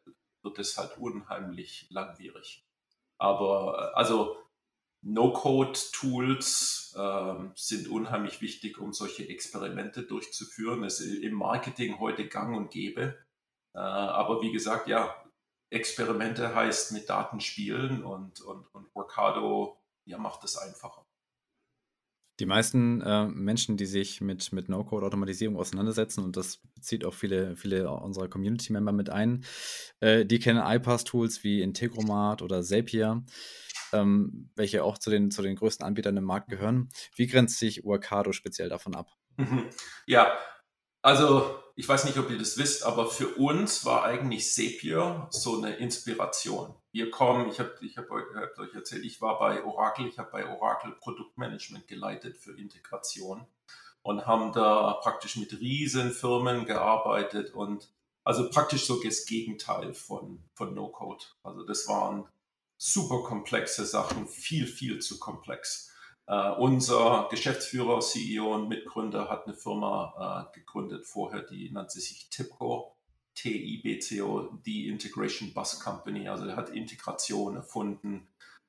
wird 0.43 0.59
es 0.59 0.77
halt 0.77 0.99
unheimlich 0.99 1.87
langwierig. 1.89 2.63
Aber 3.19 3.97
also 3.97 4.37
No-Code-Tools 5.07 6.95
äh, 6.97 7.35
sind 7.55 7.89
unheimlich 7.89 8.41
wichtig, 8.41 8.79
um 8.79 8.93
solche 8.93 9.29
Experimente 9.29 10.03
durchzuführen. 10.03 10.83
Es 10.83 11.01
ist 11.01 11.23
im 11.23 11.35
Marketing 11.35 11.99
heute 11.99 12.27
gang 12.27 12.57
und 12.57 12.71
gäbe. 12.71 13.19
Äh, 13.75 13.79
aber 13.79 14.41
wie 14.41 14.51
gesagt, 14.51 14.89
ja, 14.89 15.15
Experimente 15.71 16.55
heißt 16.55 16.93
mit 16.93 17.09
Daten 17.09 17.41
spielen 17.41 18.03
und, 18.03 18.41
und, 18.41 18.67
und 18.75 18.95
Workado 18.95 19.79
ja, 20.07 20.19
macht 20.19 20.43
es 20.45 20.57
einfacher. 20.57 21.05
Die 22.41 22.47
meisten 22.47 23.01
äh, 23.01 23.27
Menschen, 23.27 23.77
die 23.77 23.87
sich 23.87 24.21
mit, 24.21 24.53
mit 24.53 24.69
No-Code-Automatisierung 24.69 25.57
auseinandersetzen, 25.57 26.25
und 26.25 26.37
das 26.37 26.61
zieht 26.81 27.05
auch 27.05 27.15
viele, 27.15 27.55
viele 27.57 27.89
unserer 27.91 28.29
Community-Member 28.29 28.93
mit 28.93 29.11
ein, 29.11 29.45
äh, 30.01 30.25
die 30.25 30.41
kennen 30.41 30.61
iPass-Tools 30.65 31.45
wie 31.45 31.63
Integromat 31.63 32.43
oder 32.43 32.63
Zapier 32.63 33.23
ähm, 33.95 34.51
welche 34.57 34.85
auch 34.85 34.99
zu 34.99 35.11
den, 35.11 35.31
zu 35.31 35.41
den 35.43 35.57
größten 35.57 35.87
Anbietern 35.87 36.17
im 36.17 36.25
Markt 36.25 36.49
gehören. 36.49 36.91
Wie 37.15 37.27
grenzt 37.27 37.59
sich 37.59 37.85
Workado 37.85 38.33
speziell 38.33 38.69
davon 38.69 38.95
ab? 38.95 39.11
Mhm. 39.37 39.71
Ja, 40.07 40.37
also 41.03 41.63
ich 41.77 41.89
weiß 41.89 42.05
nicht, 42.05 42.19
ob 42.19 42.31
ihr 42.31 42.39
das 42.39 42.57
wisst, 42.57 42.85
aber 42.85 43.07
für 43.07 43.29
uns 43.29 43.85
war 43.85 44.05
eigentlich 44.05 44.53
Zapier 44.53 45.27
so 45.31 45.59
eine 45.59 45.77
Inspiration. 45.77 46.75
Wir 46.93 47.11
kommen, 47.11 47.49
ich 47.49 47.59
habe 47.59 47.73
ich 47.81 47.99
hab 47.99 48.11
euch, 48.11 48.25
hab 48.35 48.59
euch 48.59 48.75
erzählt, 48.75 49.05
ich 49.05 49.21
war 49.21 49.39
bei 49.39 49.65
Oracle, 49.65 50.07
ich 50.07 50.19
habe 50.19 50.31
bei 50.31 50.49
Oracle 50.49 50.93
Produktmanagement 50.93 51.89
geleitet 51.89 52.37
für 52.37 52.59
Integration 52.59 53.47
und 54.03 54.27
haben 54.27 54.53
da 54.53 54.95
praktisch 55.03 55.37
mit 55.37 55.61
riesen 55.61 56.13
Firmen 56.13 56.65
gearbeitet 56.65 57.53
und 57.53 57.93
also 58.23 58.49
praktisch 58.49 58.87
so 58.87 59.03
das 59.03 59.27
Gegenteil 59.27 59.93
von, 59.93 60.43
von 60.55 60.75
No-Code. 60.75 61.25
Also 61.43 61.65
das 61.65 61.87
waren 61.89 62.27
super 62.85 63.23
komplexe 63.23 63.87
Sachen, 63.87 64.29
viel, 64.29 64.67
viel 64.67 64.99
zu 64.99 65.19
komplex. 65.19 65.91
Uh, 66.29 66.55
unser 66.59 67.29
Geschäftsführer, 67.31 68.01
CEO 68.01 68.55
und 68.55 68.69
Mitgründer 68.69 69.31
hat 69.31 69.47
eine 69.47 69.55
Firma 69.57 70.49
uh, 70.51 70.53
gegründet 70.55 71.07
vorher, 71.07 71.41
die 71.41 71.71
nannte 71.71 71.99
sich 72.01 72.29
TIBCO, 72.29 72.95
T-I-B-C-O, 73.37 74.59
die 74.67 74.89
Integration 74.89 75.55
Bus 75.55 75.81
Company. 75.81 76.29
Also 76.29 76.45
er 76.47 76.57
hat 76.57 76.69
Integration 76.71 77.57
erfunden. 77.57 78.29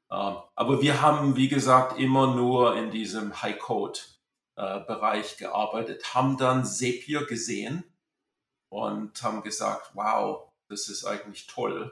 Uh, 0.10 0.44
aber 0.56 0.82
wir 0.82 1.02
haben, 1.02 1.36
wie 1.36 1.50
gesagt, 1.50 2.00
immer 2.00 2.36
nur 2.36 2.78
in 2.78 2.92
diesem 2.92 3.42
High-Code-Bereich 3.42 5.36
gearbeitet, 5.36 6.14
haben 6.14 6.38
dann 6.38 6.66
Zapier 6.66 7.26
gesehen 7.26 7.84
und 8.70 9.22
haben 9.22 9.44
gesagt, 9.44 9.92
wow, 9.94 10.54
das 10.70 10.88
ist 10.88 11.04
eigentlich 11.04 11.48
toll 11.48 11.92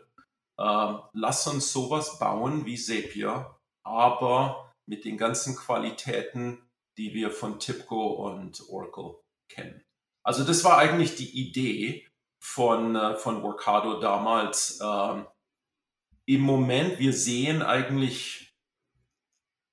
äh, 0.58 0.94
lass 1.14 1.48
uns 1.48 1.72
sowas 1.72 2.20
bauen 2.20 2.66
wie 2.66 2.78
Zapier, 2.78 3.58
aber 3.84 4.74
mit 4.86 5.06
den 5.06 5.18
ganzen 5.18 5.56
Qualitäten, 5.56 6.70
die 6.98 7.14
wir 7.14 7.32
von 7.32 7.60
TIPCO 7.60 8.30
und 8.30 8.68
Oracle 8.70 9.16
kennen. 9.50 9.84
Also 10.24 10.44
das 10.44 10.64
war 10.64 10.78
eigentlich 10.78 11.16
die 11.16 11.32
Idee 11.48 12.08
von, 12.40 12.96
äh, 12.96 13.16
von 13.16 13.42
Workado 13.42 14.00
damals. 14.00 14.80
Ähm, 14.82 15.28
Im 16.26 16.42
Moment, 16.42 17.00
wir 17.00 17.14
sehen 17.14 17.62
eigentlich, 17.62 18.54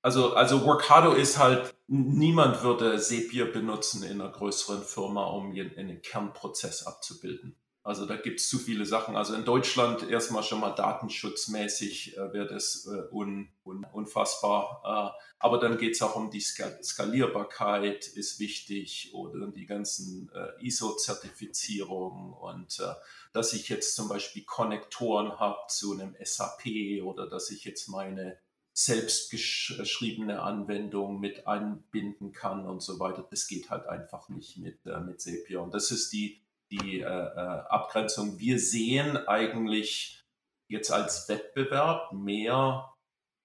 also, 0.02 0.34
also 0.34 0.64
Workado 0.64 1.12
ist 1.12 1.38
halt, 1.38 1.74
niemand 1.88 2.62
würde 2.62 2.98
Zapier 2.98 3.52
benutzen 3.52 4.02
in 4.02 4.20
einer 4.20 4.30
größeren 4.30 4.82
Firma, 4.82 5.24
um 5.24 5.50
einen 5.50 6.02
Kernprozess 6.02 6.86
abzubilden. 6.86 7.56
Also 7.82 8.04
da 8.04 8.16
gibt 8.16 8.40
es 8.40 8.48
zu 8.48 8.58
viele 8.58 8.84
Sachen. 8.84 9.16
Also 9.16 9.34
in 9.34 9.46
Deutschland 9.46 10.08
erstmal 10.08 10.42
schon 10.42 10.60
mal 10.60 10.74
datenschutzmäßig 10.74 12.16
äh, 12.16 12.32
wäre 12.32 12.46
das 12.46 12.86
äh, 12.86 13.10
un, 13.10 13.48
un, 13.64 13.86
unfassbar. 13.92 15.14
Äh, 15.16 15.20
aber 15.38 15.58
dann 15.58 15.78
geht 15.78 15.94
es 15.94 16.02
auch 16.02 16.14
um 16.14 16.30
die 16.30 16.40
Skalierbarkeit, 16.40 18.06
ist 18.06 18.38
wichtig, 18.38 19.12
oder 19.14 19.46
die 19.46 19.64
ganzen 19.64 20.30
äh, 20.34 20.66
ISO-Zertifizierungen 20.66 22.34
und 22.34 22.78
äh, 22.80 22.92
dass 23.32 23.54
ich 23.54 23.70
jetzt 23.70 23.94
zum 23.94 24.08
Beispiel 24.08 24.44
Konnektoren 24.44 25.40
habe 25.40 25.60
zu 25.68 25.94
einem 25.94 26.14
SAP 26.22 27.02
oder 27.02 27.28
dass 27.28 27.50
ich 27.50 27.64
jetzt 27.64 27.88
meine 27.88 28.38
selbstgeschriebene 28.74 30.42
Anwendung 30.42 31.18
mit 31.18 31.46
einbinden 31.46 32.32
kann 32.32 32.66
und 32.66 32.82
so 32.82 33.00
weiter. 33.00 33.26
Das 33.30 33.46
geht 33.46 33.70
halt 33.70 33.86
einfach 33.86 34.28
nicht 34.28 34.58
mit, 34.58 34.84
äh, 34.84 35.00
mit 35.00 35.22
Zapier. 35.22 35.62
Und 35.62 35.72
das 35.72 35.90
ist 35.90 36.12
die 36.12 36.42
die 36.70 37.00
äh, 37.00 37.04
äh, 37.04 37.62
Abgrenzung. 37.68 38.38
Wir 38.38 38.58
sehen 38.58 39.16
eigentlich 39.28 40.22
jetzt 40.68 40.90
als 40.90 41.28
Wettbewerb 41.28 42.12
mehr 42.12 42.94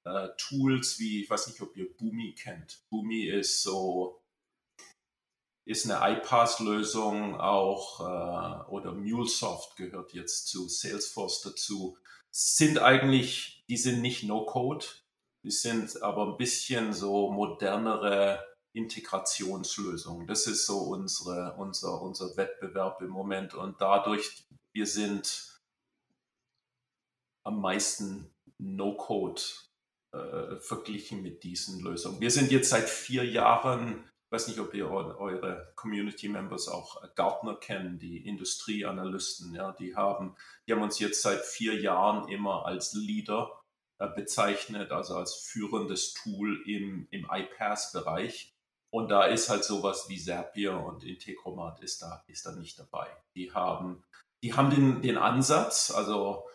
äh, 0.05 0.30
Tools 0.38 0.99
wie, 0.99 1.23
ich 1.23 1.30
weiß 1.30 1.47
nicht, 1.47 1.61
ob 1.61 1.76
ihr 1.76 1.95
Boomi 1.97 2.36
kennt. 2.36 2.84
Boomi 2.89 3.23
ist 3.23 3.63
so, 3.63 4.21
ist 5.67 5.89
eine 5.89 6.17
iPass-Lösung 6.17 7.39
auch, 7.39 8.01
äh, 8.01 8.69
oder 8.69 8.93
MuleSoft 8.93 9.76
gehört 9.78 10.13
jetzt 10.13 10.47
zu 10.47 10.69
Salesforce 10.69 11.41
dazu. 11.41 11.97
Sind 12.32 12.78
eigentlich, 12.80 13.63
die 13.67 13.78
sind 13.78 14.01
nicht 14.01 14.23
No-Code, 14.23 14.86
die 15.43 15.51
sind 15.51 16.01
aber 16.03 16.28
ein 16.28 16.38
bisschen 16.38 16.93
so 16.93 17.32
modernere 17.32 18.43
Integrationslösung. 18.76 20.28
Das 20.28 20.47
ist 20.47 20.65
so 20.65 20.80
unsere, 20.80 21.55
unser, 21.57 22.01
unser 22.01 22.36
Wettbewerb 22.38 23.01
im 23.01 23.09
Moment. 23.09 23.53
Und 23.53 23.80
dadurch, 23.80 24.45
wir 24.73 24.86
sind 24.86 25.61
am 27.43 27.61
meisten 27.61 28.34
No-Code 28.57 29.41
äh, 30.11 30.57
verglichen 30.59 31.21
mit 31.21 31.43
diesen 31.43 31.80
Lösungen. 31.82 32.19
Wir 32.19 32.32
sind 32.32 32.51
jetzt 32.51 32.69
seit 32.69 32.89
vier 32.89 33.23
Jahren, 33.23 34.03
ich 34.26 34.32
weiß 34.32 34.47
nicht, 34.47 34.59
ob 34.59 34.73
ihr 34.73 34.89
eure 34.89 35.71
Community 35.76 36.28
Members 36.28 36.67
auch 36.67 37.01
Gartner 37.15 37.55
kennen, 37.55 37.99
die 37.99 38.26
Industrieanalysten, 38.26 39.53
ja, 39.53 39.71
die 39.73 39.95
haben, 39.95 40.36
die 40.67 40.73
haben 40.73 40.82
uns 40.82 40.99
jetzt 40.99 41.21
seit 41.21 41.41
vier 41.45 41.80
Jahren 41.80 42.28
immer 42.30 42.65
als 42.65 42.93
Leader 42.93 43.51
äh, 43.99 44.07
bezeichnet, 44.09 44.91
also 44.91 45.15
als 45.15 45.36
führendes 45.36 46.13
Tool 46.13 46.61
im, 46.65 47.07
im 47.11 47.28
iPaaS-Bereich. 47.32 48.55
Und 48.96 49.10
da 49.10 49.26
ist 49.26 49.50
halt 49.50 49.66
sowas 49.66 50.06
wie 50.08 50.18
Zapier 50.18 50.74
und 50.74 51.04
Integromat 51.04 51.82
ist 51.82 52.02
da, 52.02 52.24
ist 52.28 52.46
da 52.46 52.54
nicht 52.54 52.80
dabei. 52.80 53.06
Die 53.36 53.52
haben, 53.52 54.06
die 54.41 54.54
haben 54.54 54.70
den, 54.70 55.02
den 55.02 55.18
Ansatz, 55.18 55.91
also 55.91 56.48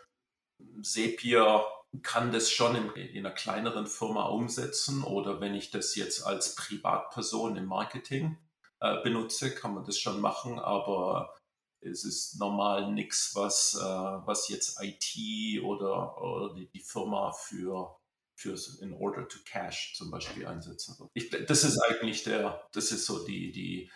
Zapier 0.82 1.62
kann 2.00 2.32
das 2.32 2.50
schon 2.50 2.76
in, 2.76 2.92
in, 2.92 3.26
einer 3.26 3.34
kleineren 3.34 3.86
Firma 3.86 4.24
umsetzen 4.24 5.04
oder 5.04 5.42
wenn 5.42 5.54
ich 5.54 5.70
das 5.70 5.94
jetzt 5.96 6.26
als 6.26 6.54
Privatperson 6.54 7.56
im 7.56 7.66
Marketing 7.66 8.38
äh, 8.80 9.02
benutze, 9.02 9.54
kann 9.54 9.74
man 9.74 9.84
das 9.84 9.98
schon 9.98 10.18
machen, 10.22 10.58
aber 10.58 11.36
es 11.82 12.04
ist 12.04 12.40
normal 12.40 12.90
nichts, 12.90 13.32
was, 13.34 13.74
äh, 13.74 13.84
was 13.84 14.48
jetzt 14.48 14.82
IT 14.82 15.62
oder, 15.62 16.16
oder 16.22 16.54
die, 16.54 16.70
die 16.70 16.80
Firma 16.80 17.32
für 17.32 17.99
fürs 18.40 18.78
in 18.80 18.92
order 18.94 19.28
to 19.28 19.38
cash 19.44 19.94
zum 19.96 20.10
Beispiel 20.10 20.46
einsetzen. 20.46 20.96
Ich, 21.14 21.30
das 21.30 21.64
ist 21.64 21.78
eigentlich 21.82 22.24
der, 22.24 22.62
das 22.72 22.90
ist 22.90 23.06
so 23.06 23.24
die, 23.24 23.52
die, 23.52 23.90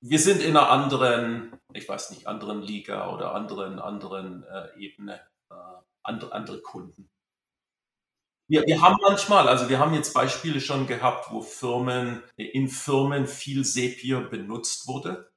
wir 0.00 0.18
sind 0.18 0.40
in 0.40 0.56
einer 0.56 0.70
anderen, 0.70 1.58
ich 1.74 1.88
weiß 1.88 2.10
nicht, 2.10 2.26
anderen 2.26 2.62
Liga 2.62 3.12
oder 3.12 3.34
anderen, 3.34 3.78
anderen 3.78 4.44
äh, 4.44 4.78
Ebene, 4.78 5.20
äh, 5.50 5.54
andere, 6.02 6.32
andere 6.32 6.62
Kunden. 6.62 7.10
Wir, 8.48 8.66
wir 8.66 8.80
haben 8.80 8.96
manchmal, 9.02 9.48
also 9.48 9.68
wir 9.68 9.78
haben 9.78 9.94
jetzt 9.94 10.12
Beispiele 10.14 10.60
schon 10.60 10.86
gehabt, 10.86 11.30
wo 11.30 11.42
Firmen, 11.42 12.22
in 12.36 12.68
Firmen 12.68 13.26
viel 13.26 13.64
Zapier 13.64 14.22
benutzt 14.22 14.88
wurde. 14.88 15.30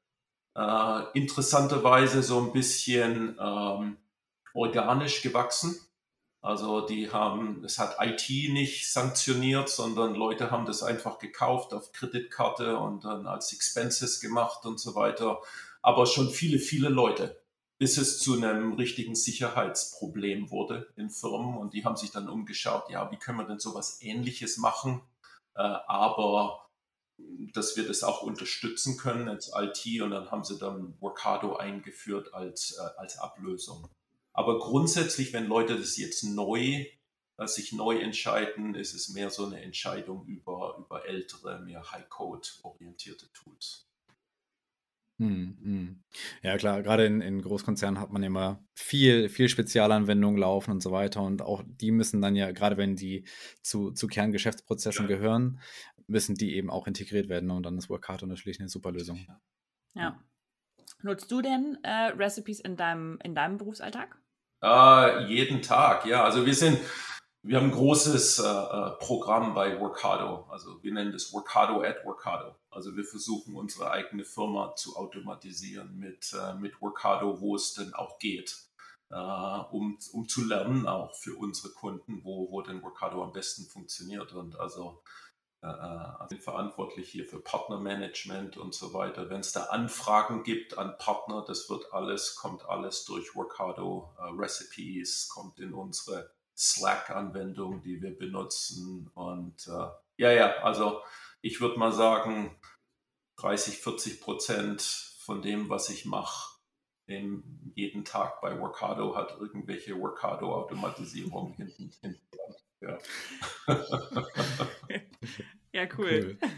Äh, 0.55 1.03
interessanterweise 1.13 2.23
so 2.23 2.39
ein 2.39 2.53
bisschen 2.53 3.37
ähm, 3.39 3.97
organisch 4.53 5.21
gewachsen. 5.21 5.79
Also 6.43 6.85
die 6.85 7.09
haben, 7.09 7.63
es 7.63 7.79
hat 7.79 7.95
IT 8.01 8.27
nicht 8.51 8.91
sanktioniert, 8.91 9.69
sondern 9.69 10.13
Leute 10.13 10.51
haben 10.51 10.65
das 10.65 10.83
einfach 10.83 11.17
gekauft 11.17 11.73
auf 11.73 11.93
Kreditkarte 11.93 12.77
und 12.77 13.05
dann 13.05 13.27
als 13.27 13.53
Expenses 13.53 14.19
gemacht 14.19 14.65
und 14.65 14.77
so 14.77 14.93
weiter. 14.93 15.41
Aber 15.81 16.05
schon 16.05 16.29
viele, 16.29 16.59
viele 16.59 16.89
Leute, 16.89 17.41
bis 17.77 17.97
es 17.97 18.19
zu 18.19 18.33
einem 18.33 18.73
richtigen 18.73 19.15
Sicherheitsproblem 19.15 20.51
wurde 20.51 20.91
in 20.97 21.09
Firmen 21.09 21.55
und 21.55 21.73
die 21.73 21.85
haben 21.85 21.95
sich 21.95 22.11
dann 22.11 22.27
umgeschaut, 22.27 22.89
ja, 22.89 23.09
wie 23.09 23.17
können 23.17 23.37
wir 23.37 23.47
denn 23.47 23.59
sowas 23.59 24.01
ähnliches 24.01 24.57
machen, 24.57 25.01
äh, 25.55 25.61
aber 25.61 26.67
dass 27.53 27.77
wir 27.77 27.87
das 27.87 28.03
auch 28.03 28.21
unterstützen 28.21 28.97
können 28.97 29.29
als 29.29 29.49
IT 29.55 30.01
und 30.01 30.11
dann 30.11 30.29
haben 30.29 30.43
sie 30.43 30.59
dann 30.59 30.93
Workado 30.99 31.55
eingeführt 31.55 32.33
als, 32.33 32.77
äh, 32.77 32.99
als 32.99 33.17
Ablösung. 33.17 33.87
Aber 34.33 34.59
grundsätzlich, 34.59 35.31
wenn 35.33 35.45
Leute 35.45 35.77
das 35.77 35.97
jetzt 35.97 36.23
neu, 36.23 36.85
äh, 37.37 37.47
sich 37.47 37.71
neu 37.71 37.99
entscheiden, 37.99 38.75
ist 38.75 38.93
es 38.93 39.09
mehr 39.09 39.29
so 39.29 39.45
eine 39.45 39.61
Entscheidung 39.61 40.25
über, 40.25 40.75
über 40.79 41.05
ältere, 41.05 41.59
mehr 41.61 41.91
High-Code-orientierte 41.91 43.31
Tools. 43.33 43.87
Hm, 45.19 45.57
hm. 45.61 46.03
Ja, 46.41 46.57
klar, 46.57 46.81
gerade 46.81 47.05
in, 47.05 47.21
in 47.21 47.41
Großkonzernen 47.41 47.99
hat 47.99 48.11
man 48.11 48.23
immer 48.23 48.65
viel, 48.73 49.29
viel 49.29 49.47
Spezialanwendungen 49.47 50.39
laufen 50.39 50.71
und 50.71 50.81
so 50.81 50.91
weiter. 50.91 51.21
Und 51.21 51.43
auch 51.43 51.63
die 51.65 51.91
müssen 51.91 52.21
dann 52.21 52.35
ja, 52.35 52.51
gerade 52.51 52.77
wenn 52.77 52.95
die 52.95 53.25
zu, 53.61 53.91
zu 53.91 54.07
Kerngeschäftsprozessen 54.07 55.07
ja. 55.07 55.15
gehören, 55.15 55.59
müssen 56.07 56.35
die 56.35 56.55
eben 56.55 56.71
auch 56.71 56.87
integriert 56.87 57.29
werden. 57.29 57.51
Und 57.51 57.63
dann 57.63 57.77
ist 57.77 57.89
Workato 57.89 58.25
natürlich 58.25 58.59
eine 58.59 58.69
super 58.69 58.91
Lösung. 58.91 59.27
Ja. 59.93 60.19
Nutzt 61.03 61.31
du 61.31 61.41
denn 61.41 61.77
äh, 61.83 62.11
Recipes 62.17 62.59
in 62.59 62.75
deinem, 62.75 63.19
in 63.23 63.35
deinem 63.35 63.57
Berufsalltag? 63.57 64.17
Äh, 64.63 65.25
jeden 65.25 65.61
Tag, 65.61 66.05
ja. 66.05 66.23
Also 66.23 66.45
wir 66.45 66.55
sind, 66.55 66.79
wir 67.41 67.57
haben 67.57 67.65
ein 67.65 67.71
großes 67.71 68.39
äh, 68.39 68.43
äh, 68.43 68.91
Programm 68.99 69.53
bei 69.53 69.77
Workado. 69.79 70.47
Also 70.49 70.81
wir 70.81 70.93
nennen 70.93 71.11
das 71.11 71.33
Workado 71.33 71.81
at 71.81 72.05
Workado. 72.05 72.55
Also 72.71 72.95
wir 72.95 73.03
versuchen 73.03 73.55
unsere 73.55 73.91
eigene 73.91 74.23
Firma 74.23 74.73
zu 74.75 74.95
automatisieren 74.95 75.97
mit, 75.97 76.33
äh, 76.33 76.53
mit 76.55 76.81
Workado, 76.81 77.41
wo 77.41 77.57
es 77.57 77.73
denn 77.73 77.93
auch 77.93 78.17
geht. 78.19 78.55
Uh, 79.11 79.65
um, 79.69 79.99
um 80.13 80.27
zu 80.27 80.43
lernen 80.43 80.87
auch 80.87 81.13
für 81.13 81.35
unsere 81.35 81.71
Kunden, 81.73 82.23
wo, 82.23 82.49
wo 82.49 82.63
denn 82.63 82.81
Workado 82.81 83.21
am 83.23 83.31
besten 83.31 83.65
funktioniert. 83.65 84.33
Und 84.33 84.59
also 84.59 85.03
äh, 85.63 86.27
sind 86.27 86.43
verantwortlich 86.43 87.09
hier 87.09 87.25
für 87.25 87.39
Partnermanagement 87.39 88.57
und 88.57 88.73
so 88.73 88.93
weiter. 88.93 89.29
Wenn 89.29 89.39
es 89.39 89.53
da 89.53 89.63
Anfragen 89.65 90.43
gibt 90.43 90.77
an 90.77 90.97
Partner, 90.97 91.43
das 91.47 91.69
wird 91.69 91.93
alles, 91.93 92.35
kommt 92.35 92.65
alles 92.67 93.05
durch 93.05 93.33
Workado 93.35 94.13
äh, 94.19 94.23
Recipes, 94.37 95.29
kommt 95.29 95.59
in 95.59 95.73
unsere 95.73 96.31
Slack-Anwendung, 96.57 97.81
die 97.81 98.01
wir 98.01 98.17
benutzen. 98.17 99.09
Und 99.13 99.67
äh, 99.67 99.87
ja, 100.17 100.31
ja, 100.31 100.57
also 100.63 101.01
ich 101.41 101.61
würde 101.61 101.79
mal 101.79 101.93
sagen, 101.93 102.59
30, 103.37 103.77
40 103.77 104.21
Prozent 104.21 104.81
von 104.81 105.41
dem, 105.41 105.69
was 105.69 105.89
ich 105.89 106.05
mache, 106.05 106.53
jeden 107.05 108.05
Tag 108.05 108.39
bei 108.41 108.59
Workado 108.59 109.15
hat 109.15 109.37
irgendwelche 109.37 109.99
Workado-Automatisierung 109.99 111.53
hinten, 111.53 111.91
hinten 112.01 112.21
ja. 112.83 112.99
ja, 115.73 115.87
cool. 115.97 116.37
cool. 116.41 116.49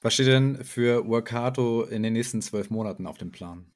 Was 0.00 0.14
steht 0.14 0.26
denn 0.26 0.64
für 0.64 1.06
Workato 1.06 1.84
in 1.84 2.02
den 2.02 2.12
nächsten 2.12 2.42
zwölf 2.42 2.70
Monaten 2.70 3.06
auf 3.06 3.18
dem 3.18 3.30
Plan? 3.30 3.72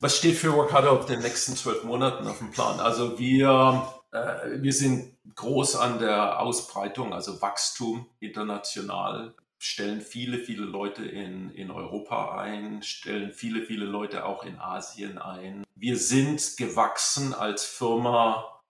Was 0.00 0.18
steht 0.18 0.36
für 0.36 0.52
Workato 0.52 0.90
auf 0.90 1.06
den 1.06 1.20
nächsten 1.20 1.56
zwölf 1.56 1.84
Monaten 1.84 2.26
auf 2.26 2.38
dem 2.38 2.50
Plan? 2.50 2.80
Also 2.80 3.18
wir, 3.18 3.92
äh, 4.12 4.60
wir 4.60 4.72
sind 4.72 5.16
groß 5.34 5.76
an 5.76 5.98
der 5.98 6.40
Ausbreitung, 6.40 7.12
also 7.12 7.40
Wachstum 7.40 8.06
international, 8.18 9.34
stellen 9.58 10.00
viele, 10.00 10.38
viele 10.38 10.64
Leute 10.64 11.04
in, 11.04 11.50
in 11.50 11.70
Europa 11.70 12.38
ein, 12.38 12.82
stellen 12.82 13.32
viele, 13.32 13.62
viele 13.62 13.84
Leute 13.84 14.24
auch 14.24 14.44
in 14.44 14.58
Asien 14.58 15.18
ein. 15.18 15.64
Wir 15.74 15.96
sind 15.96 16.56
gewachsen 16.56 17.34
als 17.34 17.64
Firma, 17.64 18.62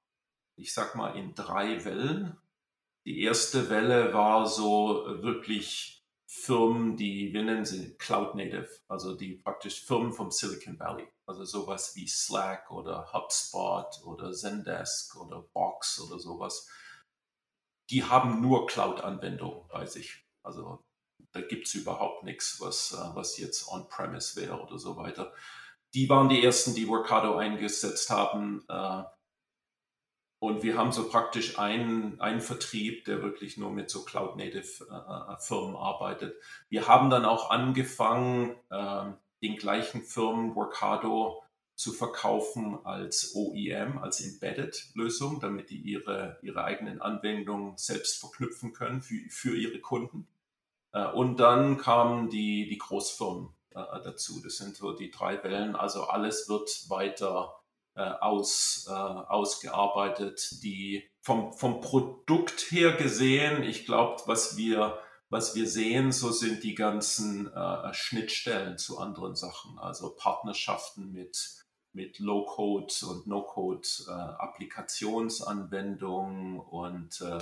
ich 0.57 0.73
sag 0.73 0.95
mal, 0.95 1.17
in 1.17 1.35
drei 1.35 1.85
Wellen. 1.85 2.37
Die 3.09 3.23
erste 3.23 3.71
Welle 3.71 4.13
war 4.13 4.47
so 4.47 5.07
äh, 5.07 5.23
wirklich 5.23 6.05
Firmen, 6.27 6.99
die, 6.99 7.33
wir 7.33 7.43
nennen 7.43 7.65
sie 7.65 7.97
Cloud 7.97 8.35
Native, 8.35 8.69
also 8.87 9.17
die 9.17 9.37
praktisch 9.37 9.83
Firmen 9.83 10.13
vom 10.13 10.31
Silicon 10.31 10.79
Valley, 10.79 11.09
also 11.25 11.47
sowas 11.47 11.97
wie 11.97 12.07
Slack 12.07 12.71
oder 12.71 13.11
HubSpot 13.15 13.87
oder 14.05 14.31
Zendesk 14.33 15.17
oder 15.17 15.41
Box 15.55 15.99
oder 16.01 16.19
sowas. 16.19 16.69
Die 17.89 18.05
haben 18.05 18.43
nur 18.43 18.67
Cloud-Anwendungen 18.67 19.67
bei 19.69 19.87
sich. 19.87 20.27
Also 20.43 20.85
da 21.33 21.41
gibt 21.41 21.67
es 21.67 21.75
überhaupt 21.77 22.25
nichts, 22.25 22.61
was, 22.61 22.93
äh, 22.93 23.17
was 23.17 23.39
jetzt 23.39 23.69
on-premise 23.69 24.39
wäre 24.39 24.61
oder 24.61 24.79
so 24.79 24.99
weiter. 24.99 25.33
Die 25.95 26.11
waren 26.11 26.29
die 26.29 26.45
ersten, 26.45 26.75
die 26.75 26.87
Workado 26.87 27.37
eingesetzt 27.39 28.11
haben. 28.11 28.67
Äh, 30.41 30.45
und 30.45 30.63
wir 30.63 30.77
haben 30.77 30.93
so 30.93 31.09
praktisch 31.09 31.59
einen, 31.59 32.21
einen 32.21 32.41
Vertrieb, 32.41 33.05
der 33.05 33.23
wirklich 33.23 33.57
nur 33.57 33.71
mit 33.71 33.91
so 33.91 34.05
Cloud-Native-Firmen 34.05 35.75
äh, 35.75 35.79
arbeitet. 35.79 36.37
Wir 36.69 36.87
haben 36.87 37.11
dann 37.11 37.25
auch 37.25 37.51
angefangen, 37.51 38.57
äh, 38.71 39.05
den 39.43 39.57
gleichen 39.57 40.03
Firmen 40.03 40.55
Workado 40.57 41.43
zu 41.75 41.93
verkaufen 41.93 42.85
als 42.85 43.37
OEM, 43.37 43.99
als 43.99 44.21
Embedded-Lösung, 44.21 45.39
damit 45.39 45.71
die 45.71 45.81
ihre, 45.81 46.39
ihre 46.43 46.65
eigenen 46.65 47.01
Anwendungen 47.01 47.77
selbst 47.77 48.19
verknüpfen 48.19 48.73
können 48.73 49.01
für, 49.01 49.21
für 49.31 49.57
ihre 49.57 49.81
Kunden. 49.81 50.27
Äh, 50.93 51.07
und 51.07 51.39
dann 51.39 51.79
kamen 51.79 52.31
die, 52.31 52.69
die 52.69 52.79
Großfirmen 52.79 53.51
äh, 53.71 54.03
dazu. 54.03 54.41
Das 54.43 54.57
sind 54.57 54.77
so 54.77 54.93
die 54.93 55.11
drei 55.11 55.43
Wellen. 55.45 55.77
Also 55.77 56.05
alles 56.05 56.49
wird 56.49 56.69
weiter 56.89 57.55
äh, 57.55 57.58
aus, 58.03 58.87
äh, 58.89 58.93
ausgearbeitet, 58.93 60.63
die 60.63 61.09
vom, 61.21 61.53
vom 61.53 61.81
Produkt 61.81 62.71
her 62.71 62.93
gesehen, 62.93 63.63
ich 63.63 63.85
glaube, 63.85 64.23
was 64.27 64.57
wir, 64.57 64.99
was 65.31 65.55
wir 65.55 65.69
sehen, 65.69 66.13
so 66.13 66.31
sind 66.31 66.63
die 66.65 66.75
ganzen 66.75 67.53
äh, 67.53 67.93
Schnittstellen 67.93 68.79
zu 68.79 68.99
anderen 68.99 69.35
Sachen, 69.37 69.79
also 69.79 70.15
Partnerschaften 70.17 71.13
mit, 71.13 71.67
mit 71.93 72.19
Low-Code 72.19 72.95
und 73.09 73.27
No-Code 73.27 73.89
äh, 74.09 74.13
und 76.59 77.21
äh, 77.21 77.39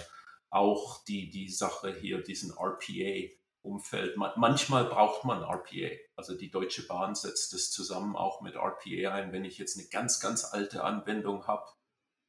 auch 0.51 1.05
die, 1.05 1.31
die 1.31 1.49
Sache 1.49 1.95
hier, 1.95 2.23
diesen 2.23 2.53
RPA, 2.53 3.29
Umfeld. 3.67 4.17
manchmal 4.17 4.85
braucht 4.85 5.25
man 5.25 5.43
RPA. 5.43 5.91
Also 6.15 6.37
die 6.37 6.51
Deutsche 6.51 6.87
Bahn 6.87 7.15
setzt 7.15 7.53
es 7.53 7.71
zusammen 7.71 8.17
auch 8.17 8.41
mit 8.41 8.55
RPA 8.55 9.13
ein. 9.13 9.33
Wenn 9.33 9.45
ich 9.45 9.59
jetzt 9.59 9.79
eine 9.79 9.89
ganz, 9.89 10.21
ganz 10.21 10.45
alte 10.45 10.85
Anwendung 10.85 11.47
habe, 11.47 11.67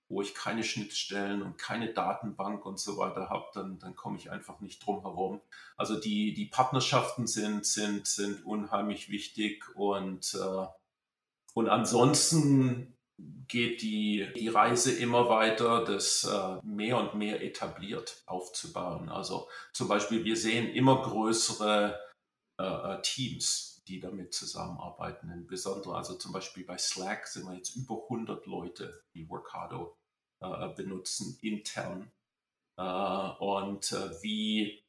wo 0.09 0.21
ich 0.21 0.33
keine 0.33 0.63
Schnittstellen 0.63 1.41
und 1.41 1.57
keine 1.57 1.93
Datenbank 1.93 2.65
und 2.65 2.79
so 2.79 2.97
weiter 2.97 3.29
habe, 3.29 3.45
dann, 3.53 3.77
dann 3.79 3.95
komme 3.95 4.17
ich 4.17 4.31
einfach 4.31 4.59
nicht 4.61 4.85
drum 4.85 5.01
herum. 5.01 5.41
Also 5.75 5.99
die, 5.99 6.33
die 6.33 6.45
Partnerschaften 6.45 7.27
sind, 7.27 7.65
sind, 7.65 8.07
sind 8.07 8.45
unheimlich 8.45 9.09
wichtig 9.09 9.63
und, 9.75 10.33
äh, 10.33 10.67
und 11.53 11.69
ansonsten 11.69 12.96
geht 13.47 13.81
die, 13.81 14.27
die 14.35 14.47
Reise 14.49 14.91
immer 14.97 15.29
weiter, 15.29 15.83
das 15.83 16.23
äh, 16.23 16.59
mehr 16.63 16.97
und 16.97 17.15
mehr 17.15 17.41
etabliert 17.43 18.23
aufzubauen. 18.25 19.09
Also 19.09 19.47
zum 19.73 19.87
Beispiel, 19.87 20.23
wir 20.23 20.37
sehen 20.37 20.69
immer 20.69 21.01
größere 21.01 21.99
äh, 22.59 22.63
äh 22.63 23.01
Teams, 23.01 23.81
die 23.87 23.99
damit 23.99 24.33
zusammenarbeiten. 24.33 25.29
Insbesondere, 25.31 25.95
also 25.95 26.15
zum 26.15 26.31
Beispiel 26.31 26.65
bei 26.65 26.77
Slack 26.77 27.27
sind 27.27 27.45
wir 27.47 27.55
jetzt 27.55 27.75
über 27.75 28.03
100 28.03 28.45
Leute, 28.45 29.03
die 29.13 29.27
Workado 29.29 29.97
benutzen 30.75 31.39
intern. 31.41 32.11
Und 32.75 33.91
wie 34.21 34.86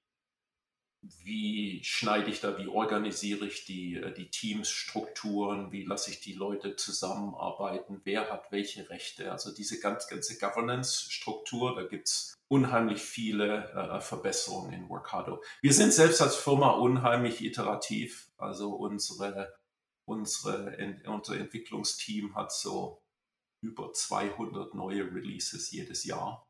wie 1.02 1.82
schneide 1.84 2.30
ich 2.30 2.40
da, 2.40 2.58
wie 2.58 2.66
organisiere 2.66 3.46
ich 3.46 3.64
die, 3.64 3.96
äh, 3.96 4.12
die 4.12 4.30
Teamsstrukturen, 4.30 5.70
wie 5.70 5.84
lasse 5.84 6.10
ich 6.10 6.20
die 6.20 6.32
Leute 6.32 6.76
zusammenarbeiten, 6.76 8.00
wer 8.04 8.30
hat 8.30 8.50
welche 8.50 8.90
Rechte. 8.90 9.30
Also 9.30 9.54
diese 9.54 9.80
ganz, 9.80 10.08
ganze 10.08 10.38
Governance-Struktur, 10.38 11.76
da 11.76 11.84
gibt 11.84 12.08
es 12.08 12.34
unheimlich 12.48 13.00
viele 13.00 13.70
äh, 13.72 14.00
Verbesserungen 14.00 14.72
in 14.72 14.88
Workado. 14.88 15.42
Wir 15.62 15.72
sind 15.72 15.92
selbst 15.92 16.20
als 16.20 16.36
Firma 16.36 16.70
unheimlich 16.70 17.42
iterativ. 17.42 18.30
Also 18.36 18.70
unsere, 18.74 19.54
unsere, 20.04 20.76
unser 21.06 21.36
Entwicklungsteam 21.36 22.34
hat 22.34 22.52
so 22.52 23.00
über 23.60 23.92
200 23.92 24.74
neue 24.74 25.04
Releases 25.12 25.70
jedes 25.70 26.04
Jahr. 26.04 26.47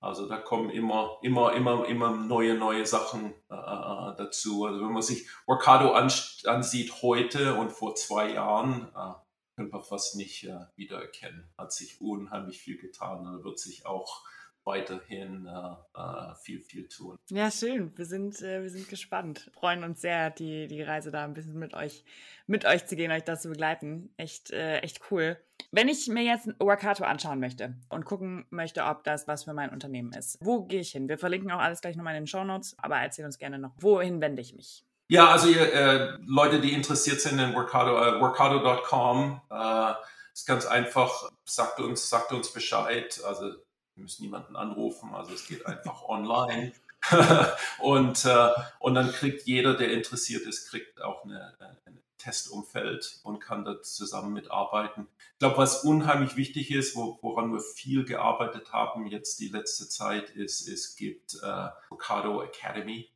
Also 0.00 0.28
da 0.28 0.36
kommen 0.36 0.70
immer, 0.70 1.18
immer, 1.22 1.54
immer, 1.54 1.86
immer 1.86 2.14
neue, 2.14 2.54
neue 2.54 2.86
Sachen 2.86 3.34
äh, 3.50 3.54
äh 3.54 4.16
dazu. 4.16 4.64
Also 4.64 4.80
wenn 4.80 4.92
man 4.92 5.02
sich 5.02 5.28
Workado 5.46 5.92
ansieht 5.92 7.02
heute 7.02 7.54
und 7.54 7.72
vor 7.72 7.94
zwei 7.96 8.32
Jahren, 8.32 8.88
äh, 8.94 9.12
können 9.56 9.72
wir 9.72 9.82
fast 9.82 10.14
nicht 10.14 10.44
äh, 10.44 10.66
wiedererkennen. 10.76 11.50
Hat 11.58 11.72
sich 11.72 12.00
unheimlich 12.00 12.60
viel 12.60 12.78
getan. 12.78 13.24
Da 13.24 13.42
wird 13.42 13.58
sich 13.58 13.86
auch 13.86 14.22
weiterhin 14.68 15.46
äh, 15.46 16.00
äh, 16.00 16.34
viel, 16.42 16.60
viel 16.60 16.86
tun. 16.86 17.16
Ja, 17.30 17.50
schön. 17.50 17.92
Wir 17.96 18.04
sind, 18.04 18.40
äh, 18.42 18.62
wir 18.62 18.70
sind 18.70 18.88
gespannt. 18.88 19.50
Freuen 19.54 19.82
uns 19.82 20.02
sehr, 20.02 20.30
die, 20.30 20.68
die 20.68 20.82
Reise 20.82 21.10
da 21.10 21.24
ein 21.24 21.32
bisschen 21.32 21.58
mit 21.58 21.74
euch, 21.74 22.04
mit 22.46 22.66
euch 22.66 22.86
zu 22.86 22.94
gehen, 22.94 23.10
euch 23.10 23.24
das 23.24 23.42
zu 23.42 23.48
begleiten. 23.48 24.12
Echt, 24.18 24.50
äh, 24.50 24.78
echt 24.80 25.00
cool. 25.10 25.38
Wenn 25.72 25.88
ich 25.88 26.06
mir 26.08 26.22
jetzt 26.22 26.48
Workato 26.60 27.04
anschauen 27.04 27.40
möchte 27.40 27.74
und 27.88 28.04
gucken 28.04 28.46
möchte, 28.50 28.84
ob 28.84 29.04
das 29.04 29.26
was 29.26 29.44
für 29.44 29.54
mein 29.54 29.70
Unternehmen 29.70 30.12
ist, 30.12 30.38
wo 30.40 30.64
gehe 30.64 30.80
ich 30.80 30.92
hin? 30.92 31.08
Wir 31.08 31.18
verlinken 31.18 31.50
auch 31.50 31.60
alles 31.60 31.80
gleich 31.80 31.96
nochmal 31.96 32.14
in 32.14 32.22
den 32.22 32.26
Show 32.28 32.44
Notes, 32.44 32.76
aber 32.78 32.96
erzähl 32.96 33.24
uns 33.24 33.38
gerne 33.38 33.58
noch, 33.58 33.72
wohin 33.80 34.20
wende 34.20 34.42
ich 34.42 34.54
mich? 34.54 34.84
Ja, 35.08 35.30
also 35.30 35.48
ihr, 35.48 35.72
äh, 35.72 36.18
Leute, 36.26 36.60
die 36.60 36.74
interessiert 36.74 37.22
sind 37.22 37.38
in 37.38 37.54
Workado, 37.54 37.96
äh, 37.96 38.20
workado.com, 38.20 39.40
äh, 39.50 39.94
ist 40.34 40.46
ganz 40.46 40.66
einfach, 40.66 41.30
sagt 41.46 41.80
uns, 41.80 42.10
sagt 42.10 42.32
uns 42.32 42.52
Bescheid. 42.52 43.18
Also 43.26 43.54
wir 43.98 44.02
müssen 44.02 44.22
niemanden 44.22 44.54
anrufen, 44.56 45.12
also 45.14 45.34
es 45.34 45.46
geht 45.46 45.66
einfach 45.66 46.02
online. 46.08 46.72
und, 47.80 48.24
äh, 48.24 48.50
und 48.80 48.94
dann 48.94 49.12
kriegt 49.12 49.46
jeder, 49.46 49.74
der 49.74 49.92
interessiert 49.92 50.46
ist, 50.46 50.68
kriegt 50.68 51.00
auch 51.00 51.24
eine, 51.24 51.54
ein 51.84 52.00
Testumfeld 52.18 53.20
und 53.22 53.38
kann 53.38 53.64
da 53.64 53.80
zusammen 53.82 54.32
mitarbeiten. 54.32 55.06
Ich 55.34 55.38
glaube, 55.38 55.58
was 55.58 55.84
unheimlich 55.84 56.36
wichtig 56.36 56.72
ist, 56.72 56.96
wo, 56.96 57.18
woran 57.22 57.52
wir 57.52 57.60
viel 57.60 58.04
gearbeitet 58.04 58.72
haben 58.72 59.06
jetzt 59.06 59.38
die 59.38 59.48
letzte 59.48 59.88
Zeit, 59.88 60.30
ist, 60.30 60.68
es 60.68 60.96
gibt 60.96 61.34
äh, 61.42 61.68
Ocado 61.90 62.42
Academy 62.42 63.08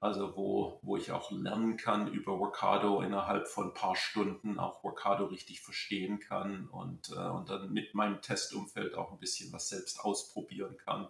also 0.00 0.34
wo, 0.34 0.80
wo 0.82 0.96
ich 0.96 1.12
auch 1.12 1.30
lernen 1.30 1.76
kann 1.76 2.10
über 2.12 2.38
Workado 2.38 3.02
innerhalb 3.02 3.46
von 3.46 3.68
ein 3.68 3.74
paar 3.74 3.96
Stunden 3.96 4.58
auch 4.58 4.82
Workado 4.82 5.26
richtig 5.26 5.60
verstehen 5.60 6.18
kann 6.18 6.68
und, 6.68 7.10
äh, 7.10 7.28
und 7.28 7.50
dann 7.50 7.70
mit 7.70 7.94
meinem 7.94 8.22
Testumfeld 8.22 8.94
auch 8.94 9.12
ein 9.12 9.18
bisschen 9.18 9.52
was 9.52 9.68
selbst 9.68 10.00
ausprobieren 10.00 10.78
kann. 10.78 11.08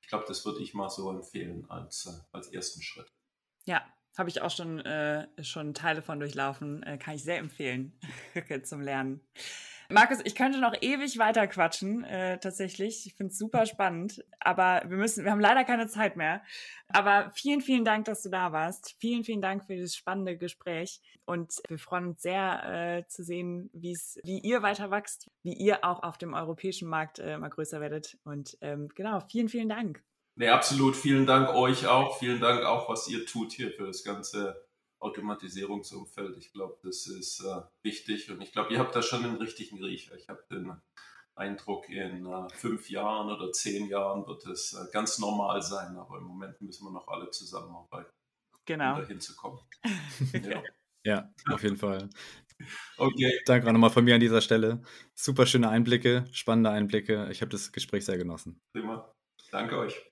Ich 0.00 0.08
glaube, 0.08 0.24
das 0.26 0.44
würde 0.44 0.60
ich 0.60 0.74
mal 0.74 0.90
so 0.90 1.10
empfehlen 1.10 1.70
als, 1.70 2.06
äh, 2.06 2.36
als 2.36 2.48
ersten 2.48 2.82
Schritt. 2.82 3.06
Ja, 3.64 3.86
habe 4.18 4.28
ich 4.28 4.42
auch 4.42 4.50
schon, 4.50 4.80
äh, 4.80 5.28
schon 5.42 5.72
Teile 5.72 6.02
von 6.02 6.18
durchlaufen. 6.18 6.82
Äh, 6.82 6.98
kann 6.98 7.14
ich 7.14 7.22
sehr 7.22 7.38
empfehlen 7.38 7.98
zum 8.64 8.80
Lernen. 8.80 9.20
Markus, 9.92 10.18
ich 10.24 10.34
könnte 10.34 10.58
noch 10.58 10.74
ewig 10.80 11.18
weiter 11.18 11.46
quatschen, 11.46 12.02
äh, 12.04 12.38
tatsächlich. 12.38 13.06
Ich 13.06 13.14
finde 13.14 13.32
es 13.32 13.38
super 13.38 13.66
spannend. 13.66 14.24
Aber 14.40 14.82
wir 14.86 14.96
müssen, 14.96 15.24
wir 15.24 15.30
haben 15.30 15.40
leider 15.40 15.64
keine 15.64 15.86
Zeit 15.86 16.16
mehr. 16.16 16.42
Aber 16.88 17.30
vielen, 17.34 17.60
vielen 17.60 17.84
Dank, 17.84 18.06
dass 18.06 18.22
du 18.22 18.30
da 18.30 18.52
warst. 18.52 18.96
Vielen, 18.98 19.24
vielen 19.24 19.42
Dank 19.42 19.66
für 19.66 19.74
dieses 19.74 19.94
spannende 19.94 20.36
Gespräch. 20.36 21.00
Und 21.24 21.54
wir 21.68 21.78
freuen 21.78 22.08
uns 22.08 22.22
sehr 22.22 22.64
äh, 22.98 23.06
zu 23.06 23.22
sehen, 23.22 23.70
wie 23.72 24.38
ihr 24.38 24.62
weiter 24.62 24.90
wächst, 24.90 25.30
wie 25.42 25.54
ihr 25.54 25.84
auch 25.84 26.02
auf 26.02 26.18
dem 26.18 26.34
europäischen 26.34 26.88
Markt 26.88 27.18
äh, 27.18 27.36
mal 27.38 27.50
größer 27.50 27.80
werdet. 27.80 28.18
Und 28.24 28.56
ähm, 28.60 28.88
genau, 28.94 29.20
vielen, 29.20 29.48
vielen 29.48 29.68
Dank. 29.68 30.02
Nee, 30.34 30.48
absolut. 30.48 30.96
Vielen 30.96 31.26
Dank 31.26 31.54
euch 31.54 31.86
auch. 31.86 32.18
Vielen 32.18 32.40
Dank 32.40 32.64
auch, 32.64 32.88
was 32.88 33.08
ihr 33.08 33.26
tut 33.26 33.52
hier 33.52 33.70
für 33.70 33.86
das 33.86 34.02
ganze 34.02 34.64
Automatisierungsumfeld. 35.02 36.36
Ich 36.38 36.52
glaube, 36.52 36.78
das 36.82 37.06
ist 37.06 37.40
äh, 37.40 37.62
wichtig 37.82 38.30
und 38.30 38.40
ich 38.40 38.52
glaube, 38.52 38.72
ihr 38.72 38.78
habt 38.78 38.94
da 38.94 39.02
schon 39.02 39.24
einen 39.24 39.36
richtigen 39.36 39.82
Riecher. 39.82 40.14
Ich 40.16 40.28
habe 40.28 40.42
den 40.50 40.72
Eindruck, 41.34 41.88
in 41.88 42.26
äh, 42.26 42.48
fünf 42.50 42.90
Jahren 42.90 43.30
oder 43.30 43.52
zehn 43.52 43.88
Jahren 43.88 44.26
wird 44.26 44.46
es 44.46 44.74
äh, 44.74 44.90
ganz 44.92 45.18
normal 45.18 45.62
sein, 45.62 45.96
aber 45.96 46.18
im 46.18 46.24
Moment 46.24 46.60
müssen 46.60 46.84
wir 46.84 46.92
noch 46.92 47.08
alle 47.08 47.30
zusammenarbeiten, 47.30 48.12
genau. 48.64 48.94
um 48.94 49.00
dahin 49.00 49.20
zu 49.20 49.34
kommen. 49.34 49.58
ja. 50.44 50.62
ja, 51.04 51.32
auf 51.50 51.62
jeden 51.62 51.76
Fall. 51.76 52.08
Okay. 52.96 53.40
Danke 53.46 53.66
auch 53.66 53.72
nochmal 53.72 53.90
von 53.90 54.04
mir 54.04 54.14
an 54.14 54.20
dieser 54.20 54.40
Stelle. 54.40 54.82
Super 55.14 55.46
schöne 55.46 55.68
Einblicke, 55.68 56.26
spannende 56.32 56.70
Einblicke. 56.70 57.28
Ich 57.32 57.40
habe 57.40 57.50
das 57.50 57.72
Gespräch 57.72 58.04
sehr 58.04 58.18
genossen. 58.18 58.60
Prima. 58.72 59.12
Danke 59.50 59.78
euch. 59.78 60.11